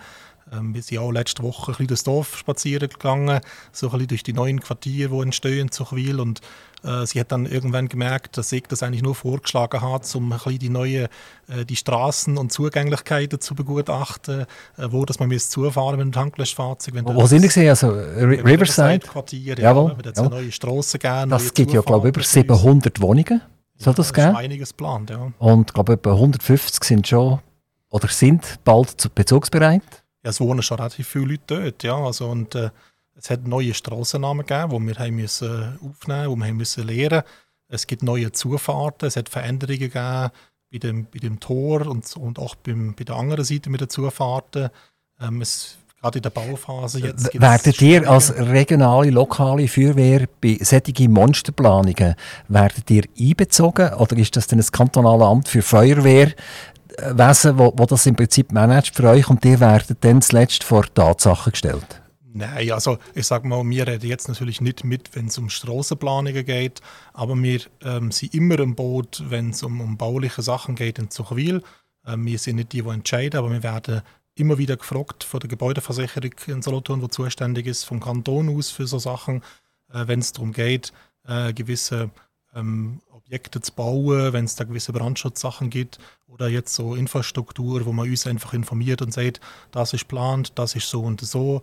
ähm, 0.52 0.74
wir 0.74 0.82
sind 0.82 0.98
auch 0.98 1.10
letzte 1.10 1.42
Woche 1.42 1.72
ein 1.72 1.72
bisschen 1.72 1.86
durchs 1.88 2.04
Dorf 2.04 2.38
spazieren 2.38 2.88
gegangen, 2.88 3.40
so 3.72 3.88
ein 3.88 3.92
bisschen 3.92 4.08
durch 4.08 4.22
die 4.22 4.32
neuen 4.32 4.60
Quartiere, 4.60 5.14
die 5.14 5.22
entstehen 5.22 5.60
in 5.60 5.70
Zuchwil. 5.70 6.20
Und 6.20 6.40
äh, 6.84 7.06
sie 7.06 7.18
hat 7.20 7.32
dann 7.32 7.46
irgendwann 7.46 7.88
gemerkt, 7.88 8.36
dass 8.36 8.52
ich 8.52 8.64
das 8.64 8.82
eigentlich 8.82 9.02
nur 9.02 9.14
vorgeschlagen 9.14 9.80
habe, 9.80 10.04
um 10.14 10.32
ein 10.32 10.38
bisschen 10.38 10.58
die 10.58 10.68
neuen 10.68 11.08
äh, 11.48 11.64
die 11.64 11.76
Straßen 11.76 12.36
und 12.36 12.52
Zugänglichkeiten 12.52 13.40
zu 13.40 13.54
begutachten, 13.54 14.42
äh, 14.42 14.46
wo 14.90 15.04
dass 15.04 15.18
man 15.18 15.28
müsste 15.28 15.50
zufahren 15.50 15.96
mit 15.96 16.04
dem 16.06 16.12
Tanklöschfahrzeug. 16.12 16.94
Wo, 17.04 17.14
wo 17.14 17.26
sind 17.26 17.40
Sie 17.40 17.48
gesehen? 17.48 17.70
Also 17.70 17.88
Riverside? 17.88 19.00
Quartier, 19.00 19.58
ja, 19.58 19.70
Jawohl, 19.70 19.96
ja, 20.04 20.12
jawohl. 20.14 20.30
neue 20.30 20.52
Straßen 20.52 21.00
geben. 21.00 21.30
Das 21.30 21.52
gibt 21.52 21.72
ja, 21.72 21.80
glaube 21.80 22.08
ich, 22.08 22.14
über 22.14 22.24
700 22.24 23.00
Wohnungen. 23.00 23.40
Soll 23.76 23.94
das, 23.94 24.12
ja, 24.16 24.26
geben? 24.26 24.36
einiges 24.36 24.70
geplant, 24.70 25.10
ja. 25.10 25.32
Und 25.38 25.70
ich 25.70 25.74
glaube, 25.74 25.94
etwa 25.94 26.12
150 26.12 26.84
sind 26.84 27.08
schon 27.08 27.40
oder 27.90 28.08
sind 28.08 28.58
bald 28.64 29.14
bezugsbereit 29.14 29.82
ja, 30.24 30.30
es 30.30 30.40
wohnen 30.40 30.62
schon 30.62 30.78
relativ 30.78 31.06
viele 31.06 31.26
Leute 31.26 31.42
dort. 31.46 31.82
Ja. 31.82 31.96
Also, 31.96 32.28
und, 32.28 32.54
äh, 32.54 32.70
es 33.16 33.30
hat 33.30 33.46
neue 33.46 33.74
Strassennamen 33.74 34.46
gegeben, 34.46 34.70
die 34.70 34.86
wir 34.88 35.04
haben 35.04 35.16
müssen 35.16 35.78
aufnehmen 35.80 36.30
die 36.30 36.40
wir 36.40 36.46
haben 36.46 36.56
müssen 36.56 36.86
lernen 36.86 37.22
Es 37.68 37.86
gibt 37.86 38.02
neue 38.02 38.32
Zufahrten, 38.32 39.06
es 39.06 39.16
hat 39.16 39.28
Veränderungen 39.28 39.78
gegeben 39.78 40.30
bei 40.72 40.78
dem, 40.78 41.06
bei 41.06 41.18
dem 41.20 41.40
Tor 41.40 41.86
und, 41.86 42.16
und 42.16 42.38
auch 42.38 42.56
beim, 42.56 42.94
bei 42.94 43.04
der 43.04 43.16
anderen 43.16 43.44
Seite 43.44 43.70
mit 43.70 43.80
den 43.80 43.88
Zufahrten. 43.88 44.70
Ähm, 45.20 45.40
es, 45.40 45.76
gerade 46.00 46.18
in 46.18 46.22
der 46.22 46.30
Bauphase 46.30 47.00
jetzt. 47.00 47.40
Werdet 47.40 47.80
ihr 47.80 48.10
als 48.10 48.36
regionale, 48.36 49.10
lokale 49.10 49.68
Feuerwehr 49.68 50.26
bei 50.40 50.58
solchen 50.60 51.12
Monsterplanungen 51.12 52.14
werdet 52.48 52.90
ihr 52.90 53.04
einbezogen 53.18 53.94
oder 53.94 54.16
ist 54.18 54.36
das 54.36 54.48
denn 54.48 54.58
das 54.58 54.72
kantonale 54.72 55.24
Amt 55.24 55.48
für 55.48 55.62
Feuerwehr 55.62 56.32
Wesen, 57.12 57.58
wo, 57.58 57.72
wo 57.76 57.86
das 57.86 58.06
im 58.06 58.14
Prinzip 58.14 58.52
managt 58.52 58.94
für 58.94 59.08
euch 59.08 59.28
und 59.28 59.42
die 59.42 59.58
werden 59.58 59.96
dann 60.00 60.22
zuletzt 60.22 60.62
vor 60.62 60.84
Tatsachen 60.94 61.50
gestellt? 61.52 62.03
Nein, 62.36 62.72
also 62.72 62.98
ich 63.14 63.28
sage 63.28 63.46
mal, 63.46 63.64
wir 63.64 63.86
reden 63.86 64.08
jetzt 64.08 64.26
natürlich 64.26 64.60
nicht 64.60 64.82
mit, 64.82 65.14
wenn 65.14 65.26
es 65.26 65.38
um 65.38 65.48
Strassenplanungen 65.48 66.44
geht, 66.44 66.80
aber 67.12 67.40
wir 67.40 67.60
ähm, 67.82 68.10
sind 68.10 68.34
immer 68.34 68.58
im 68.58 68.74
Boot, 68.74 69.22
wenn 69.28 69.50
es 69.50 69.62
um, 69.62 69.80
um 69.80 69.96
bauliche 69.96 70.42
Sachen 70.42 70.74
geht 70.74 70.98
in 70.98 71.10
Zuchwil. 71.10 71.62
Ähm, 72.04 72.26
wir 72.26 72.40
sind 72.40 72.56
nicht 72.56 72.72
die, 72.72 72.82
die 72.82 72.88
entscheiden, 72.88 73.38
aber 73.38 73.52
wir 73.52 73.62
werden 73.62 74.02
immer 74.34 74.58
wieder 74.58 74.76
gefragt 74.76 75.22
von 75.22 75.38
der 75.38 75.48
Gebäudeversicherung 75.48 76.32
in 76.48 76.60
Solothurn, 76.60 77.00
die 77.00 77.08
zuständig 77.08 77.68
ist, 77.68 77.84
vom 77.84 78.00
Kanton 78.00 78.48
aus 78.48 78.68
für 78.68 78.88
so 78.88 78.98
Sachen, 78.98 79.36
äh, 79.92 80.08
wenn 80.08 80.18
es 80.18 80.32
darum 80.32 80.50
geht, 80.50 80.92
äh, 81.28 81.52
gewisse 81.52 82.10
ähm, 82.52 83.00
Objekte 83.12 83.60
zu 83.60 83.72
bauen, 83.74 84.32
wenn 84.32 84.44
es 84.44 84.56
da 84.56 84.64
gewisse 84.64 84.92
Brandschutzsachen 84.92 85.70
gibt 85.70 86.00
oder 86.26 86.48
jetzt 86.48 86.74
so 86.74 86.96
Infrastruktur, 86.96 87.86
wo 87.86 87.92
man 87.92 88.10
uns 88.10 88.26
einfach 88.26 88.54
informiert 88.54 89.02
und 89.02 89.12
sagt, 89.12 89.40
das 89.70 89.92
ist 89.92 90.08
geplant, 90.08 90.50
das 90.56 90.74
ist 90.74 90.90
so 90.90 91.02
und 91.02 91.20
so. 91.20 91.62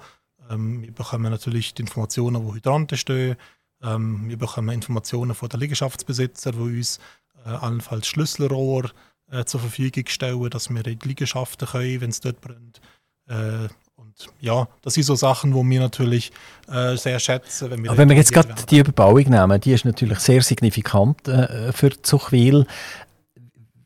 Ähm, 0.49 0.81
wir 0.81 0.91
bekommen 0.91 1.31
natürlich 1.31 1.73
die 1.73 1.83
Informationen, 1.83 2.45
wo 2.45 2.53
Hydranten 2.53 2.97
stehen. 2.97 3.35
Ähm, 3.83 4.29
wir 4.29 4.37
bekommen 4.37 4.69
Informationen 4.69 5.35
von 5.35 5.49
den 5.49 5.59
Liegenschaftsbesitzern, 5.59 6.53
die 6.53 6.77
uns 6.77 6.99
äh, 7.45 7.49
allenfalls 7.49 8.07
Schlüsselrohr 8.07 8.91
äh, 9.31 9.45
zur 9.45 9.59
Verfügung 9.59 10.05
stellen, 10.07 10.49
dass 10.49 10.69
wir 10.69 10.85
in 10.85 10.99
die 10.99 11.07
Liegenschaften 11.07 11.67
können, 11.67 12.01
wenn 12.01 12.09
es 12.09 12.19
dort 12.19 12.41
brennt. 12.41 12.81
Äh, 13.27 13.67
und 13.95 14.27
ja, 14.39 14.67
das 14.81 14.95
sind 14.95 15.03
so 15.03 15.15
Sachen, 15.15 15.51
die 15.51 15.69
wir 15.69 15.79
natürlich 15.79 16.31
äh, 16.67 16.95
sehr 16.97 17.19
schätzen. 17.19 17.69
Wenn 17.69 17.83
wir, 17.83 17.97
wenn 17.97 18.09
wir 18.09 18.15
jetzt 18.15 18.33
gerade 18.33 18.53
die 18.69 18.79
Überbauung 18.79 19.29
nehmen, 19.29 19.61
die 19.61 19.73
ist 19.73 19.85
natürlich 19.85 20.19
sehr 20.19 20.41
signifikant 20.41 21.27
äh, 21.27 21.71
für 21.71 22.01
Zuchwil. 22.01 22.65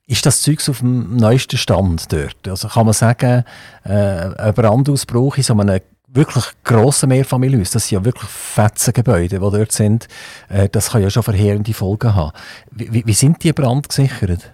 Ist 0.08 0.26
das 0.26 0.42
Zeug 0.42 0.68
auf 0.70 0.80
dem 0.80 1.18
neuesten 1.18 1.58
Stand 1.58 2.12
dort? 2.14 2.48
Also 2.48 2.68
kann 2.68 2.86
man 2.86 2.94
sagen, 2.94 3.44
äh, 3.84 3.90
ein 3.90 4.54
Brandausbruch 4.54 5.38
in 5.38 5.44
so 5.44 5.54
einem 5.54 5.82
wirklich 6.16 6.46
grossen 6.64 7.10
Mehrfamilienhaus, 7.10 7.72
das 7.72 7.88
sind 7.88 8.00
ja 8.00 8.06
wirklich 8.06 8.30
Fetzengebäude, 8.30 9.40
die 9.40 9.40
dort 9.40 9.72
sind, 9.72 10.08
äh, 10.50 10.70
das 10.70 10.92
kann 10.92 11.02
ja 11.02 11.10
schon 11.10 11.24
verheerende 11.24 11.74
Folgen 11.74 12.16
haben. 12.16 12.32
Wie, 12.72 13.06
wie 13.06 13.14
sind 13.14 13.44
die 13.44 13.54
brandgesichert? 13.54 14.52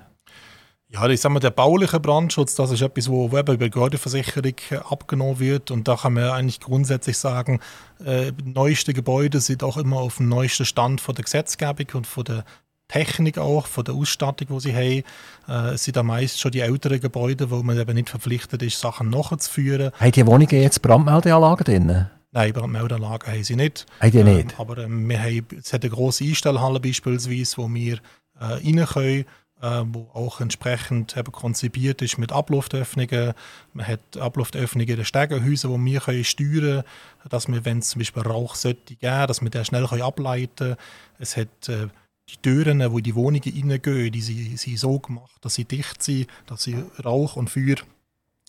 Ja, 0.94 1.08
ich 1.08 1.22
sage 1.22 1.34
mal, 1.34 1.40
der 1.40 1.52
bauliche 1.52 2.02
Brandschutz, 2.02 2.54
das 2.56 2.70
ist 2.72 2.82
etwas, 2.82 3.10
wo, 3.10 3.32
wo 3.32 3.38
eben 3.38 3.54
über 3.54 3.70
Gebäudeversicherung 3.70 4.56
abgenommen 4.90 5.40
wird. 5.40 5.72
Und 5.72 5.88
da 5.88 5.96
kann 5.96 6.14
man 6.14 6.32
eigentlich 6.32 6.60
grundsätzlich 6.60 7.18
sagen, 7.18 7.62
äh, 8.06 8.34
neueste 8.44 8.92
Gebäude 8.94 9.40
sind 9.40 9.64
auch 9.64 9.78
immer 9.78 10.02
auf 10.02 10.18
dem 10.18 10.28
neuesten 10.28 10.66
Stand 10.66 11.00
von 11.00 11.16
der 11.16 11.24
Gesetzgebung 11.24 11.88
und 11.94 12.08
von 12.08 12.26
der 12.26 12.44
Technik 12.92 13.38
auch, 13.38 13.68
von 13.68 13.84
der 13.84 13.96
Ausstattung, 13.96 14.48
die 14.50 14.60
sie 14.60 14.76
haben. 14.76 15.04
Äh, 15.48 15.74
es 15.76 15.84
sind 15.84 15.96
da 15.96 16.04
meist 16.04 16.40
schon 16.40 16.52
die 16.52 16.60
älteren 16.60 17.00
Gebäude, 17.00 17.50
wo 17.50 17.64
man 17.64 17.80
eben 17.80 17.94
nicht 17.94 18.10
verpflichtet 18.10 18.62
ist, 18.62 18.80
Sachen 18.80 19.10
nachzuführen. 19.10 19.92
Haben 20.00 20.12
die 20.12 20.28
Wohnungen 20.28 20.62
jetzt 20.62 20.82
Brandmeldeanlagen 20.82 21.64
drin? 21.64 22.08
Nein, 22.34 22.54
Brandmeldeanlagen 22.54 23.32
haben 23.32 23.44
sie 23.44 23.56
nicht. 23.56 23.86
Haben 24.00 24.12
die 24.12 24.24
nicht? 24.24 24.52
Ähm, 24.52 24.56
aber 24.58 24.78
ähm, 24.80 25.10
wir 25.10 25.20
haben, 25.20 25.48
es 25.60 25.74
hat 25.74 25.84
eine 25.84 25.92
grosse 25.92 26.24
Einstellhalle 26.24 26.80
beispielsweise, 26.80 27.58
wo 27.58 27.74
wir 27.74 27.96
äh, 28.40 28.46
rein 28.46 28.86
können 28.86 29.26
äh, 29.62 29.84
wo 29.86 30.10
auch 30.14 30.42
entsprechend 30.42 31.16
eben 31.16 31.32
konzipiert 31.32 32.02
ist 32.02 32.18
mit 32.18 32.32
Abluftöffnungen. 32.32 33.34
Man 33.74 33.88
hat 33.88 34.18
Abluftöffnungen 34.18 34.90
in 34.90 34.96
den 34.96 35.06
Stegenhäusern, 35.06 35.74
die 35.74 35.92
wir 35.92 36.00
können 36.02 36.24
steuern 36.24 36.50
können, 36.52 36.84
dass 37.30 37.48
wir, 37.48 37.64
wenn 37.64 37.80
es 37.80 37.90
zum 37.90 38.00
Beispiel 38.00 38.24
Rauch 38.24 38.56
sollte 38.56 38.96
geben, 38.96 39.28
dass 39.28 39.42
wir 39.42 39.50
den 39.50 39.66
schnell 39.66 39.86
können 39.86 40.02
ableiten 40.02 40.56
können. 40.56 40.78
Es 41.20 41.38
hat 41.38 41.70
äh, 41.70 41.88
die 42.32 42.38
Türen, 42.38 42.92
wo 42.92 43.00
die 43.00 43.16
Wohnungen 43.16 43.44
reingehen, 43.44 44.12
die 44.12 44.22
sind, 44.22 44.60
sind 44.60 44.80
so 44.80 45.00
gemacht, 45.00 45.38
dass 45.42 45.56
sie 45.56 45.66
dicht 45.66 46.02
sind, 46.02 46.28
dass 46.48 46.64
sie 46.64 46.84
Rauch 47.04 47.36
und 47.36 47.50
Feuer 47.50 47.76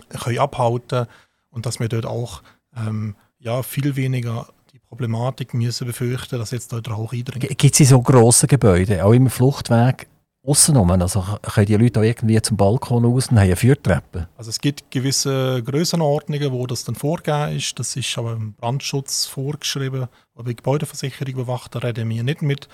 können 0.09 0.39
abhalten 0.39 1.07
und 1.51 1.67
dass 1.67 1.81
wir 1.81 1.89
dort 1.89 2.07
auch 2.07 2.43
ähm, 2.77 3.17
ja, 3.39 3.63
viel 3.63 3.97
weniger 3.97 4.49
die 4.73 4.79
Problematik 4.79 5.53
müssen 5.55 5.87
befürchten, 5.87 6.39
dass 6.39 6.51
jetzt 6.53 6.73
dort 6.73 6.89
Rauch 6.91 7.13
eindringt. 7.13 7.59
Gibt 7.59 7.81
es 7.81 7.89
so 7.89 8.01
grosse 8.01 8.47
Gebäude, 8.47 9.05
auch 9.05 9.13
im 9.13 9.29
Fluchtweg, 9.29 10.07
außenrum? 10.45 10.91
Also 10.93 11.25
können 11.43 11.67
die 11.67 11.77
Leute 11.77 12.01
auch 12.01 12.05
irgendwie 12.05 12.41
zum 12.41 12.57
Balkon 12.57 13.05
raus 13.05 13.29
und 13.29 13.39
haben 13.39 13.47
eine 13.47 13.57
Feuertreppe? 13.57 14.29
Also 14.37 14.51
es 14.51 14.61
gibt 14.61 14.91
gewisse 14.91 15.63
Grössenordnungen, 15.63 16.53
wo 16.53 16.67
das 16.67 16.85
dann 16.85 16.95
vorgegeben 16.95 17.57
ist. 17.57 17.79
Das 17.79 17.97
ist 17.97 18.17
aber 18.17 18.33
im 18.33 18.55
Brandschutz 18.55 19.27
vorgeschrieben. 19.27 20.09
Aber 20.35 20.45
bei 20.45 20.53
Gebäudeversicherung 20.53 21.35
bewacht, 21.35 21.75
da 21.75 21.81
reden 21.81 22.09
wir 22.09 22.23
nicht 22.23 22.43
mit. 22.43 22.69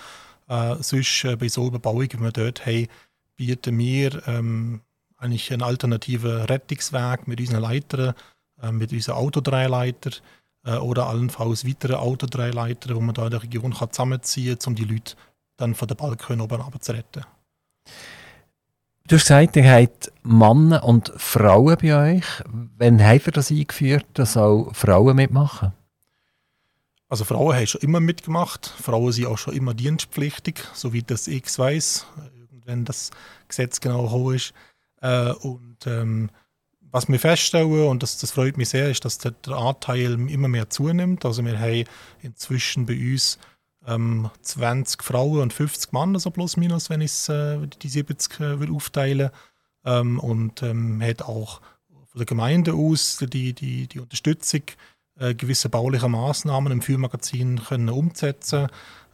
Äh, 0.48 0.76
sonst 0.80 1.24
äh, 1.24 1.36
bei 1.36 1.48
so 1.48 1.66
Überbauungen, 1.66 2.10
wie 2.12 2.20
wir 2.20 2.32
dort 2.32 2.66
haben, 2.66 2.88
bieten 3.36 3.78
wir 3.78 4.26
ähm, 4.26 4.80
eigentlich 5.18 5.52
einen 5.52 5.62
alternativen 5.62 6.42
Rettungsweg 6.42 7.28
mit 7.28 7.40
unseren 7.40 7.62
Leitern, 7.62 8.14
äh, 8.62 8.72
mit 8.72 8.92
unseren 8.92 9.16
Autodreileitern 9.16 10.14
äh, 10.64 10.76
oder 10.76 11.06
allenfalls 11.06 11.66
weitere 11.66 11.94
Autodreileiter, 11.94 12.94
wo 12.94 13.00
man 13.00 13.14
da 13.14 13.24
in 13.24 13.30
der 13.30 13.42
Region 13.42 13.74
kann 13.74 13.90
zusammenziehen 13.90 14.58
kann, 14.58 14.72
um 14.72 14.74
die 14.74 14.84
Leute 14.84 15.14
dann 15.56 15.74
von 15.74 15.88
der 15.88 15.96
Balkon 15.96 16.40
oben 16.40 16.62
zu 16.80 16.92
retten. 16.92 17.24
Du 19.08 19.16
hast 19.16 19.22
gesagt, 19.22 19.56
ihr 19.56 19.70
habt 19.70 20.12
Männer 20.22 20.84
und 20.84 21.12
Frauen 21.16 21.78
bei 21.80 22.16
euch. 22.16 22.24
Wann 22.76 23.02
habt 23.02 23.26
ihr 23.26 23.32
das 23.32 23.50
eingeführt, 23.50 24.06
dass 24.12 24.36
auch 24.36 24.70
Frauen 24.74 25.16
mitmachen? 25.16 25.72
Also 27.08 27.24
Frauen 27.24 27.56
haben 27.56 27.66
schon 27.66 27.80
immer 27.80 28.00
mitgemacht. 28.00 28.66
Frauen 28.66 29.12
sind 29.12 29.26
auch 29.26 29.38
schon 29.38 29.54
immer 29.54 29.74
dienstpflichtig, 29.74 30.62
so 30.74 30.92
wie 30.92 31.02
das 31.02 31.26
ich 31.26 31.58
weiß, 31.58 32.06
wenn 32.64 32.84
das 32.84 33.10
Gesetz 33.48 33.80
genau 33.80 34.10
hoch 34.10 34.32
ist. 34.32 34.52
Äh, 35.00 35.32
und 35.32 35.86
ähm, 35.86 36.30
was 36.90 37.08
wir 37.08 37.18
feststellen, 37.18 37.88
und 37.88 38.02
das, 38.02 38.18
das 38.18 38.32
freut 38.32 38.56
mich 38.56 38.70
sehr, 38.70 38.90
ist, 38.90 39.04
dass 39.04 39.18
der, 39.18 39.32
der 39.32 39.56
Anteil 39.56 40.14
immer 40.28 40.48
mehr 40.48 40.70
zunimmt. 40.70 41.24
Also 41.24 41.44
wir 41.44 41.58
haben 41.58 41.84
inzwischen 42.22 42.86
bei 42.86 42.94
uns 42.94 43.38
ähm, 43.86 44.30
20 44.42 45.02
Frauen 45.02 45.40
und 45.40 45.52
50 45.52 45.92
Männer, 45.92 46.18
so 46.18 46.30
plus 46.30 46.56
minus, 46.56 46.90
wenn 46.90 47.00
ich 47.00 47.28
äh, 47.28 47.66
die 47.82 47.88
70 47.88 48.40
äh, 48.40 48.60
will 48.60 48.70
aufteilen 48.70 49.30
ähm, 49.84 50.18
Und 50.18 50.62
ähm, 50.62 51.00
hat 51.02 51.22
auch 51.22 51.60
von 51.88 52.18
der 52.18 52.26
Gemeinde 52.26 52.74
aus 52.74 53.18
die, 53.18 53.52
die, 53.54 53.86
die 53.86 54.00
Unterstützung, 54.00 54.62
äh, 55.18 55.34
gewisse 55.34 55.68
bauliche 55.68 56.08
Maßnahmen 56.08 56.72
im 56.72 56.82
Führmagazin 56.82 57.62
können 57.64 57.88
umsetzen 57.88 58.68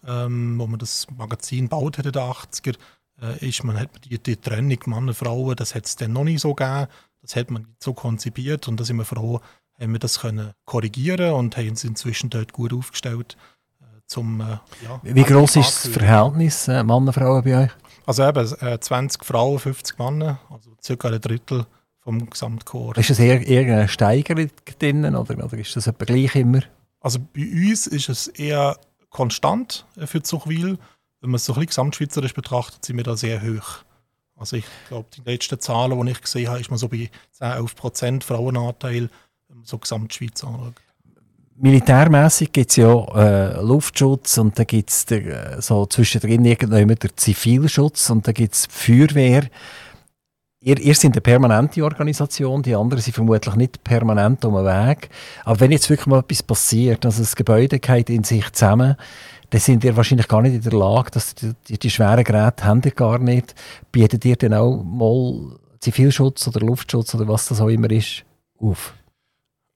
ähm, 0.06 0.58
wo 0.58 0.66
man 0.66 0.78
das 0.78 1.06
Magazin 1.16 1.68
baut 1.68 1.98
hätte, 1.98 2.12
der 2.12 2.22
80er. 2.22 2.76
äh, 3.22 3.48
ist, 3.48 3.64
man 3.64 3.78
hat 3.78 3.90
die, 4.04 4.18
die 4.18 4.36
Trennung 4.36 4.78
Mann 4.86 5.08
und 5.08 5.14
Frauen, 5.14 5.56
das 5.56 5.74
hat 5.74 5.86
es 5.86 5.96
dann 5.96 6.12
noch 6.12 6.24
nicht 6.24 6.40
so 6.40 6.54
gegeben, 6.54 6.88
das 7.22 7.36
hat 7.36 7.50
man 7.50 7.62
nicht 7.62 7.82
so 7.82 7.94
konzipiert 7.94 8.68
und 8.68 8.78
da 8.78 8.84
sind 8.84 8.96
wir 8.96 9.04
froh, 9.04 9.40
haben 9.78 9.92
wir 9.92 9.98
das 9.98 10.20
können 10.20 10.52
korrigieren 10.64 11.32
und 11.34 11.56
haben 11.56 11.70
uns 11.70 11.84
inzwischen 11.84 12.30
dort 12.30 12.52
gut 12.52 12.72
aufgestellt. 12.72 13.36
Äh, 13.80 14.00
zum, 14.06 14.40
äh, 14.40 14.58
ja, 14.84 15.00
Wie 15.02 15.22
groß 15.22 15.56
ist 15.56 15.84
das 15.84 15.92
Verhältnis 15.92 16.68
äh, 16.68 16.82
Mann 16.82 17.06
und 17.06 17.12
Frauen 17.12 17.42
bei 17.42 17.64
euch? 17.64 17.70
Also 18.06 18.26
eben 18.26 18.52
äh, 18.60 18.78
20 18.78 19.24
Frauen, 19.24 19.58
50 19.58 19.98
Männer, 19.98 20.38
also 20.50 20.76
circa 20.82 21.08
ein 21.08 21.20
Drittel 21.20 21.66
vom 22.04 22.28
Gesamtchor. 22.28 22.96
Ist 22.98 23.10
das 23.10 23.18
eher, 23.18 23.44
eher 23.44 23.62
eine 23.62 23.88
Steigerung 23.88 24.50
drin 24.78 25.04
oder, 25.16 25.42
oder 25.42 25.58
ist 25.58 25.74
das 25.74 25.86
etwa 25.86 26.04
gleich 26.04 26.36
immer? 26.36 26.60
Also 27.00 27.18
bei 27.18 27.42
uns 27.42 27.86
ist 27.86 28.08
es 28.08 28.28
eher 28.28 28.78
konstant 29.10 29.86
äh, 29.96 30.06
für 30.06 30.22
Zuchwil. 30.22 30.78
Wenn 31.20 31.30
man 31.30 31.36
es 31.36 31.46
so 31.46 31.52
ein 31.52 31.56
bisschen 31.56 31.68
gesamtschweizerisch 31.68 32.34
betrachtet, 32.34 32.84
sind 32.84 32.98
wir 32.98 33.04
da 33.04 33.16
sehr 33.16 33.42
hoch. 33.42 33.84
Also 34.36 34.56
ich 34.56 34.66
glaube, 34.88 35.08
die 35.16 35.22
letzten 35.28 35.58
Zahlen, 35.58 36.04
die 36.04 36.12
ich 36.12 36.20
gesehen 36.20 36.48
habe, 36.48 36.60
ist 36.60 36.70
man 36.70 36.78
so 36.78 36.88
bei 36.88 37.10
10, 37.32 37.52
11 37.52 37.76
Prozent 37.76 38.24
Frauenanteil, 38.24 39.08
wenn 39.48 39.56
man 39.58 39.64
so 39.64 39.78
Gesamtschweiz 39.78 40.44
anschaut. 40.44 40.74
Militärmäßig 41.56 42.50
gibt 42.50 42.70
es 42.70 42.76
ja 42.76 43.04
äh, 43.14 43.62
Luftschutz 43.62 44.38
und 44.38 44.58
dann 44.58 44.66
gibt 44.66 44.90
es 44.90 45.08
äh, 45.12 45.56
so 45.60 45.86
zwischendrin 45.86 46.44
irgendwann 46.44 46.88
der 46.88 47.16
Zivilschutz 47.16 48.10
und 48.10 48.26
dann 48.26 48.34
gibt 48.34 48.54
es 48.54 48.66
Feuerwehr. 48.66 49.48
Ihr, 50.66 50.80
ihr 50.80 50.94
seid 50.94 51.12
eine 51.12 51.20
permanente 51.20 51.84
Organisation, 51.84 52.62
die 52.62 52.74
anderen 52.74 53.02
sind 53.02 53.12
vermutlich 53.12 53.54
nicht 53.54 53.84
permanent 53.84 54.46
um 54.46 54.54
den 54.54 54.64
Weg. 54.64 55.10
Aber 55.44 55.60
wenn 55.60 55.70
jetzt 55.70 55.90
wirklich 55.90 56.06
mal 56.06 56.20
etwas 56.20 56.42
passiert, 56.42 57.04
also 57.04 57.20
das 57.20 57.36
Gebäude 57.36 57.78
geht 57.78 58.08
in 58.08 58.24
sich 58.24 58.50
zusammen, 58.50 58.96
dann 59.50 59.60
sind 59.60 59.84
ihr 59.84 59.94
wahrscheinlich 59.94 60.26
gar 60.26 60.40
nicht 60.40 60.54
in 60.54 60.62
der 60.62 60.72
Lage, 60.72 61.10
dass 61.10 61.34
die, 61.34 61.52
die, 61.68 61.90
schweren 61.90 62.24
Geräte 62.24 62.64
haben 62.64 62.80
ihr 62.82 62.92
gar 62.92 63.18
nicht. 63.18 63.54
Bietet 63.92 64.24
ihr 64.24 64.36
dann 64.36 64.54
auch 64.54 64.82
mal 64.82 65.58
Zivilschutz 65.80 66.48
oder 66.48 66.60
Luftschutz 66.60 67.14
oder 67.14 67.28
was 67.28 67.46
das 67.46 67.60
auch 67.60 67.68
immer 67.68 67.90
ist, 67.90 68.24
auf? 68.58 68.94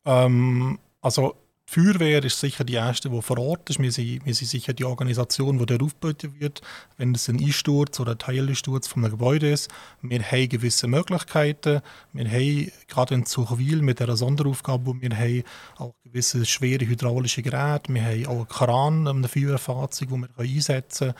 Ähm, 0.06 0.78
also 1.02 1.34
die 1.68 1.74
Feuerwehr 1.74 2.24
ist 2.24 2.40
sicher 2.40 2.64
die 2.64 2.74
erste, 2.74 3.10
die 3.10 3.20
vor 3.20 3.38
Ort 3.38 3.68
ist. 3.68 3.78
Wir 3.78 3.92
sind, 3.92 4.24
wir 4.24 4.34
sind 4.34 4.48
sicher 4.48 4.72
die 4.72 4.84
Organisation, 4.84 5.58
die 5.58 5.66
dort 5.66 5.82
aufgebaut 5.82 6.40
wird, 6.40 6.62
wenn 6.96 7.14
es 7.14 7.28
ein 7.28 7.38
Einsturz 7.38 8.00
oder 8.00 8.12
ein 8.12 8.18
Teilsturz 8.18 8.88
von 8.88 9.04
einem 9.04 9.12
Gebäude 9.12 9.50
ist. 9.50 9.70
Wir 10.00 10.22
haben 10.22 10.48
gewisse 10.48 10.86
Möglichkeiten. 10.86 11.82
Wir 12.14 12.30
haben 12.30 12.72
gerade 12.86 13.14
in 13.14 13.26
Zuchwil 13.26 13.82
mit 13.82 14.00
der 14.00 14.16
Sonderaufgabe, 14.16 14.94
die 14.94 15.10
wir 15.10 15.16
haben, 15.16 15.44
auch 15.76 15.94
gewisse 16.04 16.46
schwere 16.46 16.86
hydraulische 16.86 17.42
Geräte. 17.42 17.92
Wir 17.92 18.02
haben 18.02 18.26
auch 18.26 18.36
einen 18.36 18.48
Kran, 18.48 19.06
ein 19.06 19.24
Feuerwehrfahrzeug, 19.24 20.08
das 20.08 20.18
wir 20.18 20.28
einsetzen 20.38 21.14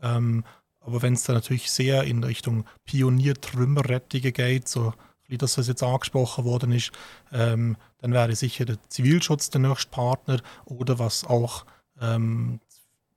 können. 0.00 0.16
Ähm, 0.16 0.44
aber 0.80 1.02
wenn 1.02 1.12
es 1.12 1.22
dann 1.22 1.36
natürlich 1.36 1.70
sehr 1.70 2.02
in 2.02 2.24
Richtung 2.24 2.64
Pionier-Trümmerrettungen 2.86 4.32
geht, 4.32 4.68
so 4.68 4.94
wie 5.32 5.38
das 5.38 5.56
jetzt 5.56 5.82
angesprochen 5.82 6.44
worden 6.44 6.72
ist, 6.72 6.92
ähm, 7.32 7.76
dann 8.02 8.12
wäre 8.12 8.36
sicher 8.36 8.66
der 8.66 8.76
Zivilschutz 8.88 9.48
der 9.48 9.62
nächste 9.62 9.90
Partner 9.90 10.40
oder 10.66 10.98
was 10.98 11.24
auch 11.24 11.64
ähm, 12.00 12.60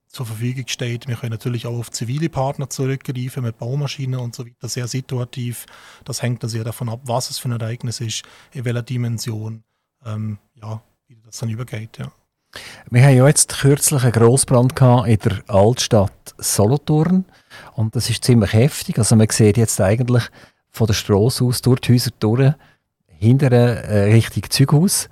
zur 0.08 0.26
Verfügung 0.26 0.66
steht. 0.68 1.10
Wir 1.10 1.18
können 1.18 1.34
natürlich 1.34 1.68
auch 1.68 1.78
auf 1.78 1.92
zivile 1.92 2.30
Partner 2.30 2.70
zurückgreifen 2.70 3.44
mit 3.44 3.58
Baumaschinen 3.58 4.22
und 4.22 4.34
so 4.34 4.46
weiter, 4.46 4.70
sehr 4.70 4.88
situativ. 4.88 5.66
Das 6.06 6.22
hängt 6.22 6.42
dann 6.42 6.50
sehr 6.50 6.64
davon 6.64 6.88
ab, 6.88 7.02
was 7.04 7.30
es 7.30 7.38
für 7.38 7.50
ein 7.50 7.60
Ereignis 7.60 8.00
ist, 8.00 8.24
in 8.54 8.64
welcher 8.64 8.82
Dimension, 8.82 9.64
ähm, 10.06 10.38
ja, 10.54 10.82
wie 11.08 11.18
das 11.26 11.40
dann 11.40 11.50
übergeht. 11.50 11.98
Ja. 11.98 12.14
Wir 12.90 13.04
haben 13.04 13.18
ja 13.18 13.28
jetzt 13.28 13.58
kürzlich 13.60 14.04
einen 14.04 14.14
Grossbrand 14.14 14.72
in 15.06 15.20
der 15.20 15.44
Altstadt 15.48 16.34
Solothurn 16.38 17.26
und 17.74 17.94
das 17.98 18.10
ist 18.10 18.24
ziemlich 18.24 18.54
heftig. 18.54 18.98
Also 18.98 19.18
man 19.18 19.28
sieht 19.30 19.58
jetzt 19.58 19.82
eigentlich 19.82 20.24
von 20.76 20.88
der 20.88 20.94
Straße 20.94 21.44
aus 21.44 21.62
durch 21.62 21.82
die 21.82 21.94
Häuser 21.94 22.12
durch, 22.20 22.56
hinter 23.08 23.52
äh, 23.52 24.14
Richtung 24.14 24.44
Zughaus. 24.50 25.10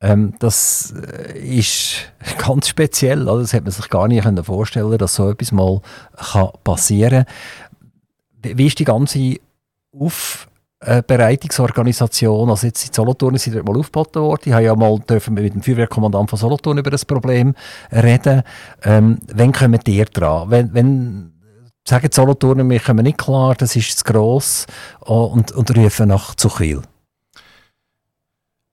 Ähm, 0.00 0.34
das 0.38 0.92
äh, 0.92 1.36
ist 1.38 2.12
ganz 2.38 2.68
speziell. 2.68 3.28
Also 3.28 3.40
das 3.42 3.52
hätte 3.52 3.64
man 3.64 3.72
sich 3.72 3.90
gar 3.90 4.08
nicht 4.08 4.26
vorstellen 4.44 4.96
dass 4.98 5.14
so 5.14 5.30
etwas 5.30 5.52
mal 5.52 5.80
passieren 6.64 7.24
kann. 7.24 7.34
Wie 8.56 8.66
ist 8.66 8.78
die 8.78 8.84
ganze 8.84 9.36
Aufbereitungsorganisation? 9.92 12.48
Also 12.48 12.68
jetzt 12.68 12.86
in 12.86 12.92
Solothurn 12.92 13.36
sind 13.36 13.54
wir 13.54 13.64
mal 13.64 13.76
aufgeboten 13.76 14.22
worden. 14.22 14.42
Ich 14.46 14.52
habe 14.52 14.64
ja 14.64 14.76
mal 14.76 14.96
dürfen 15.00 15.34
mit 15.34 15.52
dem 15.52 15.62
Feuerwehrkommandant 15.62 16.30
von 16.30 16.38
Solothurn 16.38 16.78
über 16.78 16.90
das 16.90 17.04
Problem 17.04 17.56
reden. 17.90 18.44
Ähm, 18.84 19.18
wann 19.34 19.52
kommen 19.52 19.80
ihr 19.86 20.04
dran? 20.04 20.48
Wenn, 20.50 20.72
wenn 20.72 21.32
sagen 21.88 22.10
Solothurner, 22.12 22.68
wir 22.68 22.80
kommen 22.80 23.04
nicht 23.04 23.18
klar, 23.18 23.54
das 23.54 23.74
ist 23.74 23.98
zu 23.98 24.04
gross 24.04 24.66
oh, 25.00 25.24
und, 25.24 25.52
und 25.52 25.76
rufen 25.76 26.08
nach 26.08 26.34
Zuchwil? 26.34 26.82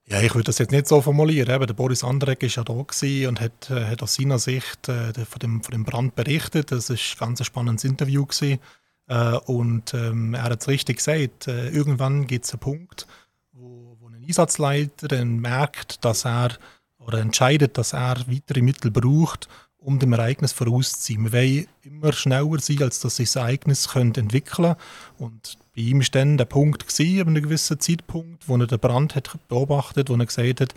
Ja, 0.08 0.22
ich 0.22 0.36
würde 0.36 0.46
das 0.46 0.60
jetzt 0.60 0.72
nicht 0.72 0.88
so 0.88 1.02
formulieren. 1.02 1.54
Eben, 1.54 1.66
der 1.66 1.74
Boris 1.74 2.04
Andreck 2.04 2.44
war 2.44 2.50
ja 2.50 2.64
da 2.64 2.74
und 2.74 3.42
hat, 3.42 3.72
äh, 3.72 3.86
hat 3.86 4.04
aus 4.04 4.16
seiner 4.16 4.38
Sicht 4.38 4.88
äh, 4.88 5.14
von, 5.14 5.40
dem, 5.42 5.64
von 5.64 5.72
dem 5.72 5.84
Brand 5.84 6.16
berichtet. 6.16 6.72
Das 6.72 6.90
war 6.90 6.96
ein 6.96 7.18
ganz 7.18 7.44
spannendes 7.44 7.86
Interview. 7.86 8.26
Gewesen. 8.26 8.60
Äh, 9.08 9.38
und 9.46 9.94
ähm, 9.96 10.36
er 10.36 10.44
hat 10.44 10.62
es 10.62 10.68
richtig 10.68 10.98
gesagt. 10.98 11.48
Äh, 11.48 11.70
irgendwann 11.70 12.28
gibt 12.28 12.46
es 12.46 12.52
einen 12.52 12.60
Punkt, 12.60 13.08
wo, 13.52 13.98
wo 14.00 14.08
ein 14.08 14.24
Einsatzleiter 14.24 15.08
dann 15.08 15.40
merkt, 15.40 16.06
dass 16.06 16.26
er 16.26 16.50
oder 17.00 17.20
entscheidet, 17.20 17.78
dass 17.78 17.94
er 17.94 18.18
weitere 18.28 18.62
Mittel 18.62 18.92
braucht, 18.92 19.48
um 19.86 20.00
dem 20.00 20.14
Ereignis 20.14 20.52
vorauszuziehen. 20.52 21.32
Wir 21.32 21.34
wollen 21.34 21.68
immer 21.84 22.12
schneller 22.12 22.60
sein, 22.60 22.82
als 22.82 23.00
dass 23.00 23.18
sich 23.18 23.32
das 23.32 23.36
Ereignis 23.36 23.88
entwickeln. 23.96 24.76
Und 25.20 25.58
bei 25.76 25.84
ihm 25.84 26.00
war 26.00 26.08
dann 26.12 26.38
der 26.38 26.46
Punkt, 26.46 26.88
gewesen, 26.88 27.22
ab 27.22 27.28
einem 27.28 27.44
gewissen 27.44 27.80
Zeitpunkt, 27.80 28.48
wo 28.48 28.58
er 28.58 28.66
den 28.66 28.80
Brand 28.80 29.16
hat 29.16 29.38
beobachtet 29.48 30.10
wo 30.10 30.16
er 30.16 30.26
gesagt 30.26 30.62
hat, 30.62 30.74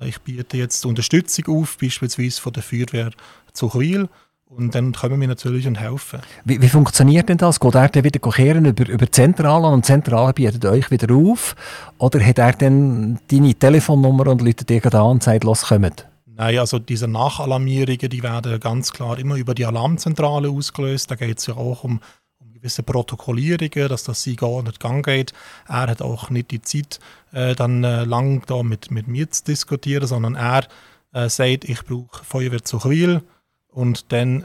ich 0.00 0.20
biete 0.20 0.56
jetzt 0.56 0.84
Unterstützung 0.84 1.46
auf, 1.46 1.78
beispielsweise 1.78 2.40
von 2.40 2.52
der 2.52 2.62
Feuerwehr 2.62 3.10
Zuchwil. 3.52 4.08
Und 4.46 4.74
dann 4.74 4.92
kommen 4.92 5.18
wir 5.18 5.28
natürlich 5.28 5.66
und 5.66 5.80
helfen. 5.80 6.20
Wie, 6.44 6.60
wie 6.60 6.68
funktioniert 6.68 7.30
denn 7.30 7.38
das? 7.38 7.58
Geht 7.58 7.74
er 7.74 7.88
dann 7.88 8.04
wieder 8.04 8.20
kehren 8.20 8.66
über, 8.66 8.86
über 8.86 9.10
Zentrale 9.10 9.68
und 9.68 9.86
Zentrale 9.86 10.34
bietet 10.34 10.66
euch 10.66 10.90
wieder 10.90 11.14
auf? 11.14 11.56
Oder 11.96 12.22
hat 12.22 12.38
er 12.38 12.52
dann 12.52 13.18
deine 13.30 13.54
Telefonnummer 13.54 14.26
und 14.26 14.42
läutet 14.42 14.68
dir 14.68 14.84
an 14.94 15.12
und 15.12 15.22
sagt, 15.22 15.44
los, 15.44 15.62
kommt? 15.62 16.06
Nein, 16.34 16.58
also 16.58 16.78
diese 16.78 17.08
Nachalarmierungen, 17.08 18.08
die 18.08 18.22
werden 18.22 18.58
ganz 18.58 18.92
klar 18.92 19.18
immer 19.18 19.36
über 19.36 19.54
die 19.54 19.66
Alarmzentrale 19.66 20.48
ausgelöst. 20.48 21.10
Da 21.10 21.14
geht 21.14 21.38
es 21.38 21.46
ja 21.46 21.54
auch 21.54 21.84
um, 21.84 22.00
um, 22.38 22.52
gewisse 22.52 22.82
Protokollierungen, 22.82 23.88
dass 23.88 24.04
das 24.04 24.22
sie 24.22 24.36
gar 24.36 24.62
nicht 24.62 24.80
gang 24.80 25.04
geht. 25.04 25.32
Er 25.68 25.88
hat 25.88 26.00
auch 26.00 26.30
nicht 26.30 26.50
die 26.50 26.62
Zeit, 26.62 27.00
äh, 27.32 27.54
dann 27.54 27.84
äh, 27.84 28.04
lang 28.04 28.44
da 28.46 28.62
mit, 28.62 28.90
mit 28.90 29.08
mir 29.08 29.30
zu 29.30 29.44
diskutieren, 29.44 30.06
sondern 30.06 30.34
er 30.34 30.66
äh, 31.12 31.28
sagt, 31.28 31.64
ich 31.64 31.84
brauche 31.84 32.24
Feuerwehr 32.24 32.64
zu 32.64 32.78
Chwil 32.78 33.22
und 33.68 34.10
dann 34.12 34.44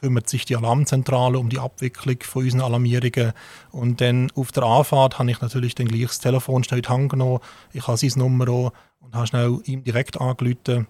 kümmert 0.00 0.28
sich 0.28 0.44
die 0.44 0.56
Alarmzentrale 0.56 1.38
um 1.38 1.50
die 1.50 1.58
Abwicklung 1.58 2.18
von 2.22 2.44
unseren 2.44 2.62
Alarmierungen. 2.62 3.32
Und 3.70 4.00
dann 4.00 4.30
auf 4.34 4.50
der 4.50 4.64
Anfahrt 4.64 5.18
habe 5.18 5.30
ich 5.30 5.40
natürlich 5.40 5.76
dann 5.76 5.88
gleich 5.88 6.06
das 6.06 6.18
Telefon 6.18 6.64
schnell 6.64 6.78
in 6.78 6.82
die 6.82 6.88
Hand 6.88 7.10
genommen. 7.10 7.40
Ich 7.72 7.86
habe 7.86 7.96
sein 7.96 8.12
Nummer 8.16 8.48
auch 8.48 8.72
und 9.00 9.14
habe 9.14 9.26
schnell 9.26 9.60
ihm 9.64 9.84
direkt 9.84 10.20
angerufen 10.20 10.86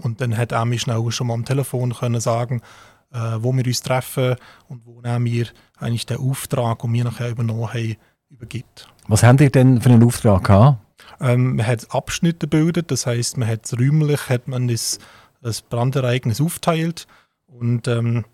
und 0.00 0.20
dann 0.20 0.36
hat 0.36 0.52
er 0.52 0.64
mir 0.64 0.78
schnell 0.78 1.10
schon 1.10 1.26
mal 1.26 1.34
am 1.34 1.44
Telefon 1.44 1.94
können 1.94 2.20
sagen, 2.20 2.62
äh, 3.12 3.18
wo 3.38 3.52
wir 3.52 3.66
uns 3.66 3.82
treffen 3.82 4.36
und 4.68 4.86
wo 4.86 5.00
er 5.02 5.18
mir 5.18 5.46
eigentlich 5.78 6.06
den 6.06 6.18
Auftrag, 6.18 6.80
den 6.80 6.92
wir 6.92 7.04
nachher 7.04 7.30
übernommen 7.30 7.72
haben, 7.72 7.96
übergibt. 8.28 8.88
Was 9.06 9.22
habt 9.22 9.40
ihr 9.40 9.50
denn 9.50 9.80
für 9.80 9.90
einen 9.90 10.02
Auftrag 10.02 10.44
gehabt? 10.44 10.78
Ähm, 11.20 11.56
man 11.56 11.66
hat 11.66 11.94
Abschnitte 11.94 12.48
gebildet, 12.48 12.90
das 12.90 13.06
heißt, 13.06 13.36
man 13.36 13.48
hat 13.48 13.72
räumlich 13.72 14.28
hat 14.28 14.48
man 14.48 14.68
das, 14.68 14.98
das 15.40 15.62
Brandereignis 15.62 16.40
aufteilt 16.40 17.06
und 17.46 17.86
ähm, 17.88 18.24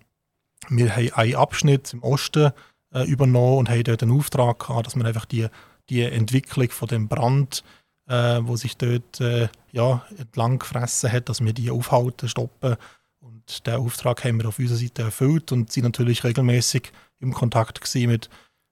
wir 0.69 0.95
haben 0.95 1.13
einen 1.13 1.35
Abschnitt 1.35 1.93
im 1.93 2.03
Osten 2.03 2.51
äh, 2.93 3.03
übernommen 3.03 3.57
und 3.57 3.69
haben 3.69 3.83
dort 3.83 4.01
den 4.01 4.11
Auftrag 4.11 4.59
gehabt, 4.59 4.87
dass 4.87 4.95
man 4.95 5.05
einfach 5.05 5.25
die, 5.25 5.47
die 5.89 6.01
Entwicklung 6.03 6.69
von 6.69 6.87
dem 6.87 7.07
Brand 7.07 7.63
äh, 8.11 8.45
wo 8.45 8.57
sich 8.57 8.75
dort 8.75 9.21
äh, 9.21 9.47
ja, 9.71 10.03
entlang 10.17 10.59
gefressen 10.59 11.11
hat, 11.11 11.29
dass 11.29 11.43
wir 11.43 11.53
die 11.53 11.71
aufhalten, 11.71 12.27
stoppen. 12.27 12.75
Und 13.21 13.65
den 13.65 13.75
Auftrag 13.75 14.25
haben 14.25 14.41
wir 14.41 14.49
auf 14.49 14.59
unserer 14.59 14.77
Seite 14.77 15.03
erfüllt 15.03 15.51
und 15.51 15.71
sind 15.71 15.83
natürlich 15.83 16.23
regelmäßig 16.23 16.91
im 17.19 17.33
Kontakt 17.33 17.79
mit, 17.95 18.29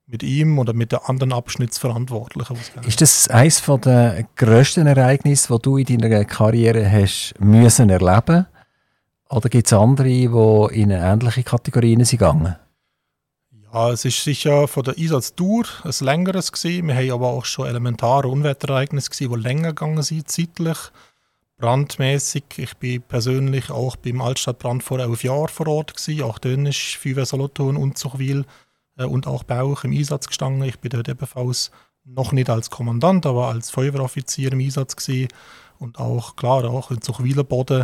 mit 0.07 0.23
ihm 0.23 0.59
oder 0.59 0.73
mit 0.73 0.91
den 0.91 0.99
anderen 0.99 1.31
Abschnittsverantwortlichen. 1.31 2.57
Ist 2.85 2.99
das 2.99 3.29
eines 3.29 3.63
der 3.63 4.25
grössten 4.35 4.87
Ereignisse, 4.87 5.53
die 5.55 5.61
du 5.61 5.77
in 5.77 5.99
deiner 5.99 6.25
Karriere 6.25 6.91
hast 6.91 7.35
müssen 7.39 7.89
erleben 7.89 8.45
Oder 9.29 9.47
gibt 9.47 9.67
es 9.67 9.73
andere, 9.73 10.09
die 10.09 10.81
in 10.81 10.91
ähnliche 10.91 11.43
Kategorien 11.43 12.03
sind 12.03 12.19
gegangen? 12.19 12.55
Ja, 13.71 13.91
es 13.91 14.03
ist 14.03 14.23
sicher 14.23 14.67
von 14.67 14.83
der 14.83 14.97
Einsatzdauer 14.97 15.65
ein 15.83 15.93
längeres 15.99 16.51
gewesen. 16.51 16.87
Wir 16.87 16.95
haben 16.95 17.11
aber 17.11 17.27
auch 17.27 17.45
schon 17.45 17.67
elementare 17.67 18.27
Unwetterereignisse 18.27 19.11
gesehen, 19.11 19.31
die 19.31 19.39
länger 19.39 19.69
gegangen 19.69 20.01
sind, 20.01 20.27
zeitlich. 20.27 20.77
Brandmäßig. 21.57 22.45
Ich 22.57 22.77
bin 22.77 23.03
persönlich 23.03 23.69
auch 23.69 23.95
beim 23.95 24.21
Altstadtbrand 24.21 24.81
vor 24.81 24.99
elf 24.99 25.23
Jahren 25.23 25.49
vor 25.49 25.67
Ort 25.67 25.95
gewesen. 25.95 26.23
Auch 26.23 26.39
dann 26.39 26.65
ist 26.65 26.95
Feuerwehr 26.95 27.31
und 27.33 27.97
Zuchwil 27.97 28.45
äh, 28.97 29.03
und 29.03 29.27
auch 29.27 29.43
Bauch 29.43 29.83
im 29.83 29.91
Einsatz 29.91 30.27
gestanden. 30.27 30.63
Ich 30.63 30.79
bin 30.79 30.89
dort 30.89 31.07
ebenfalls 31.07 31.69
noch 32.05 32.31
nicht 32.31 32.49
als 32.49 32.71
Kommandant, 32.71 33.27
aber 33.27 33.49
als 33.49 33.69
Feuerwehroffizier 33.69 34.51
im 34.51 34.61
Einsatz 34.61 34.95
gewesen. 34.95 35.27
Und 35.77 35.99
auch, 35.99 36.35
klar, 36.35 36.65
auch 36.65 36.89
in 36.89 37.01
Zuchwiler 37.01 37.43
Boden 37.43 37.81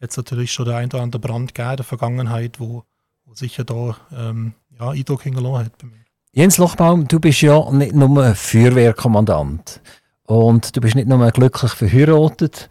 hat 0.00 0.10
es 0.10 0.16
natürlich 0.16 0.52
schon 0.52 0.66
der 0.66 0.78
ein 0.78 0.88
oder 0.88 1.02
andere 1.02 1.20
Brand 1.20 1.54
gegeben 1.54 1.70
in 1.70 1.76
der 1.76 1.84
Vergangenheit, 1.84 2.58
wo, 2.58 2.82
wo 3.24 3.34
sicher 3.34 3.62
da 3.62 3.96
ähm, 4.12 4.54
ja, 4.78 4.90
Eindruck 4.90 5.22
hingelassen 5.22 5.66
hat 5.66 5.78
bei 5.78 5.86
mir. 5.86 6.04
Jens 6.32 6.58
Lochbaum, 6.58 7.08
du 7.08 7.18
bist 7.20 7.40
ja 7.40 7.70
nicht 7.72 7.94
nur 7.94 8.34
Feuerwehrkommandant 8.34 9.80
und 10.24 10.76
du 10.76 10.80
bist 10.80 10.94
nicht 10.94 11.08
nur 11.08 11.30
glücklich 11.30 11.72
verheiratet 11.72 12.68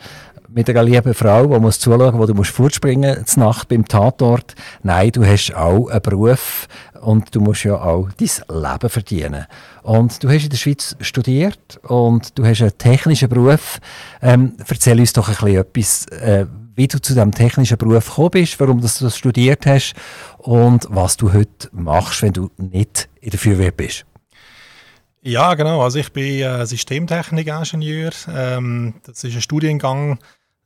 mit 0.49 0.69
einer 0.69 0.83
lieben 0.83 1.13
Frau, 1.13 1.45
die 1.45 1.59
muss 1.59 1.79
zuschauen, 1.79 2.17
wo 2.17 2.25
du 2.25 2.33
musst 2.33 2.51
fortspringen 2.51 3.25
zur 3.25 3.43
Nacht 3.43 3.67
beim 3.67 3.85
Tatort. 3.85 4.55
Nein, 4.83 5.11
du 5.11 5.25
hast 5.25 5.53
auch 5.53 5.87
einen 5.87 6.01
Beruf 6.01 6.67
und 7.01 7.35
du 7.35 7.41
musst 7.41 7.63
ja 7.63 7.75
auch 7.75 8.09
dein 8.17 8.61
Leben 8.61 8.89
verdienen. 8.89 9.45
Und 9.83 10.23
du 10.23 10.29
hast 10.29 10.43
in 10.43 10.49
der 10.49 10.57
Schweiz 10.57 10.95
studiert 11.01 11.79
und 11.83 12.37
du 12.37 12.45
hast 12.45 12.61
einen 12.61 12.77
technischen 12.77 13.29
Beruf. 13.29 13.79
Ähm, 14.21 14.53
erzähl 14.67 14.99
uns 14.99 15.13
doch 15.13 15.27
ein 15.27 15.35
bisschen 15.35 15.57
etwas, 15.59 16.05
äh, 16.07 16.45
wie 16.77 16.87
du 16.87 17.01
zu 17.01 17.13
diesem 17.13 17.31
technischen 17.31 17.77
Beruf 17.77 18.07
gekommen 18.07 18.29
bist, 18.31 18.59
warum 18.59 18.79
du 18.79 18.87
das 18.87 19.17
studiert 19.17 19.65
hast 19.65 19.95
und 20.37 20.85
was 20.89 21.17
du 21.17 21.33
heute 21.33 21.69
machst, 21.71 22.21
wenn 22.21 22.33
du 22.33 22.51
nicht 22.57 23.09
in 23.19 23.31
der 23.31 23.39
Feuerwehr 23.39 23.71
bist. 23.71 24.05
Ja, 25.23 25.55
genau. 25.55 25.81
Also 25.81 25.97
ich 25.97 26.13
bin 26.13 26.41
äh, 26.41 26.65
Systemtechnikingenieur. 26.65 28.11
Ähm, 28.31 28.93
das 29.03 29.23
ist 29.23 29.35
ein 29.35 29.41
Studiengang, 29.41 30.19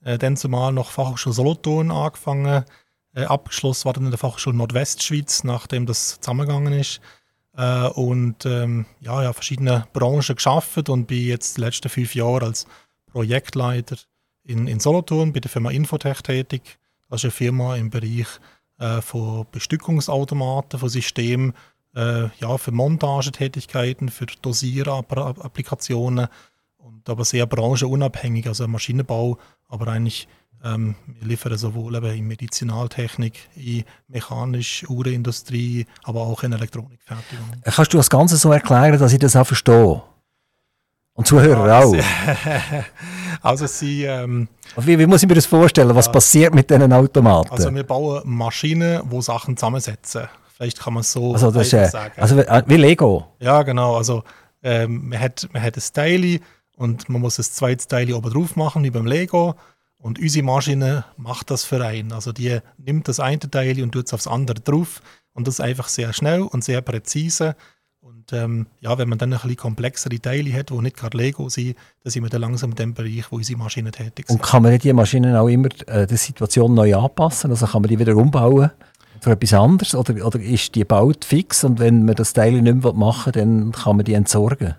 äh, 0.03 0.17
dann 0.17 0.35
zumal 0.35 0.73
noch 0.73 0.91
Fachhochschule 0.91 1.33
Solothurn 1.33 1.91
angefangen. 1.91 2.65
Äh, 3.15 3.23
abgeschlossen 3.23 3.85
war 3.85 3.93
dann 3.93 4.03
in 4.03 4.11
der 4.11 4.19
Fachhochschule 4.19 4.55
Nordwestschweiz, 4.55 5.45
nachdem 5.45 5.85
das 5.85 6.19
zusammengegangen 6.19 6.73
ist. 6.73 6.99
Äh, 7.55 7.87
und 7.87 8.45
ähm, 8.45 8.85
ja, 8.99 9.23
ja, 9.23 9.31
verschiedene 9.31 9.87
Branchen 9.93 10.35
geschafft 10.35 10.89
und 10.89 11.07
bin 11.07 11.25
jetzt 11.25 11.55
die 11.55 11.61
letzten 11.61 11.87
fünf 11.87 12.13
Jahre 12.15 12.47
als 12.47 12.67
Projektleiter 13.11 13.95
in, 14.43 14.67
in 14.67 14.79
Solothurn 14.79 15.33
bei 15.33 15.39
der 15.39 15.49
Firma 15.49 15.71
Infotech 15.71 16.21
tätig. 16.21 16.79
Das 17.09 17.21
ist 17.21 17.25
eine 17.25 17.31
Firma 17.31 17.75
im 17.75 17.89
Bereich 17.89 18.27
äh, 18.79 19.01
von 19.01 19.45
Bestückungsautomaten, 19.51 20.79
von 20.79 20.89
Systemen, 20.89 21.53
äh, 21.95 22.29
ja, 22.39 22.57
für 22.57 22.71
Montagetätigkeiten, 22.71 24.09
für 24.09 24.25
Dosierapplikationen 24.41 26.27
und 26.77 27.09
aber 27.09 27.25
sehr 27.25 27.45
branchenunabhängig, 27.45 28.47
also 28.47 28.67
Maschinenbau, 28.67 29.37
aber 29.67 29.87
eigentlich 29.87 30.27
ähm, 30.63 30.95
wir 31.07 31.27
liefern 31.27 31.57
sowohl 31.57 31.95
eben 31.95 32.17
in 32.17 32.27
Medizinaltechnik, 32.27 33.49
in 33.55 33.83
mechanisch, 34.07 34.85
Uhrenindustrie, 34.87 35.85
aber 36.03 36.21
auch 36.21 36.43
in 36.43 36.53
Elektronikfertigung. 36.53 37.45
Kannst 37.63 37.93
du 37.93 37.97
das 37.97 38.09
Ganze 38.09 38.37
so 38.37 38.51
erklären, 38.51 38.99
dass 38.99 39.13
ich 39.13 39.19
das 39.19 39.35
auch 39.35 39.47
verstehe? 39.47 40.03
Und 41.21 41.27
Zuhörer 41.27 41.67
ja, 41.67 41.83
auch? 41.83 41.95
also 43.43 43.67
sie... 43.67 44.05
Ähm, 44.05 44.47
wie, 44.75 44.97
wie, 44.97 45.05
muss 45.05 45.21
ich 45.21 45.29
mir 45.29 45.35
das 45.35 45.45
vorstellen? 45.45 45.93
Was 45.93 46.07
ja, 46.07 46.11
passiert 46.11 46.55
mit 46.55 46.67
diesen 46.67 46.91
Automaten? 46.91 47.51
Also 47.51 47.71
wir 47.75 47.83
bauen 47.83 48.23
Maschinen, 48.25 49.07
die 49.07 49.21
Sachen 49.21 49.55
zusammensetzen. 49.55 50.23
Vielleicht 50.55 50.79
kann 50.79 50.95
man 50.95 51.01
es 51.01 51.11
so 51.11 51.33
also 51.33 51.51
das 51.51 51.67
ist, 51.67 51.73
äh, 51.73 51.85
sagen. 51.85 52.19
Also 52.19 52.39
äh, 52.39 52.63
wie 52.65 52.77
Lego? 52.77 53.27
Ja, 53.39 53.61
genau. 53.61 53.97
Also 53.97 54.23
ähm, 54.63 55.09
man, 55.09 55.19
hat, 55.19 55.47
man 55.53 55.61
hat 55.61 55.77
ein 55.77 55.83
Teil 55.93 56.39
und 56.75 57.07
man 57.07 57.21
muss 57.21 57.37
ein 57.37 57.43
zweites 57.43 57.87
Teil 57.87 58.11
oben 58.13 58.33
drauf 58.33 58.55
machen, 58.55 58.83
wie 58.83 58.89
beim 58.89 59.05
Lego. 59.05 59.53
Und 59.99 60.17
unsere 60.17 60.43
Maschine 60.43 61.05
macht 61.17 61.51
das 61.51 61.63
für 61.63 61.85
einen. 61.85 62.13
Also 62.13 62.31
die 62.31 62.57
nimmt 62.77 63.07
das 63.07 63.19
eine 63.19 63.37
Teil 63.37 63.83
und 63.83 63.91
tut 63.91 64.07
es 64.07 64.13
aufs 64.15 64.25
andere 64.25 64.59
drauf. 64.59 65.03
Und 65.33 65.47
das 65.47 65.55
ist 65.55 65.61
einfach 65.61 65.87
sehr 65.87 66.13
schnell 66.13 66.41
und 66.41 66.63
sehr 66.63 66.81
präzise. 66.81 67.55
Und 68.03 68.33
ähm, 68.33 68.65
ja, 68.79 68.97
wenn 68.97 69.09
man 69.09 69.19
dann 69.19 69.31
ein 69.31 69.39
bisschen 69.39 69.57
komplexere 69.57 70.19
Teile 70.19 70.51
hat, 70.53 70.71
die 70.71 70.77
nicht 70.79 70.97
gerade 70.97 71.15
Lego 71.15 71.49
sind, 71.49 71.77
dann 72.03 72.09
sind 72.09 72.23
wir 72.23 72.29
dann 72.29 72.41
langsam 72.41 72.71
in 72.71 72.75
dem 72.75 72.93
Bereich, 72.95 73.31
wo 73.31 73.35
unsere 73.35 73.59
Maschinen 73.59 73.91
tätig 73.91 74.27
sind. 74.27 74.39
Und 74.39 74.43
kann 74.43 74.63
man 74.63 74.75
die 74.79 74.91
Maschinen 74.91 75.35
auch 75.35 75.47
immer 75.47 75.69
äh, 75.85 76.07
der 76.07 76.17
Situation 76.17 76.73
neu 76.73 76.95
anpassen? 76.95 77.51
Also 77.51 77.67
kann 77.67 77.83
man 77.83 77.89
die 77.89 77.99
wieder 77.99 78.17
umbauen 78.17 78.71
für 79.19 79.31
etwas 79.31 79.53
anderes? 79.53 79.93
Oder, 79.93 80.25
oder 80.25 80.39
ist 80.39 80.73
die 80.73 80.79
gebaut 80.79 81.25
fix 81.25 81.63
und 81.63 81.79
wenn 81.79 82.03
man 82.05 82.15
das 82.15 82.33
Teil 82.33 82.59
nicht 82.59 82.83
mehr 82.83 82.93
machen 82.93 83.35
will, 83.35 83.41
dann 83.41 83.71
kann 83.71 83.97
man 83.97 84.05
die 84.05 84.15
entsorgen? 84.15 84.73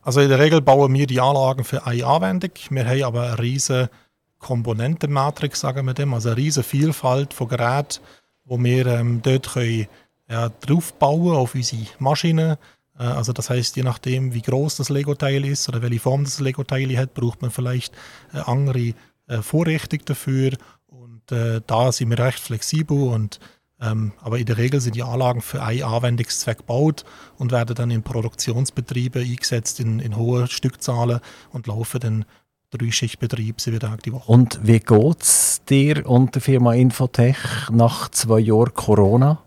Also 0.00 0.20
in 0.20 0.30
der 0.30 0.38
Regel 0.38 0.62
bauen 0.62 0.94
wir 0.94 1.06
die 1.06 1.20
Anlagen 1.20 1.62
für 1.62 1.84
eine 1.84 2.06
Anwendung. 2.06 2.52
Wir 2.70 2.86
haben 2.86 3.02
aber 3.02 3.22
eine 3.32 3.38
riesige 3.38 3.90
Komponentenmatrix, 4.38 5.60
sagen 5.60 5.86
wir 5.86 5.92
dem, 5.92 6.14
also 6.14 6.30
eine 6.30 6.38
riesige 6.38 6.64
Vielfalt 6.64 7.34
von 7.34 7.48
Geräten, 7.48 8.00
wo 8.46 8.58
wir 8.58 8.86
ähm, 8.86 9.20
dort 9.22 9.52
können, 9.52 9.88
ja, 10.28 10.48
draufbauen 10.48 11.36
auf 11.36 11.54
unsere 11.54 11.86
Maschinen. 11.98 12.56
Äh, 12.98 13.02
also 13.02 13.32
das 13.32 13.50
heißt, 13.50 13.76
je 13.76 13.82
nachdem, 13.82 14.34
wie 14.34 14.42
groß 14.42 14.76
das 14.76 14.88
Lego-Teil 14.88 15.44
ist 15.44 15.68
oder 15.68 15.82
welche 15.82 16.00
Form 16.00 16.24
das 16.24 16.40
Lego-Teil 16.40 16.96
hat, 16.96 17.14
braucht 17.14 17.42
man 17.42 17.50
vielleicht 17.50 17.94
eine 18.32 18.46
andere 18.46 18.94
äh, 19.28 19.42
Vorrichtung 19.42 20.00
dafür. 20.04 20.52
Und 20.86 21.30
äh, 21.32 21.60
da 21.66 21.92
sind 21.92 22.10
wir 22.10 22.18
recht 22.18 22.40
flexibel 22.40 23.08
und 23.08 23.40
ähm, 23.78 24.12
aber 24.22 24.38
in 24.38 24.46
der 24.46 24.56
Regel 24.56 24.80
sind 24.80 24.96
die 24.96 25.02
Anlagen 25.02 25.42
für 25.42 25.62
einen 25.62 25.82
Anwendungszweck 25.82 26.58
gebaut 26.58 27.04
und 27.36 27.52
werden 27.52 27.74
dann 27.74 27.90
in 27.90 28.02
Produktionsbetriebe 28.02 29.20
eingesetzt 29.20 29.80
in, 29.80 30.00
in 30.00 30.16
hohen 30.16 30.46
Stückzahlen 30.46 31.20
und 31.52 31.66
laufen 31.66 32.00
dann 32.00 32.24
Dreischichtbetrieb 32.70 33.60
sieben 33.60 33.78
Tage 33.78 34.02
die 34.02 34.12
Woche. 34.12 34.32
Und 34.32 34.60
wie 34.62 34.80
geht 34.80 35.22
es 35.22 35.60
dir 35.68 36.06
und 36.06 36.34
der 36.34 36.42
Firma 36.42 36.74
Infotech 36.74 37.68
nach 37.70 38.08
zwei 38.10 38.40
Jahren 38.40 38.72
Corona? 38.74 39.42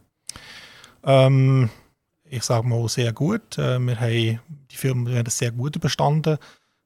Ähm, 1.10 1.72
ich 2.26 2.44
sage 2.44 2.68
mal 2.68 2.88
sehr 2.88 3.12
gut. 3.14 3.58
Äh, 3.58 3.80
wir 3.80 4.00
haben 4.00 4.40
die 4.72 4.76
Firma 4.76 5.10
hat 5.12 5.32
sehr 5.32 5.52
gut 5.52 5.76
überstanden. 5.76 6.38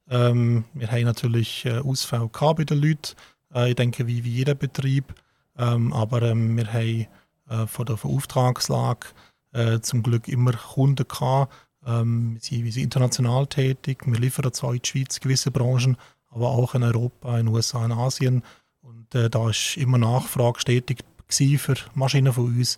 Ähm, 0.09 0.63
wir 0.73 0.89
haben 0.89 1.03
natürlich 1.03 1.65
äh, 1.65 1.79
Ausfall 1.79 2.29
bei 2.31 2.63
den 2.63 2.81
Leuten. 2.81 3.15
Äh, 3.53 3.71
ich 3.71 3.75
denke, 3.75 4.07
wie, 4.07 4.23
wie 4.23 4.31
jeder 4.31 4.55
Betrieb. 4.55 5.13
Ähm, 5.57 5.91
aber 5.91 6.21
ähm, 6.21 6.55
wir 6.55 6.71
haben 6.71 7.07
äh, 7.49 7.67
von 7.67 7.85
der 7.85 7.97
Auftragslage 8.01 9.07
äh, 9.51 9.81
zum 9.81 10.03
Glück 10.03 10.29
immer 10.29 10.53
Kunden 10.53 11.05
gehabt. 11.05 11.53
Ähm, 11.85 12.35
wir, 12.35 12.41
sind, 12.41 12.63
wir 12.63 12.71
sind 12.71 12.83
international 12.83 13.45
tätig. 13.47 14.03
Wir 14.05 14.19
liefern 14.19 14.53
zwar 14.53 14.73
in 14.73 14.81
die 14.81 14.87
Schweiz 14.87 15.19
gewisse 15.19 15.51
Branchen, 15.51 15.97
aber 16.29 16.49
auch 16.49 16.75
in 16.75 16.83
Europa, 16.83 17.37
in 17.37 17.47
den 17.47 17.53
USA, 17.53 17.83
in 17.83 17.91
Asien. 17.91 18.43
Und 18.79 19.13
äh, 19.15 19.29
da 19.29 19.49
ist 19.49 19.75
immer 19.75 19.97
Nachfrage 19.97 20.61
stetig 20.61 21.03
für 21.27 21.75
Maschinen 21.95 22.31
von 22.31 22.45
uns, 22.45 22.77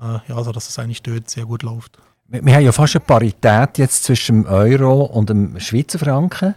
äh, 0.00 0.18
ja, 0.28 0.36
also 0.36 0.52
dass 0.52 0.68
es 0.68 0.78
eigentlich 0.78 1.02
dort 1.02 1.28
sehr 1.28 1.44
gut 1.44 1.62
läuft. 1.62 1.98
Wir, 2.28 2.44
wir 2.44 2.54
haben 2.54 2.64
ja 2.64 2.72
fast 2.72 2.96
eine 2.96 3.04
Parität 3.04 3.78
jetzt 3.78 4.04
zwischen 4.04 4.42
dem 4.42 4.52
Euro 4.52 5.04
und 5.04 5.30
dem 5.30 5.58
Schweizer 5.60 5.98
Franken. 5.98 6.54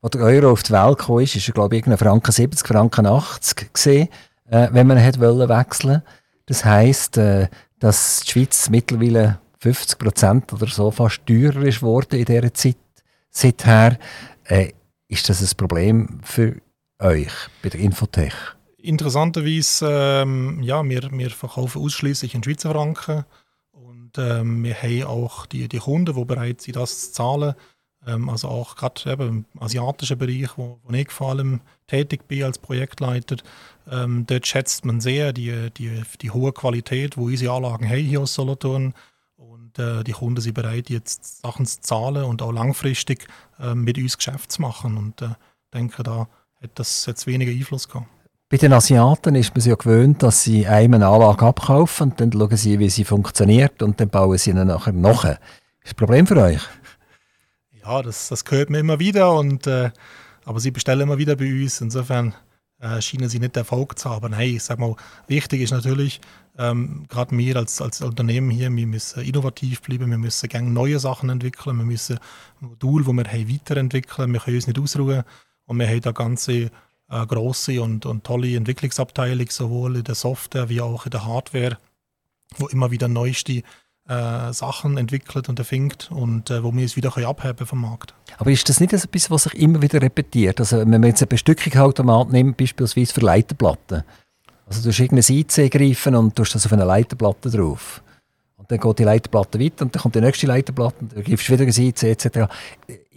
Als 0.00 0.12
der 0.12 0.22
Euro 0.22 0.52
auf 0.52 0.62
die 0.62 0.72
Welt 0.72 0.98
kam, 0.98 1.18
ist, 1.18 1.34
ist 1.34 1.48
er, 1.48 1.54
glaube 1.54 1.74
ich, 1.74 1.80
irgendein 1.80 1.98
Franken 1.98 2.30
70, 2.30 2.66
Franken 2.66 3.06
80 3.06 3.72
gesehen, 3.72 4.08
äh, 4.48 4.68
wenn 4.72 4.86
man 4.86 5.02
hat 5.02 5.18
wollen 5.18 5.48
wechseln. 5.48 6.02
Das 6.46 6.64
heisst, 6.64 7.18
äh, 7.18 7.48
dass 7.80 8.20
die 8.20 8.30
Schweiz 8.30 8.70
mittlerweile 8.70 9.38
50 9.58 9.98
Prozent 9.98 10.52
oder 10.52 10.68
so 10.68 10.90
fast 10.90 11.26
teurer 11.26 11.62
ist 11.62 11.82
worden 11.82 12.18
in 12.18 12.24
dieser 12.24 12.54
Zeit 12.54 12.76
seither. 13.30 13.98
Äh, 14.44 14.72
ist 15.08 15.28
das 15.28 15.42
ein 15.42 15.56
Problem 15.56 16.20
für 16.22 16.56
euch 17.00 17.32
bei 17.62 17.70
der 17.70 17.80
Infotech? 17.80 18.57
Interessanterweise, 18.80 20.22
ähm, 20.22 20.62
ja, 20.62 20.84
wir, 20.84 21.10
wir 21.10 21.30
verkaufen 21.30 21.82
ausschließlich 21.82 22.34
in 22.34 22.44
Schweizer 22.44 22.70
Franken 22.70 23.24
und 23.72 24.12
ähm, 24.18 24.62
wir 24.62 24.74
haben 24.74 25.02
auch 25.04 25.46
die, 25.46 25.68
die 25.68 25.78
Kunden, 25.78 26.14
die 26.14 26.24
bereit 26.24 26.60
sind, 26.60 26.76
das 26.76 27.06
zu 27.06 27.12
zahlen. 27.12 27.54
Ähm, 28.06 28.28
also 28.28 28.46
auch 28.48 28.76
gerade 28.76 29.10
im 29.24 29.46
asiatischen 29.58 30.16
Bereich, 30.16 30.56
wo, 30.56 30.78
wo 30.84 30.92
ich 30.92 31.10
vor 31.10 31.30
allem 31.30 31.60
tätig 31.88 32.28
bin 32.28 32.44
als 32.44 32.58
Projektleiter, 32.58 33.36
ähm, 33.90 34.26
dort 34.26 34.46
schätzt 34.46 34.84
man 34.84 35.00
sehr 35.00 35.32
die, 35.32 35.70
die, 35.76 36.02
die 36.20 36.30
hohe 36.30 36.52
Qualität, 36.52 37.16
wo 37.16 37.24
unsere 37.24 37.54
Anlagen 37.54 37.88
haben 37.88 38.04
hier 38.04 38.20
aus 38.20 38.34
Solothurn 38.34 38.94
und 39.36 39.76
äh, 39.80 40.04
die 40.04 40.12
Kunden 40.12 40.40
sind 40.40 40.54
bereit, 40.54 40.88
jetzt 40.88 41.40
Sachen 41.42 41.66
zu 41.66 41.80
zahlen 41.80 42.24
und 42.24 42.42
auch 42.42 42.52
langfristig 42.52 43.26
äh, 43.58 43.74
mit 43.74 43.98
uns 43.98 44.16
Geschäft 44.16 44.52
zu 44.52 44.62
machen. 44.62 44.96
Und 44.96 45.20
ich 45.20 45.28
äh, 45.28 45.34
denke, 45.74 46.04
da 46.04 46.28
hat 46.62 46.70
das 46.76 47.06
jetzt 47.06 47.26
weniger 47.26 47.50
Einfluss 47.50 47.88
gehabt. 47.88 48.06
Bei 48.50 48.56
den 48.56 48.72
Asiaten 48.72 49.34
ist 49.34 49.54
man 49.54 49.60
sich 49.60 49.68
ja 49.68 49.76
gewöhnt, 49.76 50.22
dass 50.22 50.42
sie 50.42 50.66
einem 50.66 50.94
eine 50.94 51.08
Anlage 51.08 51.44
abkaufen 51.44 52.12
und 52.12 52.20
dann 52.20 52.32
schauen 52.32 52.56
sie, 52.56 52.78
wie 52.78 52.88
sie 52.88 53.04
funktioniert 53.04 53.82
und 53.82 54.00
dann 54.00 54.08
bauen 54.08 54.38
sie 54.38 54.50
ihnen 54.50 54.68
nachher 54.68 54.94
nach. 54.94 55.24
Ist 55.24 55.38
das 55.84 55.94
Problem 55.94 56.26
für 56.26 56.38
euch? 56.38 56.62
Ja, 57.84 58.00
das, 58.00 58.28
das 58.28 58.46
gehört 58.46 58.70
mir 58.70 58.78
immer 58.78 58.98
wieder, 58.98 59.34
und, 59.34 59.66
äh, 59.66 59.90
aber 60.46 60.60
sie 60.60 60.70
bestellen 60.70 61.02
immer 61.02 61.18
wieder 61.18 61.36
bei 61.36 61.44
uns. 61.44 61.82
Insofern 61.82 62.34
äh, 62.80 63.02
scheinen 63.02 63.28
sie 63.28 63.38
nicht 63.38 63.54
Erfolg 63.54 63.98
zu 63.98 64.08
haben. 64.08 64.30
Nein, 64.30 64.56
ich 64.56 64.62
sag 64.62 64.78
mal, 64.78 64.96
wichtig 65.26 65.60
ist 65.60 65.72
natürlich, 65.72 66.18
ähm, 66.56 67.04
gerade 67.10 67.36
wir 67.36 67.56
als, 67.56 67.82
als 67.82 68.00
Unternehmen 68.00 68.48
hier, 68.48 68.74
wir 68.74 68.86
müssen 68.86 69.24
innovativ 69.24 69.82
bleiben, 69.82 70.10
wir 70.10 70.16
müssen 70.16 70.48
gerne 70.48 70.70
neue 70.70 70.98
Sachen 70.98 71.28
entwickeln, 71.28 71.76
wir 71.76 71.84
müssen 71.84 72.18
Module, 72.60 73.04
die 73.04 73.12
wir 73.12 73.24
haben, 73.24 73.52
weiterentwickeln, 73.52 74.32
wir 74.32 74.40
können 74.40 74.56
uns 74.56 74.66
nicht 74.66 74.78
ausruhen 74.78 75.24
und 75.66 75.78
wir 75.78 75.86
haben 75.86 76.00
da 76.00 76.12
ganze 76.12 76.70
äh, 77.10 77.26
große 77.26 77.80
und, 77.82 78.06
und 78.06 78.24
tolle 78.24 78.56
Entwicklungsabteilung, 78.56 79.48
sowohl 79.50 79.96
in 79.96 80.04
der 80.04 80.14
Software 80.14 80.68
wie 80.68 80.80
auch 80.80 81.06
in 81.06 81.10
der 81.10 81.26
Hardware, 81.26 81.78
wo 82.56 82.66
immer 82.68 82.90
wieder 82.90 83.08
neueste 83.08 83.62
äh, 84.08 84.52
Sachen 84.52 84.96
entwickelt 84.96 85.48
und 85.48 85.58
erfindet 85.58 86.10
und 86.10 86.50
äh, 86.50 86.62
wo 86.64 86.74
wir 86.74 86.84
es 86.84 86.96
wieder 86.96 87.16
abheben 87.16 87.66
vom 87.66 87.82
Markt. 87.82 88.14
Aber 88.38 88.50
ist 88.50 88.68
das 88.68 88.80
nicht 88.80 88.92
etwas, 88.92 89.30
was 89.30 89.44
sich 89.44 89.54
immer 89.54 89.82
wieder 89.82 90.00
repetiert? 90.00 90.60
Also 90.60 90.78
wenn 90.78 90.88
man 90.88 91.04
jetzt 91.04 91.22
ein 91.22 91.28
Bestückungsautomat 91.28 92.32
nimmt, 92.32 92.56
beispielsweise 92.56 93.12
für 93.12 93.20
Leiterplatten, 93.20 94.04
also 94.66 94.82
du 94.82 94.88
hast 94.88 95.00
irgendein 95.00 95.36
IC 95.36 95.70
greifen 95.70 96.14
und 96.14 96.36
tust 96.36 96.54
das 96.54 96.66
auf 96.66 96.72
eine 96.72 96.84
Leiterplatte 96.84 97.50
drauf. 97.50 98.02
Dann 98.68 98.78
geht 98.78 98.98
die 98.98 99.04
Leiterplatte 99.04 99.58
weiter 99.58 99.84
und 99.84 99.94
dann 99.94 100.02
kommt 100.02 100.14
die 100.14 100.20
nächste 100.20 100.46
Leiterplatte 100.46 100.96
und 101.00 101.16
dann 101.16 101.24
gibst 101.24 101.48
du 101.48 101.52
wieder 101.52 101.64
ein 101.64 101.68
IC 101.68 102.02
etc. 102.02 102.52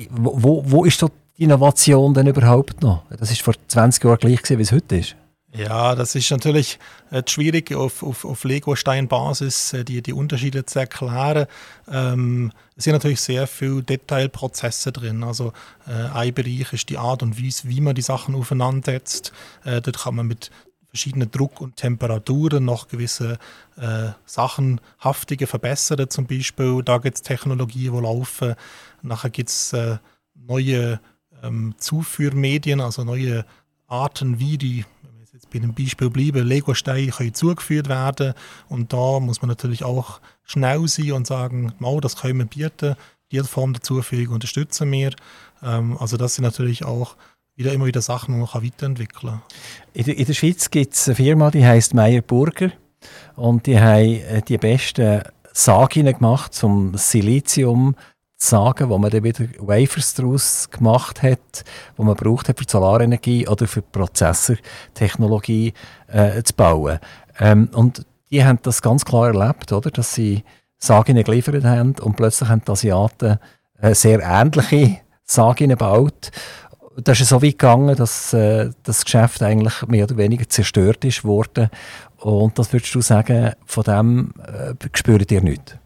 Wo, 0.10 0.34
wo, 0.36 0.64
wo 0.66 0.86
ist 0.86 0.99
so 0.99 1.10
die 1.38 1.43
Innovation 1.43 2.14
denn 2.14 2.28
überhaupt 2.28 2.82
noch? 2.82 3.04
Das 3.10 3.30
war 3.30 3.36
vor 3.36 3.54
20 3.68 4.04
Jahren 4.04 4.18
gleich 4.18 4.41
gewesen, 4.41 4.58
wie 4.58 4.64
es 4.64 4.72
heute 4.72 4.97
ist. 4.97 5.16
Ja, 5.54 5.95
das 5.95 6.16
ist 6.16 6.32
natürlich 6.32 6.80
äh, 7.10 7.24
schwierig 7.28 7.76
auf, 7.76 8.04
auf, 8.04 8.24
auf 8.24 8.45
Lego-Stein-Basis 8.45 9.74
äh, 9.74 9.84
die, 9.84 10.02
die 10.02 10.14
Unterschiede 10.14 10.66
zu 10.66 10.80
erklären. 10.80 11.45
Ähm, 11.91 12.54
es 12.78 12.86
sind 12.86 12.93
natürlich 12.93 13.20
sehr 13.20 13.47
viele 13.47 13.84
Detailprozesse 13.84 14.93
drin. 14.93 15.26
Also 15.26 15.52
äh, 15.88 15.91
ein 16.14 16.34
Bereich 16.34 16.72
ist 16.72 16.88
die 16.88 16.97
Art 16.97 17.22
und 17.22 17.38
Weise, 17.43 17.68
wie 17.68 17.82
man 17.82 17.95
die 17.95 18.02
Sachen 18.02 18.34
aufeinander 18.34 18.93
setzt. 18.93 19.34
Äh, 19.66 19.82
dort 19.82 19.99
kann 19.99 20.16
man 20.16 20.28
mit 20.28 20.52
verschiedenen 20.92 21.32
Druck 21.32 21.62
und 21.62 21.78
Temperaturen 21.78 22.66
noch 22.66 22.89
gewisse 22.89 23.39
äh, 23.78 24.10
Sachen 24.26 24.82
haftiger 25.00 25.48
verbessern 25.48 26.10
zum 26.10 26.28
Beispiel. 26.28 26.84
Da 26.84 26.98
gibt 26.98 27.16
es 27.16 27.22
Technologien, 27.22 27.94
die 27.94 28.02
laufen. 28.02 28.56
Nachher 29.02 29.30
gibt 29.30 29.50
es 29.50 29.72
äh, 29.72 29.98
neue 30.36 31.00
ähm, 31.42 31.74
Zuführmedien, 31.78 32.82
also 32.82 33.06
neue 33.06 33.46
Arten, 33.88 34.39
wie 34.39 34.58
die 34.58 34.86
jetzt 35.34 35.50
bei 35.50 35.60
einem 35.60 35.74
Beispiel 35.74 36.10
bleiben, 36.10 36.46
Lego-Steine 36.46 37.32
zugeführt 37.32 37.88
werden 37.88 38.34
und 38.68 38.92
da 38.92 39.20
muss 39.20 39.42
man 39.42 39.48
natürlich 39.48 39.84
auch 39.86 40.20
schnell 40.44 40.88
sein 40.88 41.14
und 41.14 41.26
sagen, 41.26 41.74
oh, 41.82 42.02
das 42.02 42.18
können 42.18 42.39
wir 42.39 42.46
bieten, 42.46 42.96
diese 43.32 43.46
Form 43.46 43.72
der 43.72 43.82
Zuführung 43.82 44.36
unterstützen 44.36 44.92
wir. 44.92 45.12
Ähm, 45.64 45.98
also 46.00 46.18
das 46.18 46.36
sind 46.36 46.44
natürlich 46.44 46.84
auch 46.84 47.16
wieder 47.56 47.74
immer 47.74 47.86
wieder 47.86 48.02
Sachen, 48.02 48.36
die 48.36 48.41
weiterentwickeln 48.41 49.34
kann. 49.34 49.41
In 49.93 50.06
der, 50.06 50.18
in 50.18 50.26
der 50.26 50.34
Schweiz 50.34 50.70
gibt 50.70 50.93
es 50.93 51.08
eine 51.08 51.16
Firma, 51.16 51.52
die 51.52 51.66
heißt 51.66 51.93
Meyer 51.93 52.22
Burger 52.22 52.72
und 53.36 53.66
die 53.66 53.80
haben 53.80 54.22
äh, 54.22 54.41
die 54.41 54.58
besten 54.58 55.22
Sagen 55.54 56.06
gemacht 56.06 56.54
zum 56.54 56.95
Silizium 56.95 57.95
sagen, 58.38 58.89
wo 58.89 58.97
man 58.97 59.12
dann 59.12 59.24
wieder 59.24 59.45
Wafers 59.60 60.14
daraus 60.16 60.70
gemacht 60.70 61.22
hat, 61.22 61.64
wo 61.95 62.04
man 62.04 62.16
braucht 62.16 62.49
hat 62.49 62.58
für 62.58 62.66
die 62.66 62.72
Solarenergie 62.72 63.47
oder 63.47 63.68
für 63.68 63.82
Prozessortechnologie 63.82 65.74
äh, 66.08 66.41
zu 66.41 66.54
bauen. 66.56 66.99
Ähm, 67.39 67.70
und 67.74 68.06
die 68.32 68.43
haben 68.43 68.60
das 68.64 68.82
ganz 68.82 69.06
klar 69.06 69.28
erlebt, 69.28 69.72
oder? 69.72 69.91
dass 69.91 70.16
sie 70.16 70.43
Sagen 70.78 71.22
geliefert 71.24 71.64
haben 71.64 71.93
und 72.02 72.16
plötzlich 72.16 72.49
haben 72.49 72.64
die 72.66 72.72
Asiaten 72.72 73.38
äh, 73.80 73.93
sehr 73.93 74.20
ähnliche 74.22 75.02
Sagen 75.24 75.70
gebaut. 75.70 76.32
Das 76.98 77.22
ist 77.22 77.30
so 77.30 77.42
weit 77.42 77.52
gegangen, 77.52 77.96
dass 77.96 78.34
äh, 78.34 78.72
das 78.84 79.06
Geschäft 79.06 79.42
eigentlich 79.42 79.88
mehr 79.88 80.04
oder 80.04 80.18
weniger 80.18 80.48
zerstört 80.48 81.06
ist 81.06 81.24
worden. 81.24 81.70
Und 82.18 82.60
das 82.60 82.74
würdest 82.74 82.94
du 82.94 83.02
sagen, 83.02 83.54
von 83.66 83.84
dem 83.84 84.34
äh, 84.44 84.74
spürt 84.94 85.32
ihr 85.32 85.42
nichts? 85.42 85.78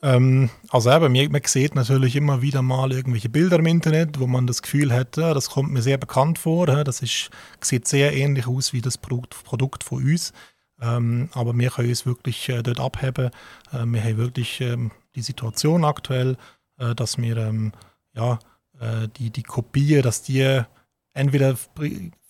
Ähm, 0.00 0.50
also 0.70 0.90
eben, 0.92 1.12
man, 1.12 1.32
man 1.32 1.42
sieht 1.44 1.74
natürlich 1.74 2.16
immer 2.16 2.40
wieder 2.40 2.62
mal 2.62 2.92
irgendwelche 2.92 3.28
Bilder 3.28 3.58
im 3.58 3.66
Internet, 3.66 4.20
wo 4.20 4.26
man 4.26 4.46
das 4.46 4.62
Gefühl 4.62 4.92
hat, 4.92 5.16
das 5.16 5.50
kommt 5.50 5.72
mir 5.72 5.82
sehr 5.82 5.98
bekannt 5.98 6.38
vor. 6.38 6.66
Das 6.66 7.02
ist, 7.02 7.30
sieht 7.60 7.88
sehr 7.88 8.14
ähnlich 8.14 8.46
aus 8.46 8.72
wie 8.72 8.80
das 8.80 8.96
Produkt, 8.98 9.42
Produkt 9.44 9.84
von 9.84 10.02
uns. 10.02 10.32
Ähm, 10.80 11.28
aber 11.32 11.56
wir 11.56 11.70
können 11.70 11.90
es 11.90 12.06
wirklich 12.06 12.48
äh, 12.48 12.62
dort 12.62 12.80
abheben. 12.80 13.30
Äh, 13.72 13.84
wir 13.84 14.02
haben 14.02 14.16
wirklich 14.16 14.60
ähm, 14.60 14.92
die 15.16 15.22
Situation 15.22 15.84
aktuell, 15.84 16.36
äh, 16.78 16.94
dass 16.94 17.18
wir 17.18 17.36
ähm, 17.36 17.72
ja, 18.14 18.38
äh, 18.80 19.08
die, 19.16 19.30
die 19.30 19.42
Kopie, 19.42 20.00
dass 20.02 20.22
die 20.22 20.62
entweder 21.14 21.56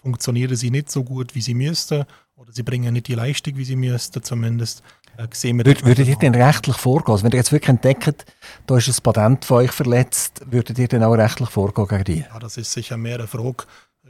funktionieren 0.00 0.56
sie 0.56 0.70
nicht 0.70 0.90
so 0.90 1.04
gut, 1.04 1.34
wie 1.34 1.40
sie 1.40 1.54
müssten, 1.54 2.04
oder 2.36 2.52
sie 2.52 2.62
bringen 2.62 2.92
nicht 2.94 3.08
die 3.08 3.14
Leistung, 3.14 3.56
wie 3.56 3.64
sie 3.64 3.76
müssten 3.76 4.22
zumindest. 4.22 4.82
Äh, 5.16 5.26
sehen 5.32 5.58
wir 5.58 5.66
Würde, 5.66 5.84
würdet 5.84 6.06
ihr 6.06 6.16
denn 6.16 6.34
rechtlich 6.34 6.76
vorgehen? 6.76 7.12
Also 7.12 7.24
wenn 7.24 7.32
ihr 7.32 7.38
jetzt 7.38 7.52
wirklich 7.52 7.68
entdeckt, 7.68 8.24
da 8.66 8.76
ist 8.76 8.88
ein 8.88 9.02
Patent 9.02 9.44
von 9.44 9.58
euch 9.58 9.72
verletzt, 9.72 10.42
würdet 10.46 10.78
ihr 10.78 10.88
dann 10.88 11.02
auch 11.02 11.14
rechtlich 11.14 11.50
vorgehen 11.50 11.88
gegen 11.88 12.04
die? 12.04 12.20
Ja, 12.20 12.38
das 12.38 12.56
ist 12.56 12.72
sicher 12.72 12.96
mehr 12.96 13.16
eine 13.16 13.26
Frage 13.26 13.64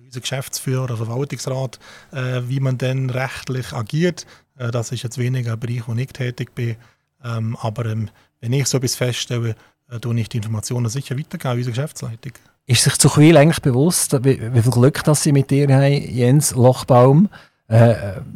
unser 0.09 0.21
Geschäftsführer 0.21 0.85
oder 0.85 0.97
Verwaltungsrat, 0.97 1.79
äh, 2.13 2.41
wie 2.47 2.61
man 2.61 2.79
denn 2.79 3.11
rechtlich 3.11 3.73
agiert. 3.73 4.27
Äh, 4.57 4.71
das 4.71 4.91
ist 4.91 5.03
jetzt 5.03 5.19
weniger 5.19 5.53
ein 5.53 5.61
Bereich, 5.61 5.87
wo 5.87 5.95
ich 5.95 6.13
tätig 6.13 6.55
bin. 6.55 6.77
Ähm, 7.23 7.57
aber 7.61 7.87
ähm, 7.87 8.11
wenn 8.41 8.53
ich 8.53 8.67
so 8.67 8.79
etwas 8.79 8.95
feststelle, 8.95 9.55
tue 10.01 10.21
ich 10.21 10.29
die 10.29 10.39
Informationen 10.39 10.89
sicher 10.89 11.19
weitergeben 11.19 11.57
unsere 11.57 11.71
Geschäftsleitung. 11.73 12.33
Ist 12.67 12.85
sich 12.85 12.99
zu 12.99 13.09
viel 13.09 13.37
eigentlich 13.37 13.63
bewusst, 13.63 14.13
wie, 14.25 14.41
wie 14.53 14.63
viel 14.63 14.73
Glück 14.73 15.03
dass 15.05 15.23
Sie 15.23 15.33
mit 15.33 15.51
dir 15.51 15.69
haben, 15.75 15.93
Jens 15.93 16.55
Lochbaum? 16.55 17.29
äh, 17.69 17.95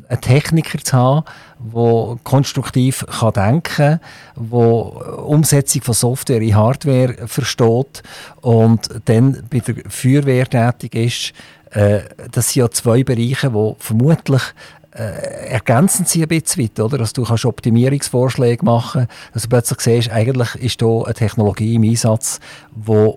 einen 0.08 0.20
Techniker 0.20 0.78
zu 0.78 0.92
haben, 0.96 1.24
der 1.58 2.18
konstruktiv 2.22 3.04
kann 3.06 3.32
denken 3.32 3.62
kann, 3.62 4.00
der 4.36 5.24
Umsetzung 5.24 5.82
von 5.82 5.94
Software 5.94 6.40
in 6.40 6.54
Hardware 6.54 7.26
versteht 7.26 8.02
und 8.42 8.88
dann 9.06 9.42
bei 9.50 9.60
der 9.60 9.76
Feuerwehr 9.88 10.48
tätig 10.48 10.94
ist. 10.94 11.32
Äh, 11.70 12.02
das 12.30 12.50
sind 12.50 12.60
ja 12.60 12.70
zwei 12.70 13.02
Bereiche, 13.02 13.50
die 13.50 13.74
vermutlich 13.78 14.42
äh, 14.94 15.48
ergänzend 15.48 16.08
sind 16.08 16.22
ein 16.22 16.28
bisschen 16.28 16.64
weit, 16.64 16.80
oder? 16.80 16.98
Dass 16.98 17.12
du 17.12 17.24
kannst 17.24 17.44
Optimierungsvorschläge 17.44 18.64
machen 18.64 19.06
dass 19.32 19.42
du 19.44 19.48
plötzlich 19.48 19.80
siehst, 19.80 20.10
eigentlich 20.10 20.54
ist 20.56 20.80
hier 20.80 21.04
eine 21.04 21.14
Technologie 21.14 21.74
im 21.74 21.84
Einsatz, 21.84 22.40
die 22.74 23.12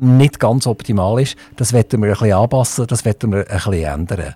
nicht 0.00 0.40
ganz 0.40 0.66
optimal 0.66 1.22
ist. 1.22 1.36
Das 1.56 1.72
werden 1.72 2.02
wir 2.02 2.10
ein 2.10 2.18
bisschen 2.18 2.32
anpassen, 2.32 2.86
das 2.86 3.04
werden 3.04 3.32
wir 3.32 3.48
ein 3.50 3.56
bisschen 3.56 3.72
ändern. 3.72 4.34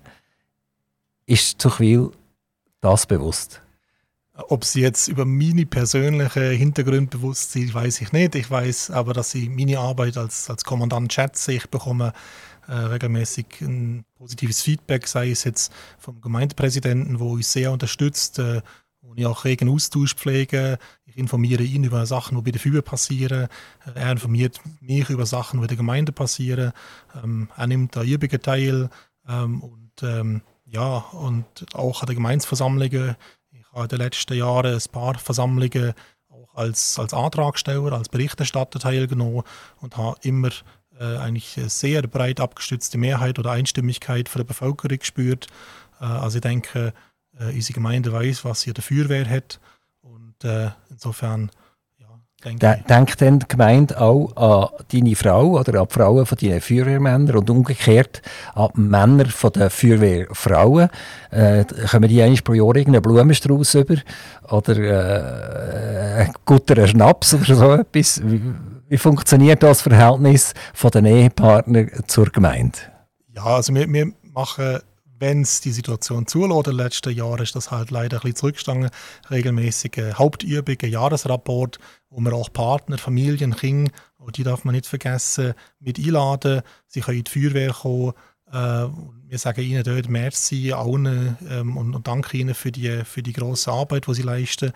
Ist 1.27 1.61
Zuchwil 1.61 2.11
das 2.81 3.07
bewusst? 3.07 3.61
Ob 4.35 4.65
sie 4.65 4.83
jetzt 4.83 5.09
über 5.09 5.25
meine 5.25 5.67
persönliche 5.67 6.51
Hintergründe 6.51 7.19
bewusst 7.19 7.53
sind, 7.53 7.75
weiß 7.75 8.01
ich 8.01 8.13
nicht. 8.13 8.37
Ich 8.37 8.51
weiß 8.51 8.93
aber, 8.93 9.13
dass 9.13 9.33
sie 9.33 9.49
meine 9.49 9.81
Arbeit 9.81 10.17
als, 10.17 10.49
als 10.49 10.65
Kommandant 10.65 11.13
schätze. 11.13 11.53
Ich 11.53 11.69
bekomme 11.69 12.13
äh, 12.69 12.73
regelmäßig 12.73 13.47
ein 13.63 14.05
positives 14.19 14.63
Feedback, 14.63 15.07
sei 15.07 15.31
es 15.31 15.45
jetzt 15.45 15.73
vom 15.99 16.21
Gemeindepräsidenten, 16.21 17.21
wo 17.21 17.33
uns 17.33 17.53
sehr 17.53 17.73
unterstützt, 17.73 18.39
äh, 18.39 18.63
wo 19.01 19.15
ich 19.15 19.25
auch 19.25 19.45
regen 19.45 19.69
Austausch 19.69 20.15
pflege. 20.15 20.79
Ich 21.07 21.17
informiere 21.17 21.63
ihn 21.63 21.85
über 21.85 22.05
Sachen, 22.05 22.37
die 22.37 22.43
bei 22.43 22.51
der 22.51 22.61
FIBE 22.61 22.83
passieren. 22.83 23.49
Er 23.95 24.13
informiert 24.13 24.61
mich 24.81 25.09
über 25.09 25.25
Sachen, 25.25 25.59
die 25.59 25.61
bei 25.63 25.67
der 25.69 25.77
Gemeinde 25.77 26.13
passieren. 26.13 26.73
Ähm, 27.23 27.49
er 27.57 27.67
nimmt 27.69 27.97
da 27.97 28.03
Übungen 28.03 28.43
teil 28.43 28.91
ähm, 29.29 29.63
und 29.63 30.03
ähm, 30.03 30.43
ja, 30.65 30.99
und 31.13 31.47
auch 31.75 32.03
an 32.03 32.07
den 32.09 32.17
Gemeinsversammlungen. 32.17 33.17
Ich 33.53 33.73
habe 33.73 33.85
in 33.85 33.89
den 33.89 33.99
letzten 33.99 34.37
Jahren 34.37 34.75
ein 34.75 34.93
paar 34.93 35.19
Versammlungen 35.19 35.95
auch 36.29 36.55
als, 36.55 36.99
als 36.99 37.15
Antragsteller, 37.15 37.93
als 37.93 38.09
Berichterstatter 38.09 38.79
teilgenommen 38.79 39.45
und 39.81 39.97
habe 39.97 40.19
immer 40.23 40.51
eigentlich 41.05 41.57
eine 41.57 41.69
sehr 41.69 42.03
breit 42.03 42.41
abgestützte 42.41 42.99
Mehrheit 42.99 43.39
oder 43.39 43.53
Einstimmigkeit 43.53 44.29
von 44.29 44.41
der 44.41 44.47
Bevölkerung 44.47 44.99
gespürt. 44.99 45.47
Äh, 46.01 46.05
also 46.05 46.39
ich 46.39 46.43
denke, 46.43 46.93
äh, 47.39 47.53
unsere 47.55 47.75
Gemeinde 47.75 48.13
weiß, 48.13 48.45
was 48.45 48.63
sie 48.63 48.73
der 48.73 48.85
Feuerwehr 48.85 49.29
hat 49.29 49.61
und 50.03 50.45
äh, 50.45 50.71
insofern 50.91 51.51
Denke 52.45 52.85
Denkt 52.89 53.21
dann 53.21 53.41
die 53.41 53.49
Gemeinde 53.49 54.01
auch 54.01 54.31
an 54.37 54.69
deine 54.93 55.17
Frau 55.17 55.59
oder 55.59 55.81
an 55.81 55.89
die 55.89 55.93
Frauen 55.93 56.25
von 56.25 56.39
deinen 56.39 56.61
Feuerwehrmännern 56.61 57.37
und 57.37 57.51
umgekehrt 57.51 58.23
an 58.55 58.69
die 58.77 58.81
Männer 58.81 59.27
von 59.27 59.51
den 59.51 59.69
Feuerwehrfrauen? 59.69 60.89
Äh, 61.33 61.65
kommen 61.91 62.09
die 62.09 62.23
einmal 62.23 62.41
pro 62.45 62.55
Jahr 62.55 62.77
irgendeinen 62.77 63.03
Blumenstrauß 63.03 63.75
über 63.75 63.97
oder 64.51 64.79
äh, 64.79 66.21
einen 66.21 66.33
guten 66.45 66.87
Schnaps 66.87 67.35
oder 67.35 67.57
so 67.57 67.73
etwas? 67.73 68.23
Wie, 68.89 68.99
funktioniert 68.99 69.63
das 69.63 69.83
Verhältnis 69.83 70.55
von 70.75 70.91
den 70.91 71.05
Ehepartnern 71.05 71.91
zur 72.07 72.27
Gemeinde? 72.27 72.79
Ja, 73.35 73.45
also 73.45 73.75
wir, 73.75 73.87
wir 73.93 74.13
machen 74.23 74.81
wenn 75.21 75.43
es 75.43 75.61
die 75.61 75.73
Situation 75.73 76.27
zulässt, 76.27 76.69
in 76.69 76.77
den 76.77 76.85
letzten 76.85 77.13
Jahren 77.13 77.43
ist 77.43 77.57
das 77.57 77.71
halt 77.71 77.91
leider 77.91 78.19
ein 78.19 78.21
bisschen 78.21 78.37
zurückgestanden. 78.37 78.91
Regelmäßige 79.31 80.15
Hauptübungen, 80.15 80.93
Jahresrapport, 80.93 81.79
wo 82.11 82.21
wir 82.21 82.33
auch 82.33 82.53
Partner, 82.53 82.99
Familien, 82.99 83.57
Kinder, 83.57 83.91
und 84.19 84.37
die 84.37 84.43
darf 84.45 84.65
man 84.65 84.75
nicht 84.75 84.87
vergessen, 84.87 85.55
mit 85.81 85.99
einladen. 85.99 86.63
Sie 86.87 87.01
können 87.01 87.19
in 87.19 87.25
die 87.25 87.31
Feuerwehr 87.31 87.73
kommen. 87.73 88.13
Äh, 88.53 88.89
wir 89.27 89.39
sagen 89.39 89.63
ihnen 89.63 89.83
dort 89.83 90.09
Merci 90.09 90.73
allen 90.73 91.37
ähm, 91.49 91.77
und, 91.77 91.95
und 91.95 92.07
danke 92.07 92.37
ihnen 92.37 92.55
für 92.55 92.73
die, 92.73 93.05
für 93.05 93.23
die 93.23 93.33
grosse 93.33 93.73
Arbeit, 93.73 94.07
die 94.07 94.15
sie 94.15 94.23
leisten. 94.23 94.73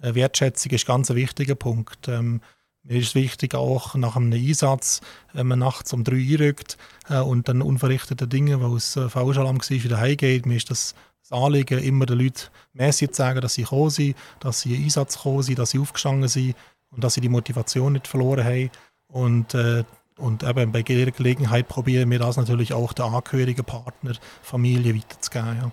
Äh, 0.00 0.14
Wertschätzung 0.14 0.72
ist 0.72 0.86
ganz 0.86 1.10
ein 1.10 1.16
wichtiger 1.16 1.54
Punkt. 1.54 2.08
Ähm, 2.08 2.40
mir 2.84 2.98
ist 2.98 3.14
wichtig, 3.14 3.54
auch 3.54 3.94
nach 3.94 4.16
einem 4.16 4.32
Einsatz, 4.32 5.00
wenn 5.32 5.46
man 5.46 5.58
nachts 5.58 5.92
um 5.92 6.04
drei 6.04 6.16
einrückt 6.16 6.76
äh, 7.08 7.18
und 7.18 7.48
dann 7.48 7.62
unverrichtete 7.62 8.28
Dinge, 8.28 8.60
weil 8.60 8.76
es 8.76 8.96
äh, 8.96 9.08
Faulalarm 9.08 9.58
war, 9.58 9.70
wieder 9.70 9.98
heimgeht. 9.98 10.46
Mir 10.46 10.56
ist 10.56 10.70
das 10.70 10.94
das 11.28 11.38
Anliegen, 11.38 11.78
immer 11.78 12.04
den 12.04 12.18
Leuten 12.18 12.48
Messi 12.74 13.08
zu 13.08 13.14
sagen, 13.14 13.40
dass 13.40 13.54
sie 13.54 13.62
gekommen 13.62 13.90
sind, 13.90 14.14
dass 14.40 14.60
sie 14.60 14.74
in 14.74 14.84
Einsatz 14.84 15.16
gekommen 15.16 15.42
sind, 15.42 15.58
dass 15.58 15.70
sie 15.70 15.78
aufgestanden 15.78 16.28
sind 16.28 16.54
und 16.90 17.02
dass 17.02 17.14
sie 17.14 17.22
die 17.22 17.30
Motivation 17.30 17.94
nicht 17.94 18.06
verloren 18.06 18.44
haben. 18.44 18.70
Und, 19.08 19.54
äh, 19.54 19.84
und 20.18 20.42
eben 20.42 20.70
bei 20.70 20.84
jeder 20.86 21.10
Gelegenheit 21.10 21.66
probieren 21.68 22.10
wir 22.10 22.18
das 22.18 22.36
natürlich 22.36 22.74
auch 22.74 22.92
den 22.92 23.06
Angehörigen, 23.06 23.64
Partner, 23.64 24.12
Familie 24.42 24.94
weiterzugeben. 24.94 25.56
Ja. 25.56 25.72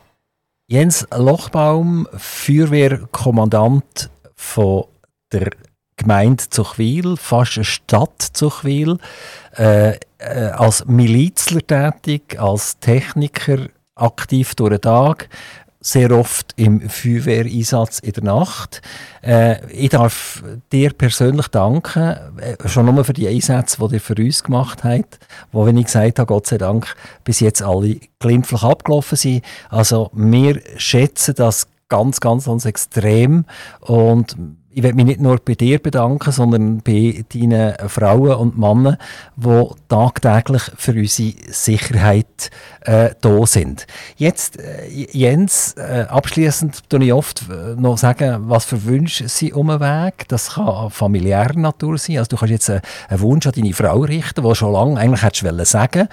Jens 0.67 1.05
Lochbaum, 1.13 2.07
Feuerwehrkommandant 2.15 4.09
von 4.35 4.85
der 5.33 5.49
Gemeinde 6.01 6.43
Zuchwil, 6.49 7.17
fast 7.17 7.57
eine 7.57 7.65
Stadt 7.65 8.21
Zuchwil, 8.33 8.97
äh, 9.57 9.97
äh, 10.17 10.49
als 10.51 10.85
Milizler 10.85 11.61
tätig, 11.65 12.39
als 12.39 12.79
Techniker 12.79 13.67
aktiv 13.95 14.55
durch 14.55 14.71
den 14.71 14.81
Tag, 14.81 15.29
sehr 15.83 16.11
oft 16.11 16.53
im 16.57 16.87
Feuerwehreinsatz 16.89 17.99
in 17.99 18.13
der 18.13 18.23
Nacht. 18.23 18.81
Äh, 19.23 19.65
ich 19.71 19.89
darf 19.89 20.43
dir 20.71 20.93
persönlich 20.93 21.47
danken, 21.47 22.17
äh, 22.37 22.67
schon 22.67 22.85
nur 22.85 23.03
für 23.03 23.13
die 23.13 23.27
Einsätze, 23.27 23.77
die 23.87 23.95
ihr 23.95 24.01
für 24.01 24.15
uns 24.15 24.43
gemacht 24.43 24.83
habt, 24.83 25.19
wo, 25.51 25.65
wenn 25.65 25.77
ich 25.77 25.85
gesagt 25.85 26.19
habe, 26.19 26.27
Gott 26.27 26.47
sei 26.47 26.59
Dank, 26.59 26.95
bis 27.23 27.39
jetzt 27.39 27.63
alle 27.63 27.99
glimpflich 28.19 28.61
abgelaufen 28.61 29.17
sind. 29.17 29.43
Also 29.69 30.11
wir 30.13 30.61
schätzen 30.77 31.33
das 31.35 31.67
ganz, 31.89 32.19
ganz, 32.19 32.45
ganz 32.45 32.65
extrem 32.65 33.45
und 33.81 34.37
ich 34.73 34.83
will 34.83 34.93
mich 34.93 35.05
nicht 35.05 35.19
nur 35.19 35.37
bei 35.43 35.55
dir 35.55 35.79
bedanken, 35.79 36.31
sondern 36.31 36.81
bei 36.81 37.25
deinen 37.33 37.73
Frauen 37.87 38.35
und 38.35 38.57
Männern, 38.57 38.97
die 39.35 39.67
tagtäglich 39.89 40.63
für 40.77 40.93
unsere 40.93 41.33
Sicherheit 41.49 42.49
äh, 42.81 43.09
da 43.19 43.45
sind. 43.45 43.85
Jetzt, 44.15 44.59
äh, 44.59 44.87
Jens, 44.87 45.73
äh, 45.73 46.05
abschließend 46.07 46.89
tue 46.89 47.03
ich 47.03 47.13
oft 47.13 47.43
äh, 47.49 47.75
noch 47.79 47.97
sagen, 47.97 48.49
was 48.49 48.65
für 48.65 48.85
Wünsche 48.85 49.27
sind 49.27 49.53
um 49.53 49.67
den 49.67 49.79
Weg. 49.81 50.27
Das 50.29 50.53
kann 50.53 50.89
familiärer 50.89 51.57
Natur 51.57 51.97
sein. 51.97 52.17
Also 52.17 52.29
du 52.29 52.37
kannst 52.37 52.51
jetzt 52.51 52.69
einen, 52.69 52.81
einen 53.09 53.19
Wunsch 53.19 53.45
an 53.47 53.53
deine 53.53 53.73
Frau 53.73 53.99
richten, 53.99 54.43
den 54.43 54.55
schon 54.55 54.73
lange 54.73 54.99
eigentlich 54.99 55.23
hättest 55.23 55.43
du 55.43 55.65
sagen 55.65 56.07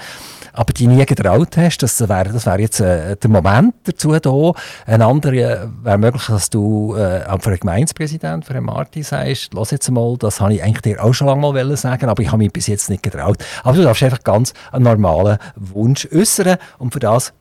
aber 0.53 0.73
die 0.73 0.87
nie 0.87 1.05
getraut 1.05 1.57
hast. 1.57 1.79
Das 1.79 2.01
wäre 2.01 2.33
das 2.33 2.47
wär 2.47 2.61
jetzt 2.61 2.81
äh, 2.81 3.17
der 3.17 3.31
Moment 3.31 3.75
dazu 3.85 4.13
da. 4.19 4.53
Ein 4.87 5.03
anderer 5.03 5.33
äh, 5.33 5.69
wäre 5.83 5.99
möglich, 5.99 6.27
dass 6.27 6.51
du 6.51 6.95
äh, 6.95 7.21
für 7.41 7.51
einen 7.51 7.61
Gemeindepräsident, 7.61 8.45
für 8.45 8.55
einen 8.55 8.67
Martin 8.67 9.03
sagst, 9.03 9.55
lass 9.55 9.71
jetzt 9.71 9.91
mal, 9.91 10.17
das 10.19 10.41
habe 10.41 10.55
ich 10.55 10.63
eigentlich 10.63 10.83
dir 10.83 11.03
auch 11.03 11.13
schon 11.13 11.27
lange 11.27 11.41
mal 11.41 11.77
sagen, 11.77 12.09
aber 12.09 12.23
ich 12.23 12.29
habe 12.29 12.39
mich 12.39 12.53
bis 12.53 12.67
jetzt 12.67 12.91
nicht 12.91 13.03
getraut. 13.03 13.39
Aber 13.63 13.77
du 13.77 13.83
darfst 13.83 14.03
einfach 14.03 14.23
ganz 14.25 14.53
einen 14.73 14.85
normalen 14.85 15.39
Wunsch 15.57 16.09
äußern 16.13 16.57
und 16.79 16.93
für 16.93 17.01
das 17.01 17.33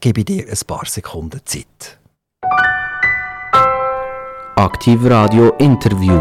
gebe 0.00 0.20
ich 0.20 0.26
dir 0.26 0.46
ein 0.46 0.58
paar 0.66 0.86
Sekunden 0.86 1.40
Zeit. 1.44 1.98
Aktiv 4.56 5.00
Radio 5.04 5.52
Interview. 5.58 6.18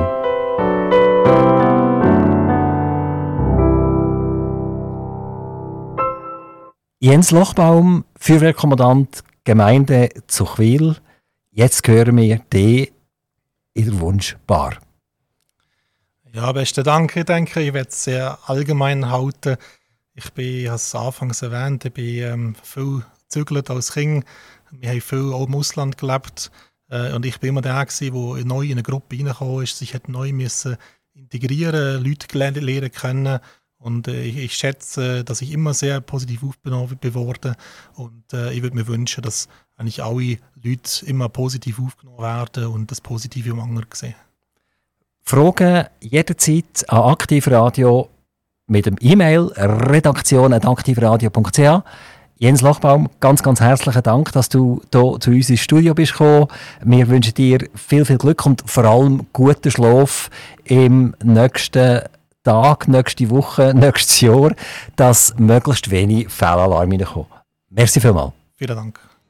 Jens 7.05 7.29
Lochbaum, 7.29 8.03
Feuerwehrkommandant 8.17 9.23
Gemeinde 9.43 10.09
Zuchwil. 10.25 10.95
Jetzt 11.51 11.87
hören 11.87 12.17
wir 12.17 12.39
dich 12.51 12.93
in 13.75 13.85
der 13.85 13.99
Wunschbar. 13.99 14.79
Ja, 16.33 16.51
besten 16.51 16.83
Dank. 16.83 17.15
Ich 17.15 17.25
denke, 17.25 17.61
ich 17.61 17.75
werde 17.75 17.89
es 17.89 18.05
sehr 18.05 18.39
allgemein 18.47 19.11
halten. 19.11 19.57
Ich 20.15 20.33
bin, 20.33 20.61
ich 20.61 20.65
habe 20.65 20.77
es 20.77 20.95
anfangs 20.95 21.43
erwähnt, 21.43 21.85
ich 21.85 21.93
bin 21.93 22.23
ähm, 22.23 22.55
viel 22.63 23.03
gezügelt 23.19 23.69
als 23.69 23.91
Kind. 23.91 24.25
Wir 24.71 24.89
haben 24.89 25.01
viel 25.01 25.31
auch 25.31 25.45
im 25.45 25.53
Ausland 25.53 25.99
gelebt. 25.99 26.49
Äh, 26.89 27.13
und 27.13 27.23
ich 27.27 27.39
bin 27.39 27.49
immer 27.49 27.61
der, 27.61 27.85
der 27.85 28.11
neu 28.11 28.65
in 28.65 28.71
eine 28.71 28.81
Gruppe 28.81 29.15
reingekommen 29.15 29.61
ist, 29.61 29.77
sich 29.77 29.93
hat 29.93 30.09
neu 30.09 30.33
müssen 30.33 30.75
integrieren, 31.13 32.03
Leute 32.03 32.35
lernen 32.35 32.91
können 32.91 33.39
und 33.85 34.07
äh, 34.07 34.23
ich, 34.23 34.37
ich, 34.37 34.55
schätze, 34.55 35.23
dass 35.23 35.43
ich 35.43 35.51
immer 35.51 35.75
sehr 35.75 36.01
positiv 36.01 36.43
aufgenommen 36.43 36.97
wurde. 37.01 37.55
Und 37.93 38.33
äh, 38.33 38.51
ich 38.51 38.63
würde 38.63 38.75
mir 38.75 38.87
wünschen, 38.87 39.21
dass 39.21 39.47
eigentlich 39.77 40.03
alle 40.03 40.39
Leute 40.63 41.05
immer 41.05 41.29
positiv 41.29 41.79
aufgenommen 41.79 42.17
werden 42.17 42.65
und 42.65 42.89
das 42.89 42.99
Positive 42.99 43.51
im 43.51 43.59
anderen 43.59 43.85
sehen. 43.93 44.15
Fragen 45.21 45.85
jederzeit 46.01 46.83
an 46.87 47.11
Aktivradio 47.11 48.09
mit 48.65 48.87
dem 48.87 48.95
E-Mail 48.99 49.51
redaktion.aktivradio.ch. 49.55 51.83
Jens 52.37 52.61
Lochbaum, 52.61 53.07
ganz, 53.19 53.43
ganz 53.43 53.61
herzlichen 53.61 54.01
Dank, 54.01 54.31
dass 54.31 54.49
du 54.49 54.81
hier 54.91 55.19
zu 55.19 55.29
uns 55.29 55.49
ins 55.49 55.59
Studio 55.59 55.93
bist 55.93 56.13
gekommen. 56.13 56.47
Wir 56.83 57.07
wünschen 57.07 57.35
dir 57.35 57.59
viel, 57.75 58.03
viel 58.03 58.17
Glück 58.17 58.43
und 58.47 58.63
vor 58.65 58.83
allem 58.83 59.27
guten 59.31 59.69
Schlaf 59.69 60.31
im 60.63 61.13
nächsten 61.23 62.01
Tag, 62.45 62.87
nächste 62.87 63.29
Woche, 63.31 63.73
nächstes 63.75 64.21
Jahr, 64.21 64.53
dass 64.95 65.33
möglichst 65.37 65.89
wenig 65.89 66.29
Fehlalarme 66.29 66.97
kommen. 66.99 67.27
Merci 67.69 67.99
vielmals. 67.99 68.33
Vielen 68.55 68.75
Dank. 68.77 68.99